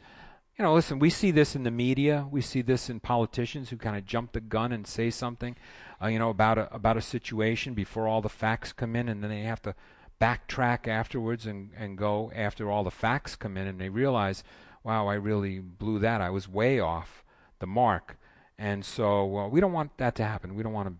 you 0.57 0.63
know, 0.63 0.73
listen, 0.73 0.99
we 0.99 1.09
see 1.09 1.31
this 1.31 1.55
in 1.55 1.63
the 1.63 1.71
media. 1.71 2.27
We 2.29 2.41
see 2.41 2.61
this 2.61 2.89
in 2.89 2.99
politicians 2.99 3.69
who 3.69 3.77
kind 3.77 3.95
of 3.95 4.05
jump 4.05 4.31
the 4.31 4.41
gun 4.41 4.71
and 4.71 4.87
say 4.87 5.09
something, 5.09 5.55
uh, 6.01 6.07
you 6.07 6.19
know, 6.19 6.29
about 6.29 6.57
a, 6.57 6.73
about 6.73 6.97
a 6.97 7.01
situation 7.01 7.73
before 7.73 8.07
all 8.07 8.21
the 8.21 8.29
facts 8.29 8.73
come 8.73 8.95
in, 8.95 9.07
and 9.07 9.23
then 9.23 9.29
they 9.29 9.41
have 9.41 9.61
to 9.63 9.75
backtrack 10.19 10.87
afterwards 10.87 11.45
and, 11.45 11.71
and 11.77 11.97
go 11.97 12.31
after 12.35 12.71
all 12.71 12.83
the 12.83 12.91
facts 12.91 13.35
come 13.35 13.57
in, 13.57 13.67
and 13.67 13.79
they 13.79 13.89
realize, 13.89 14.43
wow, 14.83 15.07
I 15.07 15.15
really 15.15 15.59
blew 15.59 15.99
that. 15.99 16.21
I 16.21 16.29
was 16.29 16.47
way 16.47 16.79
off 16.79 17.22
the 17.63 17.67
mark. 17.67 18.17
And 18.57 18.83
so 18.83 19.47
we 19.47 19.61
don't 19.61 19.71
want 19.71 19.97
that 19.97 20.15
to 20.15 20.23
happen. 20.23 20.53
We 20.53 20.63
don't 20.63 20.73
want 20.73 20.89
to 20.89 20.95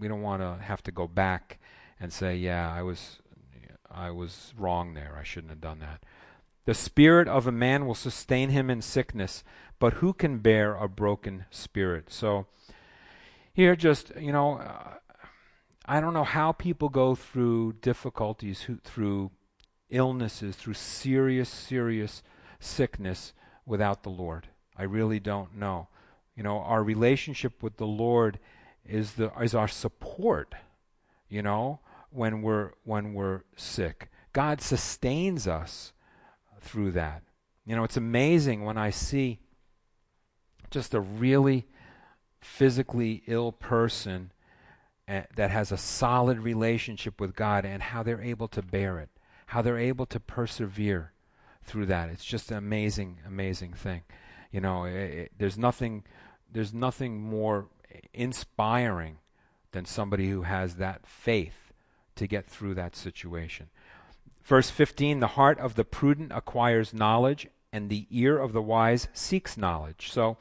we 0.00 0.08
don't 0.08 0.22
want 0.22 0.42
to 0.42 0.62
have 0.62 0.82
to 0.82 0.92
go 0.92 1.06
back 1.06 1.58
and 2.00 2.12
say, 2.12 2.36
yeah, 2.36 2.72
I 2.72 2.82
was 2.82 3.20
I 3.88 4.10
was 4.10 4.52
wrong 4.58 4.94
there. 4.94 5.16
I 5.18 5.22
shouldn't 5.22 5.50
have 5.50 5.60
done 5.60 5.78
that. 5.78 6.02
The 6.64 6.74
spirit 6.74 7.28
of 7.28 7.46
a 7.46 7.52
man 7.52 7.86
will 7.86 7.94
sustain 7.94 8.50
him 8.50 8.68
in 8.68 8.82
sickness, 8.82 9.44
but 9.78 9.94
who 9.94 10.12
can 10.12 10.38
bear 10.38 10.74
a 10.74 10.88
broken 10.88 11.46
spirit? 11.50 12.10
So 12.10 12.46
here 13.52 13.76
just, 13.76 14.12
you 14.20 14.32
know, 14.32 14.58
uh, 14.58 14.94
I 15.86 16.00
don't 16.00 16.14
know 16.14 16.24
how 16.24 16.52
people 16.52 16.88
go 16.88 17.14
through 17.14 17.76
difficulties, 17.80 18.62
who, 18.62 18.76
through 18.84 19.30
illnesses, 19.88 20.56
through 20.56 20.74
serious, 20.74 21.48
serious 21.48 22.22
sickness 22.60 23.32
without 23.64 24.02
the 24.02 24.10
Lord. 24.10 24.48
I 24.76 24.82
really 24.82 25.20
don't 25.20 25.56
know. 25.56 25.88
You 26.38 26.44
know, 26.44 26.60
our 26.60 26.84
relationship 26.84 27.64
with 27.64 27.78
the 27.78 27.86
Lord 27.86 28.38
is 28.86 29.14
the 29.14 29.32
is 29.40 29.56
our 29.56 29.66
support. 29.66 30.54
You 31.28 31.42
know, 31.42 31.80
when 32.10 32.42
we're 32.42 32.74
when 32.84 33.12
we're 33.12 33.42
sick, 33.56 34.08
God 34.32 34.60
sustains 34.60 35.48
us 35.48 35.92
through 36.60 36.92
that. 36.92 37.24
You 37.66 37.74
know, 37.74 37.82
it's 37.82 37.96
amazing 37.96 38.64
when 38.64 38.78
I 38.78 38.90
see 38.90 39.40
just 40.70 40.94
a 40.94 41.00
really 41.00 41.66
physically 42.40 43.24
ill 43.26 43.50
person 43.50 44.30
uh, 45.08 45.22
that 45.34 45.50
has 45.50 45.72
a 45.72 45.76
solid 45.76 46.38
relationship 46.38 47.20
with 47.20 47.34
God 47.34 47.64
and 47.64 47.82
how 47.82 48.04
they're 48.04 48.22
able 48.22 48.46
to 48.46 48.62
bear 48.62 49.00
it, 49.00 49.10
how 49.46 49.60
they're 49.60 49.76
able 49.76 50.06
to 50.06 50.20
persevere 50.20 51.12
through 51.64 51.86
that. 51.86 52.10
It's 52.10 52.24
just 52.24 52.52
an 52.52 52.58
amazing, 52.58 53.18
amazing 53.26 53.72
thing. 53.72 54.02
You 54.52 54.60
know, 54.60 54.84
it, 54.84 54.94
it, 54.94 55.32
there's 55.36 55.58
nothing 55.58 56.04
there's 56.50 56.74
nothing 56.74 57.20
more 57.20 57.68
inspiring 58.12 59.18
than 59.72 59.84
somebody 59.84 60.28
who 60.28 60.42
has 60.42 60.76
that 60.76 61.06
faith 61.06 61.72
to 62.16 62.26
get 62.26 62.46
through 62.46 62.74
that 62.74 62.96
situation. 62.96 63.68
Verse 64.42 64.70
15 64.70 65.20
The 65.20 65.28
heart 65.28 65.58
of 65.58 65.74
the 65.74 65.84
prudent 65.84 66.32
acquires 66.32 66.94
knowledge, 66.94 67.48
and 67.72 67.88
the 67.88 68.06
ear 68.10 68.38
of 68.38 68.52
the 68.52 68.62
wise 68.62 69.08
seeks 69.12 69.56
knowledge. 69.56 70.10
So, 70.10 70.38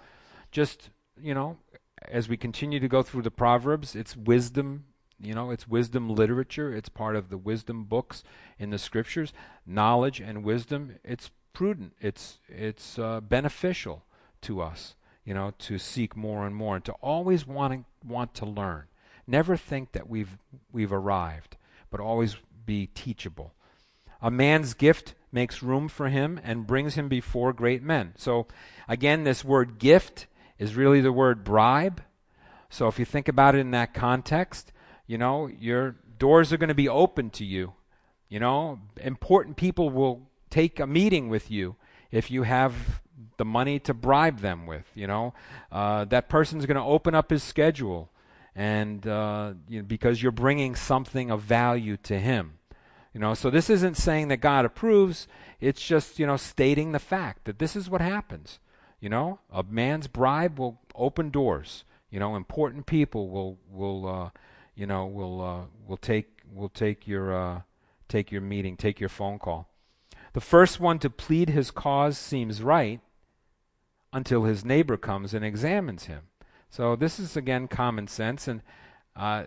just, 0.51 0.89
you 1.21 1.33
know, 1.33 1.57
as 2.03 2.29
we 2.29 2.37
continue 2.37 2.79
to 2.79 2.87
go 2.87 3.03
through 3.03 3.23
the 3.23 3.31
Proverbs, 3.31 3.95
it's 3.95 4.15
wisdom. 4.15 4.85
You 5.19 5.33
know, 5.33 5.49
it's 5.49 5.67
wisdom 5.67 6.09
literature. 6.09 6.73
It's 6.73 6.89
part 6.89 7.15
of 7.15 7.29
the 7.29 7.37
wisdom 7.37 7.85
books 7.85 8.23
in 8.59 8.69
the 8.69 8.77
scriptures. 8.77 9.33
Knowledge 9.65 10.19
and 10.19 10.43
wisdom, 10.43 10.95
it's 11.03 11.31
prudent. 11.53 11.93
It's, 11.99 12.39
it's 12.47 12.99
uh, 12.99 13.19
beneficial 13.19 14.05
to 14.41 14.61
us 14.61 14.95
you 15.27 15.33
know, 15.33 15.51
to 15.59 15.77
seek 15.77 16.15
more 16.15 16.47
and 16.47 16.55
more 16.55 16.77
and 16.77 16.85
to 16.85 16.93
always 16.93 17.45
want 17.45 17.73
to, 17.73 18.07
want 18.07 18.33
to 18.33 18.45
learn. 18.45 18.85
Never 19.27 19.57
think 19.57 19.91
that 19.91 20.09
we've, 20.09 20.37
we've 20.71 20.93
arrived, 20.93 21.57
but 21.91 21.99
always 21.99 22.37
be 22.65 22.87
teachable. 22.87 23.53
A 24.21 24.31
man's 24.31 24.73
gift 24.73 25.15
makes 25.29 25.61
room 25.61 25.89
for 25.89 26.07
him 26.07 26.39
and 26.45 26.65
brings 26.65 26.95
him 26.95 27.09
before 27.09 27.51
great 27.51 27.83
men. 27.83 28.13
So, 28.15 28.47
again, 28.87 29.25
this 29.25 29.43
word 29.43 29.79
gift 29.79 30.27
is 30.57 30.75
really 30.75 31.01
the 31.01 31.11
word 31.11 31.43
bribe. 31.43 32.01
So, 32.69 32.87
if 32.87 32.97
you 32.97 33.03
think 33.03 33.27
about 33.27 33.53
it 33.53 33.59
in 33.59 33.71
that 33.71 33.93
context, 33.93 34.71
you 35.07 35.17
know, 35.17 35.47
your 35.47 35.97
doors 36.17 36.53
are 36.53 36.57
going 36.57 36.69
to 36.69 36.73
be 36.73 36.87
open 36.87 37.31
to 37.31 37.43
you. 37.43 37.73
You 38.29 38.39
know, 38.39 38.79
important 39.01 39.57
people 39.57 39.89
will 39.89 40.29
take 40.49 40.79
a 40.79 40.87
meeting 40.87 41.27
with 41.27 41.51
you 41.51 41.75
if 42.11 42.31
you 42.31 42.43
have 42.43 43.01
the 43.37 43.45
money 43.45 43.79
to 43.79 43.93
bribe 43.93 44.39
them 44.39 44.65
with. 44.65 44.85
You 44.93 45.07
know, 45.07 45.33
uh, 45.71 46.05
that 46.05 46.29
person's 46.29 46.65
going 46.65 46.77
to 46.77 46.83
open 46.83 47.15
up 47.15 47.29
his 47.29 47.43
schedule, 47.43 48.09
and 48.55 49.05
uh, 49.07 49.53
you 49.67 49.79
know, 49.79 49.85
because 49.85 50.21
you're 50.21 50.31
bringing 50.31 50.75
something 50.75 51.31
of 51.31 51.41
value 51.41 51.97
to 51.97 52.19
him. 52.19 52.59
You 53.13 53.21
know, 53.21 53.33
so 53.33 53.49
this 53.49 53.69
isn't 53.69 53.97
saying 53.97 54.27
that 54.27 54.37
God 54.37 54.65
approves. 54.65 55.27
It's 55.59 55.85
just 55.85 56.19
you 56.19 56.27
know 56.27 56.37
stating 56.37 56.91
the 56.91 56.99
fact 56.99 57.45
that 57.45 57.59
this 57.59 57.75
is 57.75 57.89
what 57.89 58.01
happens. 58.01 58.59
You 58.99 59.09
know, 59.09 59.39
a 59.51 59.63
man's 59.63 60.07
bribe 60.07 60.59
will 60.59 60.79
open 60.95 61.29
doors. 61.29 61.83
You 62.09 62.19
know, 62.19 62.35
important 62.35 62.85
people 62.85 63.29
will 63.29 63.57
will 63.71 64.07
uh, 64.07 64.29
you 64.75 64.85
know 64.85 65.05
will 65.05 65.41
uh, 65.41 65.61
will 65.87 65.97
take 65.97 66.41
will 66.53 66.69
take 66.69 67.07
your 67.07 67.33
uh, 67.33 67.61
take 68.07 68.31
your 68.31 68.41
meeting, 68.41 68.77
take 68.77 68.99
your 68.99 69.09
phone 69.09 69.39
call. 69.39 69.69
The 70.33 70.41
first 70.41 70.79
one 70.79 70.99
to 70.99 71.09
plead 71.09 71.49
his 71.49 71.71
cause 71.71 72.17
seems 72.17 72.61
right, 72.61 73.01
until 74.17 74.45
his 74.45 74.65
neighbor 74.65 74.97
comes 74.97 75.35
and 75.35 75.45
examines 75.45 76.05
him. 76.05 76.23
So 76.71 76.95
this 76.95 77.19
is 77.19 77.37
again 77.37 77.67
common 77.67 78.07
sense, 78.07 78.47
and 78.47 78.61
uh, 79.15 79.43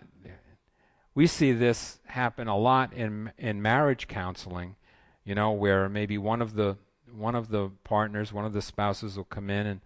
we 1.13 1.27
see 1.27 1.53
this 1.53 1.99
happen 2.07 2.47
a 2.47 2.57
lot 2.57 2.93
in 2.95 3.33
in 3.37 3.61
marriage 3.61 4.07
counseling. 4.07 4.77
You 5.25 5.35
know, 5.35 5.51
where 5.51 5.89
maybe 5.89 6.17
one 6.17 6.41
of 6.41 6.55
the 6.55 6.79
one 7.13 7.35
of 7.35 7.49
the 7.49 7.73
partners, 7.83 8.33
one 8.33 8.45
of 8.45 8.53
the 8.53 8.63
spouses, 8.63 9.17
will 9.17 9.25
come 9.25 9.51
in 9.51 9.67
and 9.67 9.81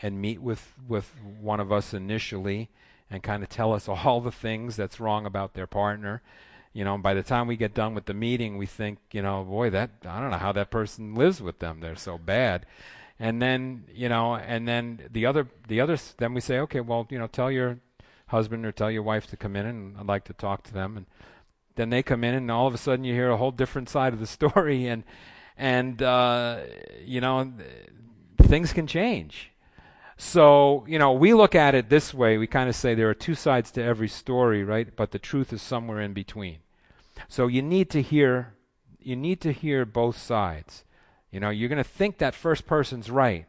and 0.00 0.20
meet 0.20 0.40
with 0.40 0.74
with 0.86 1.12
one 1.40 1.58
of 1.58 1.72
us 1.72 1.94
initially, 1.94 2.68
and 3.10 3.22
kind 3.22 3.42
of 3.42 3.48
tell 3.48 3.72
us 3.72 3.88
all 3.88 4.20
the 4.20 4.30
things 4.30 4.76
that's 4.76 5.00
wrong 5.00 5.24
about 5.24 5.54
their 5.54 5.66
partner. 5.66 6.22
You 6.72 6.84
know, 6.84 6.94
and 6.94 7.02
by 7.02 7.14
the 7.14 7.24
time 7.24 7.48
we 7.48 7.56
get 7.56 7.74
done 7.74 7.94
with 7.94 8.04
the 8.04 8.14
meeting, 8.14 8.56
we 8.56 8.66
think, 8.66 8.98
you 9.10 9.22
know, 9.22 9.42
boy, 9.42 9.70
that 9.70 9.90
I 10.04 10.20
don't 10.20 10.30
know 10.30 10.36
how 10.36 10.52
that 10.52 10.70
person 10.70 11.16
lives 11.16 11.42
with 11.42 11.58
them. 11.58 11.80
They're 11.80 11.96
so 11.96 12.16
bad 12.16 12.64
and 13.20 13.40
then 13.40 13.84
you 13.94 14.08
know 14.08 14.34
and 14.34 14.66
then 14.66 15.08
the 15.12 15.26
other 15.26 15.46
the 15.68 15.80
others 15.80 16.14
then 16.18 16.34
we 16.34 16.40
say 16.40 16.58
okay 16.58 16.80
well 16.80 17.06
you 17.10 17.18
know 17.18 17.28
tell 17.28 17.50
your 17.50 17.78
husband 18.30 18.64
or 18.64 18.72
tell 18.72 18.90
your 18.90 19.02
wife 19.02 19.26
to 19.26 19.36
come 19.36 19.56
in 19.56 19.66
and 19.66 19.96
I'd 19.98 20.06
like 20.06 20.24
to 20.24 20.32
talk 20.32 20.62
to 20.64 20.72
them. 20.72 20.96
And 20.96 21.06
then 21.74 21.90
they 21.90 22.02
come 22.02 22.24
in 22.24 22.34
and 22.34 22.50
all 22.50 22.66
of 22.66 22.74
a 22.74 22.78
sudden 22.78 23.04
you 23.04 23.12
hear 23.12 23.30
a 23.30 23.36
whole 23.36 23.50
different 23.50 23.88
side 23.96 24.12
of 24.12 24.20
the 24.20 24.26
story. 24.26 24.86
And 24.86 25.04
and 25.56 26.00
uh, 26.00 26.60
you 27.04 27.20
know 27.20 27.52
things 28.40 28.72
can 28.72 28.86
change. 28.86 29.50
So 30.16 30.84
you 30.88 30.98
know 30.98 31.12
we 31.12 31.34
look 31.34 31.54
at 31.54 31.74
it 31.74 31.88
this 31.90 32.14
way. 32.14 32.38
We 32.38 32.46
kind 32.46 32.68
of 32.68 32.76
say 32.76 32.94
there 32.94 33.10
are 33.10 33.14
two 33.14 33.34
sides 33.34 33.70
to 33.72 33.82
every 33.82 34.08
story 34.08 34.64
right? 34.64 34.88
But 34.94 35.10
the 35.10 35.18
truth 35.18 35.52
is 35.52 35.60
somewhere 35.60 36.00
in 36.00 36.12
between. 36.12 36.58
So 37.28 37.48
you 37.48 37.62
need 37.62 37.90
to 37.90 38.00
hear 38.00 38.54
you 39.00 39.16
need 39.16 39.40
to 39.40 39.52
hear 39.52 39.84
both 39.84 40.16
sides 40.16 40.84
you 41.30 41.40
know, 41.40 41.50
you're 41.50 41.68
going 41.68 41.82
to 41.82 41.84
think 41.84 42.18
that 42.18 42.34
first 42.34 42.66
person's 42.66 43.10
right 43.10 43.46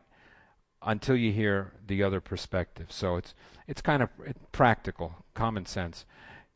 until 0.82 1.16
you 1.16 1.32
hear 1.32 1.74
the 1.86 2.04
other 2.04 2.22
perspective. 2.22 2.88
So 2.92 3.16
it's 3.16 3.34
it's 3.68 3.82
kind 3.82 4.04
of 4.04 4.10
practical, 4.52 5.26
common 5.34 5.66
sense. 5.66 6.06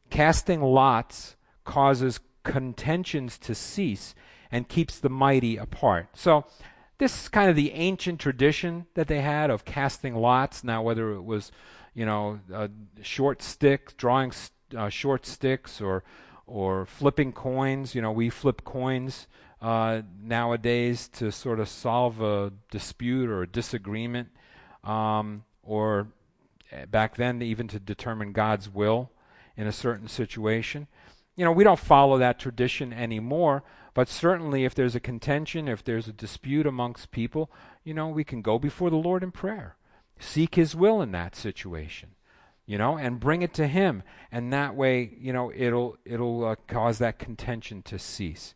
Casting 0.10 0.62
lots 0.62 1.36
causes 1.64 2.20
contentions 2.44 3.38
to 3.40 3.56
cease 3.56 4.14
and 4.52 4.68
keeps 4.68 5.00
the 5.00 5.10
mighty 5.10 5.58
apart. 5.58 6.08
So 6.14 6.46
this 6.98 7.24
is 7.24 7.30
kind 7.30 7.50
of 7.50 7.56
the 7.56 7.72
ancient 7.72 8.20
tradition 8.20 8.86
that 8.94 9.08
they 9.08 9.22
had 9.22 9.50
of 9.50 9.66
casting 9.66 10.16
lots. 10.16 10.64
Now, 10.64 10.82
whether 10.82 11.12
it 11.12 11.24
was, 11.24 11.52
you 11.94 12.06
know, 12.06 12.40
uh, 12.54 12.68
short 13.02 13.42
sticks, 13.42 13.94
drawing 13.94 14.32
uh, 14.76 14.90
short 14.90 15.26
sticks, 15.26 15.82
or 15.82 16.04
or 16.48 16.86
flipping 16.86 17.34
coins. 17.34 17.96
You 17.96 18.02
know, 18.02 18.12
we 18.12 18.30
flip 18.30 18.64
coins 18.64 19.28
uh, 19.66 20.03
nowadays 20.22 21.07
to 21.07 21.32
sort 21.32 21.59
of 21.59 21.68
solve 21.68 22.22
a 22.22 22.53
dispute 22.70 23.28
or 23.28 23.41
a 23.41 23.47
disagreement, 23.47 24.30
um, 24.84 25.43
or 25.63 26.07
eh, 26.72 26.86
back 26.86 27.16
then 27.16 27.41
even 27.41 27.68
to 27.68 27.80
determine 27.80 28.32
God's 28.32 28.70
will 28.70 29.09
in 29.57 29.66
a 29.66 29.72
certain 29.72 30.07
situation. 30.07 30.86
You 31.36 31.45
know, 31.45 31.51
we 31.51 31.63
don't 31.63 31.80
follow 31.80 32.20
that 32.20 32.38
tradition 32.38 32.93
anymore, 32.93 33.63
but 33.95 34.07
certainly 34.07 34.66
if 34.66 34.76
there's 34.76 34.93
a 34.93 34.99
contention, 34.99 35.68
if 35.68 35.84
there's 35.84 36.07
a 36.07 36.13
dispute 36.13 36.68
amongst 36.68 37.09
people, 37.09 37.49
you 37.84 37.95
know, 37.95 38.09
we 38.09 38.24
can 38.24 38.43
go 38.43 38.59
before 38.59 38.91
the 38.91 38.97
Lord 38.97 39.24
in 39.24 39.32
prayer. 39.32 39.78
Seek 40.20 40.53
His 40.53 40.76
will 40.76 41.01
in 41.01 41.11
that 41.13 41.36
situation 41.36 42.09
you 42.68 42.80
know, 42.80 42.97
and 42.97 43.20
bring 43.20 43.43
it 43.43 43.53
to 43.53 43.68
Him, 43.68 44.01
and 44.32 44.51
that 44.51 44.76
way, 44.76 45.11
you 45.20 45.32
know, 45.32 45.51
it'll 45.55 45.97
it'll 46.03 46.45
uh, 46.45 46.55
cause 46.68 46.97
that 46.97 47.20
contention 47.20 47.84
to 47.84 47.99
cease. 47.99 48.55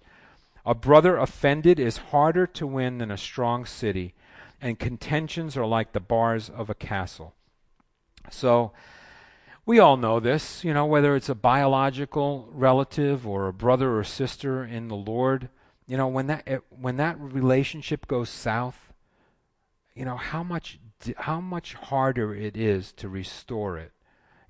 A 0.70 0.76
brother 0.76 1.18
offended 1.18 1.80
is 1.80 1.98
harder 1.98 2.46
to 2.46 2.68
win 2.68 3.00
than 3.00 3.10
a 3.10 3.18
strong 3.18 3.66
city, 3.66 4.14
and 4.62 4.78
contentions 4.78 5.58
are 5.58 5.66
like 5.66 5.94
the 5.94 6.00
bars 6.00 6.48
of 6.48 6.70
a 6.70 6.76
castle. 6.76 7.34
So, 8.30 8.72
we 9.66 9.80
all 9.80 9.98
know 9.98 10.20
this, 10.20 10.64
you 10.64 10.72
know, 10.72 10.86
whether 10.86 11.16
it's 11.16 11.28
a 11.28 11.34
biological 11.34 12.48
relative 12.52 13.28
or 13.28 13.48
a 13.48 13.52
brother 13.52 13.98
or 13.98 14.04
sister 14.04 14.64
in 14.64 14.90
the 14.90 14.96
Lord, 14.96 15.50
you 15.88 15.98
know, 15.98 16.08
when 16.08 16.28
that 16.28 16.62
when 16.70 16.98
that 16.98 17.20
relationship 17.20 18.06
goes 18.06 18.30
south, 18.30 18.94
you 19.96 20.06
know, 20.06 20.18
how 20.18 20.44
much 20.44 20.78
how 21.18 21.42
much 21.42 21.74
harder 21.74 22.36
it 22.36 22.56
is 22.56 22.92
to 22.92 23.10
restore 23.10 23.80
it. 23.80 23.92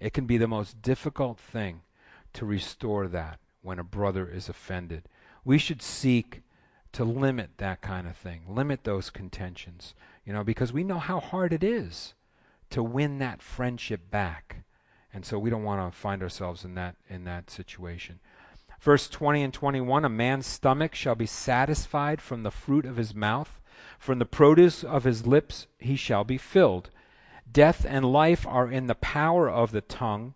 It 0.01 0.11
can 0.11 0.25
be 0.25 0.37
the 0.37 0.49
most 0.49 0.81
difficult 0.81 1.39
thing 1.39 1.83
to 2.33 2.45
restore 2.45 3.07
that 3.07 3.39
when 3.61 3.79
a 3.79 3.85
brother 3.85 4.27
is 4.29 4.49
offended. 4.49 5.07
We 5.43 5.57
should 5.57 5.81
seek 5.81 6.41
to 6.93 7.03
limit 7.03 7.51
that 7.57 7.81
kind 7.81 8.07
of 8.07 8.17
thing, 8.17 8.41
limit 8.47 8.83
those 8.83 9.09
contentions, 9.09 9.93
you 10.25 10.33
know, 10.33 10.43
because 10.43 10.73
we 10.73 10.83
know 10.83 10.99
how 10.99 11.19
hard 11.19 11.53
it 11.53 11.63
is 11.63 12.13
to 12.71 12.83
win 12.83 13.19
that 13.19 13.41
friendship 13.41 14.09
back. 14.09 14.63
And 15.13 15.25
so 15.25 15.39
we 15.39 15.49
don't 15.49 15.63
want 15.63 15.91
to 15.91 15.97
find 15.97 16.21
ourselves 16.21 16.63
in 16.63 16.75
that 16.75 16.95
in 17.09 17.23
that 17.23 17.49
situation. 17.49 18.19
Verse 18.79 19.09
20 19.09 19.43
and 19.43 19.53
21 19.53 20.05
A 20.05 20.09
man's 20.09 20.47
stomach 20.47 20.95
shall 20.95 21.15
be 21.15 21.25
satisfied 21.25 22.21
from 22.21 22.43
the 22.43 22.51
fruit 22.51 22.85
of 22.85 22.97
his 22.97 23.13
mouth, 23.13 23.59
from 23.97 24.19
the 24.19 24.25
produce 24.25 24.83
of 24.83 25.03
his 25.03 25.27
lips 25.27 25.67
he 25.77 25.95
shall 25.95 26.23
be 26.23 26.37
filled. 26.37 26.89
Death 27.51 27.85
and 27.87 28.05
life 28.05 28.45
are 28.47 28.71
in 28.71 28.87
the 28.87 28.95
power 28.95 29.49
of 29.49 29.71
the 29.71 29.81
tongue, 29.81 30.33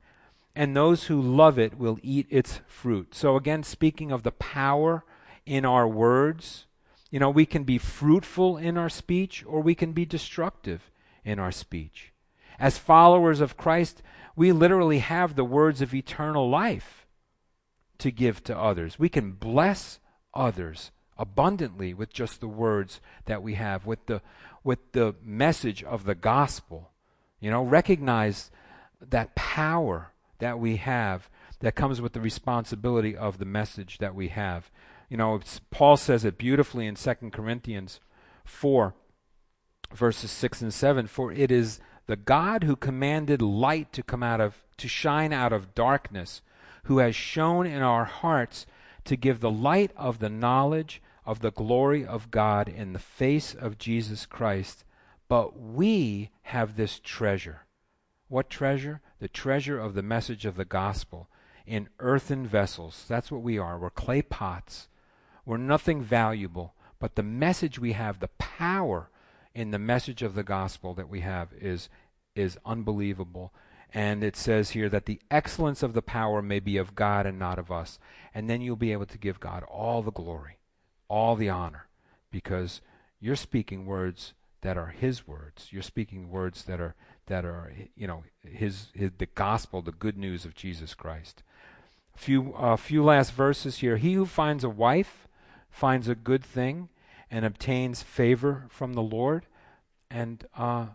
and 0.55 0.75
those 0.75 1.05
who 1.05 1.19
love 1.19 1.57
it 1.57 1.77
will 1.77 1.97
eat 2.01 2.27
its 2.29 2.61
fruit. 2.67 3.15
So, 3.15 3.35
again, 3.35 3.63
speaking 3.63 4.11
of 4.11 4.23
the 4.23 4.31
power 4.31 5.03
in 5.45 5.65
our 5.65 5.87
words, 5.87 6.65
you 7.09 7.19
know, 7.19 7.29
we 7.29 7.45
can 7.45 7.63
be 7.63 7.77
fruitful 7.77 8.57
in 8.57 8.77
our 8.77 8.89
speech 8.89 9.43
or 9.47 9.61
we 9.61 9.75
can 9.75 9.93
be 9.93 10.05
destructive 10.05 10.91
in 11.23 11.39
our 11.39 11.51
speech. 11.51 12.11
As 12.59 12.77
followers 12.77 13.39
of 13.41 13.57
Christ, 13.57 14.01
we 14.35 14.51
literally 14.51 14.99
have 14.99 15.35
the 15.35 15.43
words 15.43 15.81
of 15.81 15.93
eternal 15.93 16.49
life 16.49 17.05
to 17.99 18.11
give 18.11 18.43
to 18.45 18.57
others. 18.57 18.97
We 18.97 19.09
can 19.09 19.33
bless 19.33 19.99
others 20.33 20.91
abundantly 21.17 21.93
with 21.93 22.11
just 22.11 22.39
the 22.39 22.47
words 22.47 22.99
that 23.25 23.43
we 23.43 23.55
have, 23.55 23.85
with 23.85 24.05
the, 24.07 24.21
with 24.63 24.91
the 24.93 25.15
message 25.23 25.83
of 25.83 26.05
the 26.05 26.15
gospel. 26.15 26.91
You 27.39 27.51
know, 27.51 27.63
recognize 27.63 28.49
that 29.01 29.35
power 29.35 30.12
that 30.43 30.59
we 30.59 30.75
have 30.75 31.29
that 31.61 31.73
comes 31.73 32.01
with 32.01 32.11
the 32.11 32.19
responsibility 32.19 33.15
of 33.15 33.37
the 33.37 33.45
message 33.45 33.99
that 33.99 34.13
we 34.13 34.27
have. 34.27 34.69
You 35.09 35.15
know, 35.15 35.39
Paul 35.71 35.95
says 35.95 36.25
it 36.25 36.37
beautifully 36.37 36.85
in 36.85 36.95
2 36.95 37.13
Corinthians 37.31 38.01
4, 38.43 38.93
verses 39.93 40.31
6 40.31 40.61
and 40.63 40.73
7 40.73 41.07
For 41.07 41.31
it 41.31 41.49
is 41.49 41.79
the 42.07 42.17
God 42.17 42.65
who 42.65 42.75
commanded 42.75 43.41
light 43.41 43.93
to 43.93 44.03
come 44.03 44.21
out 44.21 44.41
of, 44.41 44.65
to 44.75 44.89
shine 44.89 45.31
out 45.31 45.53
of 45.53 45.73
darkness, 45.73 46.41
who 46.83 46.97
has 46.97 47.15
shown 47.15 47.65
in 47.65 47.81
our 47.81 48.03
hearts 48.03 48.65
to 49.05 49.15
give 49.15 49.39
the 49.39 49.49
light 49.49 49.91
of 49.95 50.19
the 50.19 50.29
knowledge 50.29 51.01
of 51.25 51.39
the 51.39 51.51
glory 51.51 52.05
of 52.05 52.31
God 52.31 52.67
in 52.67 52.91
the 52.91 52.99
face 52.99 53.55
of 53.55 53.77
Jesus 53.77 54.25
Christ. 54.25 54.83
But 55.29 55.57
we 55.57 56.31
have 56.41 56.75
this 56.75 56.99
treasure. 56.99 57.61
What 58.27 58.49
treasure? 58.49 58.99
The 59.23 59.29
treasure 59.29 59.79
of 59.79 59.93
the 59.93 60.03
message 60.03 60.45
of 60.45 60.57
the 60.57 60.65
gospel 60.65 61.29
in 61.65 61.87
earthen 61.99 62.45
vessels. 62.45 63.05
That's 63.07 63.31
what 63.31 63.41
we 63.41 63.57
are. 63.57 63.79
We're 63.79 63.89
clay 63.89 64.21
pots. 64.21 64.89
We're 65.45 65.55
nothing 65.55 66.03
valuable, 66.03 66.73
but 66.99 67.15
the 67.15 67.23
message 67.23 67.79
we 67.79 67.93
have, 67.93 68.19
the 68.19 68.27
power 68.27 69.09
in 69.55 69.71
the 69.71 69.79
message 69.79 70.23
of 70.23 70.35
the 70.35 70.43
gospel 70.43 70.93
that 70.95 71.07
we 71.07 71.21
have 71.21 71.53
is 71.53 71.87
is 72.35 72.57
unbelievable. 72.65 73.53
And 73.93 74.25
it 74.25 74.35
says 74.35 74.71
here 74.71 74.89
that 74.89 75.05
the 75.05 75.21
excellence 75.31 75.83
of 75.83 75.93
the 75.93 76.01
power 76.01 76.41
may 76.41 76.59
be 76.59 76.75
of 76.75 76.93
God 76.93 77.25
and 77.25 77.39
not 77.39 77.57
of 77.57 77.71
us. 77.71 77.99
And 78.33 78.49
then 78.49 78.59
you'll 78.59 78.75
be 78.75 78.91
able 78.91 79.05
to 79.05 79.17
give 79.17 79.39
God 79.39 79.63
all 79.63 80.01
the 80.01 80.11
glory, 80.11 80.57
all 81.07 81.37
the 81.37 81.49
honor, 81.49 81.87
because 82.29 82.81
you're 83.21 83.37
speaking 83.37 83.85
words 83.85 84.33
that 84.63 84.77
are 84.77 84.87
His 84.87 85.25
words. 85.25 85.67
You're 85.71 85.81
speaking 85.81 86.29
words 86.29 86.65
that 86.65 86.81
are 86.81 86.95
that 87.27 87.45
are 87.45 87.71
you 87.95 88.07
know 88.07 88.23
his, 88.41 88.87
his 88.93 89.11
the 89.17 89.27
gospel, 89.27 89.81
the 89.81 89.91
good 89.91 90.17
news 90.17 90.45
of 90.45 90.55
Jesus 90.55 90.93
Christ. 90.93 91.43
A 92.15 92.17
few 92.17 92.53
uh, 92.55 92.75
few 92.75 93.03
last 93.03 93.31
verses 93.31 93.77
here. 93.77 93.97
He 93.97 94.13
who 94.13 94.25
finds 94.25 94.63
a 94.63 94.69
wife 94.69 95.27
finds 95.69 96.07
a 96.07 96.15
good 96.15 96.43
thing 96.43 96.89
and 97.31 97.45
obtains 97.45 98.03
favor 98.03 98.65
from 98.69 98.93
the 98.93 99.01
Lord. 99.01 99.47
And 100.11 100.45
uh, 100.55 100.87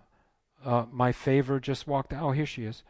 uh, 0.64 0.84
my 0.92 1.10
favor 1.10 1.58
just 1.58 1.86
walked 1.88 2.12
out. 2.12 2.22
Oh, 2.22 2.30
here 2.30 2.46
she 2.46 2.64
is. 2.64 2.84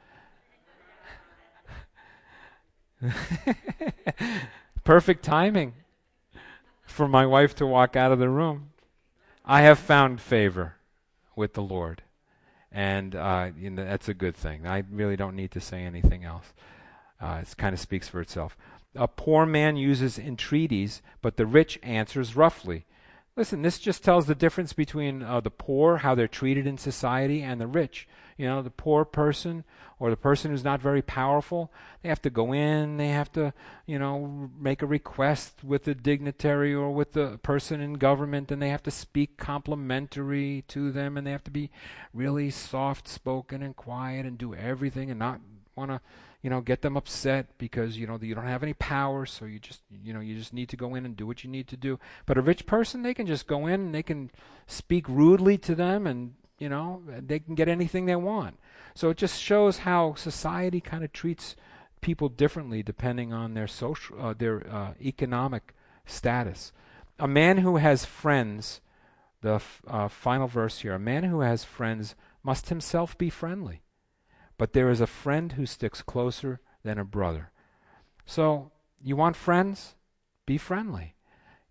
Perfect 4.85 5.25
timing 5.25 5.75
for 6.85 7.09
my 7.09 7.25
wife 7.25 7.55
to 7.57 7.67
walk 7.67 7.97
out 7.97 8.13
of 8.13 8.19
the 8.19 8.29
room. 8.29 8.71
I 9.45 9.63
have 9.63 9.79
found 9.79 10.21
favor 10.21 10.75
with 11.35 11.55
the 11.55 11.63
Lord 11.63 12.03
and 12.73 13.15
uh, 13.15 13.51
you 13.59 13.71
know, 13.71 13.85
that's 13.85 14.09
a 14.09 14.15
good 14.15 14.37
thing. 14.37 14.67
I 14.67 14.85
really 14.91 15.17
don't 15.17 15.37
need 15.37 15.51
to 15.53 15.61
say 15.61 15.83
anything 15.83 16.25
else. 16.25 16.53
Uh, 17.21 17.41
it 17.43 17.57
kind 17.57 17.75
of 17.75 17.81
speaks 17.81 18.09
for 18.09 18.21
itself. 18.21 18.57
A 18.95 19.09
poor 19.09 19.47
man 19.47 19.77
uses 19.77 20.19
entreaties, 20.19 21.03
but 21.21 21.37
the 21.37 21.47
rich 21.47 21.79
answers 21.83 22.37
roughly. 22.37 22.87
Listen, 23.37 23.63
this 23.63 23.79
just 23.79 24.03
tells 24.03 24.27
the 24.27 24.35
difference 24.35 24.73
between 24.73 25.23
uh, 25.23 25.41
the 25.41 25.51
poor, 25.51 25.99
how 25.99 26.15
they're 26.15 26.27
treated 26.27 26.67
in 26.67 26.77
society, 26.79 27.43
and 27.43 27.61
the 27.61 27.67
rich. 27.67 28.09
You 28.39 28.47
know, 28.47 28.63
the 28.63 28.71
poor 28.71 29.05
person 29.05 29.65
or 29.99 30.09
the 30.09 30.17
person 30.17 30.51
who's 30.51 30.65
not 30.65 30.81
very 30.81 31.03
powerful, 31.03 31.71
they 32.03 32.09
have 32.09 32.23
to 32.23 32.31
go 32.31 32.55
in, 32.55 32.97
they 32.97 33.09
have 33.09 33.31
to, 33.33 33.53
you 33.85 33.99
know, 33.99 34.49
make 34.59 34.81
a 34.81 34.87
request 34.87 35.65
with 35.65 35.85
the 35.85 35.95
dignitary 35.95 36.73
or 36.73 36.91
with 36.91 37.13
the 37.13 37.39
person 37.43 37.81
in 37.81 37.95
government, 37.95 38.51
and 38.51 38.63
they 38.63 38.71
have 38.71 38.85
to 38.85 38.91
speak 38.91 39.37
complimentary 39.37 40.65
to 40.69 40.91
them, 40.91 41.19
and 41.19 41.27
they 41.27 41.33
have 41.33 41.45
to 41.45 41.51
be 41.51 41.71
really 42.15 42.49
soft 42.49 43.09
spoken 43.09 43.61
and 43.61 43.77
quiet 43.77 44.25
and 44.25 44.39
do 44.39 44.55
everything 44.55 45.11
and 45.11 45.19
not 45.19 45.41
want 45.75 45.91
to 45.91 46.01
you 46.43 46.51
know, 46.51 46.61
get 46.61 46.83
them 46.83 46.97
upset 46.97 47.59
because 47.59 47.99
you 47.99 48.07
know 48.07 48.19
you 48.23 48.35
don't 48.35 48.47
have 48.47 48.63
any 48.63 48.75
power, 48.75 49.27
so 49.27 49.45
you 49.45 49.59
just 49.59 49.83
you 50.05 50.15
know 50.15 50.21
you 50.21 50.37
just 50.37 50.53
need 50.53 50.69
to 50.69 50.77
go 50.77 50.95
in 50.95 51.05
and 51.05 51.17
do 51.17 51.27
what 51.27 51.43
you 51.43 51.51
need 51.51 51.67
to 51.69 51.77
do. 51.77 51.99
But 52.27 52.39
a 52.39 52.43
rich 52.43 52.65
person, 52.65 53.03
they 53.03 53.15
can 53.15 53.27
just 53.27 53.47
go 53.47 53.67
in 53.67 53.81
and 53.81 53.95
they 53.95 54.05
can 54.05 54.31
speak 54.67 55.09
rudely 55.09 55.59
to 55.59 55.75
them, 55.75 56.07
and 56.07 56.35
you 56.59 56.69
know 56.69 57.03
they 57.07 57.39
can 57.39 57.55
get 57.55 57.69
anything 57.69 58.07
they 58.07 58.17
want. 58.17 58.59
So 58.95 59.11
it 59.11 59.17
just 59.17 59.41
shows 59.41 59.79
how 59.79 60.15
society 60.15 60.81
kind 60.81 61.05
of 61.05 61.13
treats 61.13 61.57
people 62.01 62.29
differently 62.29 62.83
depending 62.83 63.33
on 63.33 63.55
their 63.55 63.67
social, 63.67 64.21
uh, 64.21 64.35
their 64.37 64.67
uh, 64.69 64.95
economic 65.01 65.75
status. 66.07 66.73
A 67.19 67.29
man 67.29 67.59
who 67.59 67.77
has 67.77 68.05
friends, 68.05 68.81
the 69.41 69.55
f- 69.55 69.83
uh, 69.87 70.09
final 70.09 70.47
verse 70.47 70.81
here, 70.81 70.95
a 70.95 70.99
man 70.99 71.25
who 71.25 71.41
has 71.41 71.65
friends 71.65 72.15
must 72.43 72.69
himself 72.69 73.17
be 73.19 73.31
friendly. 73.31 73.83
But 74.57 74.73
there 74.73 74.91
is 74.91 75.01
a 75.01 75.07
friend 75.07 75.53
who 75.53 75.67
sticks 75.67 76.03
closer 76.03 76.61
than 76.83 76.99
a 76.99 77.05
brother. 77.05 77.51
So, 78.27 78.73
you 79.03 79.17
want 79.17 79.37
friends? 79.37 79.95
Be 80.47 80.59
friendly. 80.59 81.15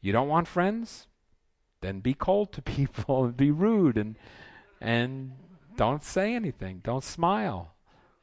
You 0.01 0.11
don't 0.11 0.29
want 0.29 0.47
friends? 0.47 1.07
Then 1.81 1.99
be 1.99 2.13
cold 2.13 2.53
to 2.53 2.61
people 2.77 3.25
and 3.25 3.37
be 3.37 3.51
rude 3.51 3.97
and 3.97 4.17
and 4.81 5.31
don't 5.75 6.03
say 6.03 6.33
anything. 6.33 6.81
Don't 6.83 7.03
smile. 7.03 7.73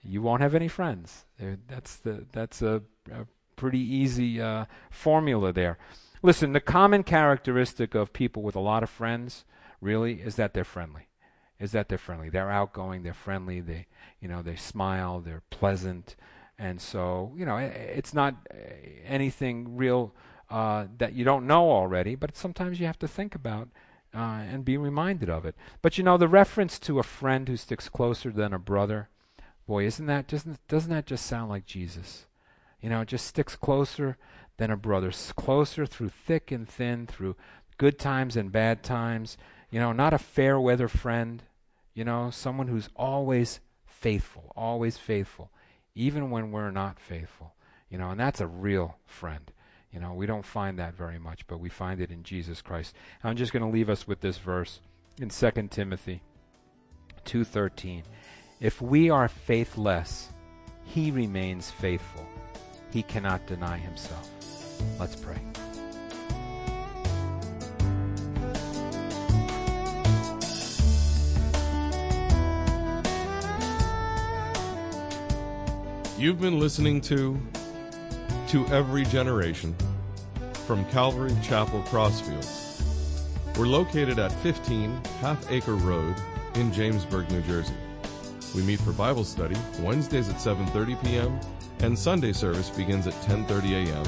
You 0.02 0.20
won't 0.22 0.42
have 0.42 0.54
any 0.54 0.68
friends. 0.68 1.24
That's 1.68 1.96
the 1.96 2.26
that's 2.32 2.62
a, 2.62 2.82
a 3.10 3.26
pretty 3.56 3.78
easy 3.78 4.40
uh, 4.40 4.66
formula 4.90 5.52
there. 5.52 5.78
Listen, 6.22 6.52
the 6.52 6.60
common 6.60 7.02
characteristic 7.02 7.94
of 7.94 8.12
people 8.12 8.42
with 8.42 8.56
a 8.56 8.60
lot 8.60 8.82
of 8.82 8.90
friends 8.90 9.44
really 9.80 10.14
is 10.14 10.36
that 10.36 10.54
they're 10.54 10.64
friendly. 10.64 11.08
Is 11.60 11.72
that 11.72 11.88
they're 11.88 11.98
friendly. 11.98 12.28
They're 12.28 12.50
outgoing, 12.50 13.02
they're 13.02 13.14
friendly, 13.14 13.60
they 13.60 13.86
you 14.20 14.28
know, 14.28 14.42
they 14.42 14.56
smile, 14.56 15.20
they're 15.20 15.42
pleasant. 15.50 16.16
And 16.58 16.80
so, 16.80 17.32
you 17.36 17.44
know, 17.44 17.56
it's 17.56 18.14
not 18.14 18.34
uh, 18.50 18.56
anything 19.06 19.76
real 19.76 20.14
uh, 20.50 20.86
that 20.98 21.14
you 21.14 21.24
don't 21.24 21.46
know 21.46 21.70
already, 21.70 22.14
but 22.14 22.36
sometimes 22.36 22.80
you 22.80 22.86
have 22.86 22.98
to 23.00 23.08
think 23.08 23.34
about 23.34 23.68
uh, 24.14 24.42
and 24.48 24.64
be 24.64 24.76
reminded 24.76 25.28
of 25.28 25.44
it. 25.44 25.54
But 25.82 25.98
you 25.98 26.04
know, 26.04 26.16
the 26.16 26.28
reference 26.28 26.78
to 26.80 26.98
a 26.98 27.02
friend 27.02 27.48
who 27.48 27.56
sticks 27.56 27.88
closer 27.88 28.30
than 28.30 28.52
a 28.52 28.58
brother, 28.58 29.08
boy, 29.66 29.84
isn't 29.84 30.06
that 30.06 30.28
doesn't 30.28 30.66
doesn't 30.68 30.90
that 30.90 31.06
just 31.06 31.26
sound 31.26 31.50
like 31.50 31.66
Jesus? 31.66 32.26
You 32.80 32.90
know, 32.90 33.04
just 33.04 33.26
sticks 33.26 33.56
closer 33.56 34.16
than 34.56 34.70
a 34.70 34.76
brother, 34.76 35.10
closer 35.36 35.86
through 35.86 36.10
thick 36.10 36.52
and 36.52 36.68
thin, 36.68 37.06
through 37.06 37.34
good 37.78 37.98
times 37.98 38.36
and 38.36 38.52
bad 38.52 38.82
times. 38.82 39.36
You 39.70 39.80
know, 39.80 39.92
not 39.92 40.14
a 40.14 40.18
fair 40.18 40.60
weather 40.60 40.88
friend. 40.88 41.42
You 41.94 42.04
know, 42.04 42.30
someone 42.30 42.68
who's 42.68 42.88
always 42.96 43.60
faithful, 43.86 44.52
always 44.56 44.98
faithful, 44.98 45.50
even 45.94 46.30
when 46.30 46.52
we're 46.52 46.70
not 46.70 47.00
faithful. 47.00 47.54
You 47.88 47.98
know, 47.98 48.10
and 48.10 48.20
that's 48.20 48.40
a 48.40 48.46
real 48.46 48.98
friend. 49.06 49.50
You 49.94 50.00
know, 50.00 50.12
we 50.12 50.26
don't 50.26 50.44
find 50.44 50.80
that 50.80 50.94
very 50.94 51.20
much, 51.20 51.46
but 51.46 51.60
we 51.60 51.68
find 51.68 52.00
it 52.00 52.10
in 52.10 52.24
Jesus 52.24 52.60
Christ. 52.60 52.96
I'm 53.22 53.36
just 53.36 53.52
going 53.52 53.64
to 53.64 53.70
leave 53.70 53.88
us 53.88 54.08
with 54.08 54.20
this 54.20 54.38
verse 54.38 54.80
in 55.20 55.28
2 55.28 55.68
Timothy 55.70 56.20
2:13. 57.24 58.02
If 58.58 58.82
we 58.82 59.08
are 59.08 59.28
faithless, 59.28 60.30
he 60.84 61.12
remains 61.12 61.70
faithful. 61.70 62.26
He 62.90 63.04
cannot 63.04 63.46
deny 63.46 63.78
himself. 63.78 64.28
Let's 64.98 65.14
pray. 65.14 65.38
You've 76.18 76.40
been 76.40 76.58
listening 76.58 77.00
to 77.02 77.38
To 78.48 78.66
Every 78.68 79.04
Generation 79.04 79.74
from 80.66 80.84
Calvary 80.86 81.36
Chapel 81.42 81.82
Crossfields. 81.82 82.82
We're 83.56 83.66
located 83.66 84.18
at 84.18 84.32
15 84.32 85.00
Half 85.20 85.50
Acre 85.50 85.76
Road 85.76 86.16
in 86.54 86.70
Jamesburg, 86.70 87.30
New 87.30 87.42
Jersey. 87.42 87.74
We 88.54 88.62
meet 88.62 88.80
for 88.80 88.92
Bible 88.92 89.24
study 89.24 89.56
Wednesdays 89.80 90.28
at 90.28 90.36
7:30 90.36 91.04
p.m. 91.04 91.38
and 91.80 91.98
Sunday 91.98 92.32
service 92.32 92.70
begins 92.70 93.06
at 93.06 93.14
10:30 93.22 93.86
a.m. 93.86 94.06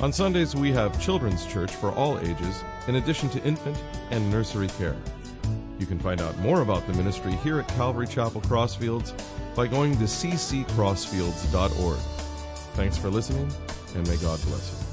On 0.00 0.12
Sundays 0.12 0.54
we 0.56 0.72
have 0.72 1.00
children's 1.02 1.44
church 1.46 1.72
for 1.72 1.90
all 1.92 2.18
ages 2.20 2.62
in 2.86 2.96
addition 2.96 3.28
to 3.30 3.42
infant 3.44 3.82
and 4.10 4.30
nursery 4.30 4.68
care. 4.78 4.96
You 5.78 5.86
can 5.86 5.98
find 5.98 6.20
out 6.20 6.38
more 6.38 6.62
about 6.62 6.86
the 6.86 6.94
ministry 6.94 7.32
here 7.44 7.60
at 7.60 7.68
Calvary 7.68 8.06
Chapel 8.06 8.40
Crossfields 8.40 9.12
by 9.54 9.66
going 9.66 9.96
to 9.98 10.04
cccrossfields.org. 10.04 11.98
Thanks 12.74 12.96
for 12.96 13.10
listening 13.10 13.52
and 13.94 14.06
may 14.08 14.16
God 14.16 14.40
bless 14.42 14.70
you. 14.70 14.87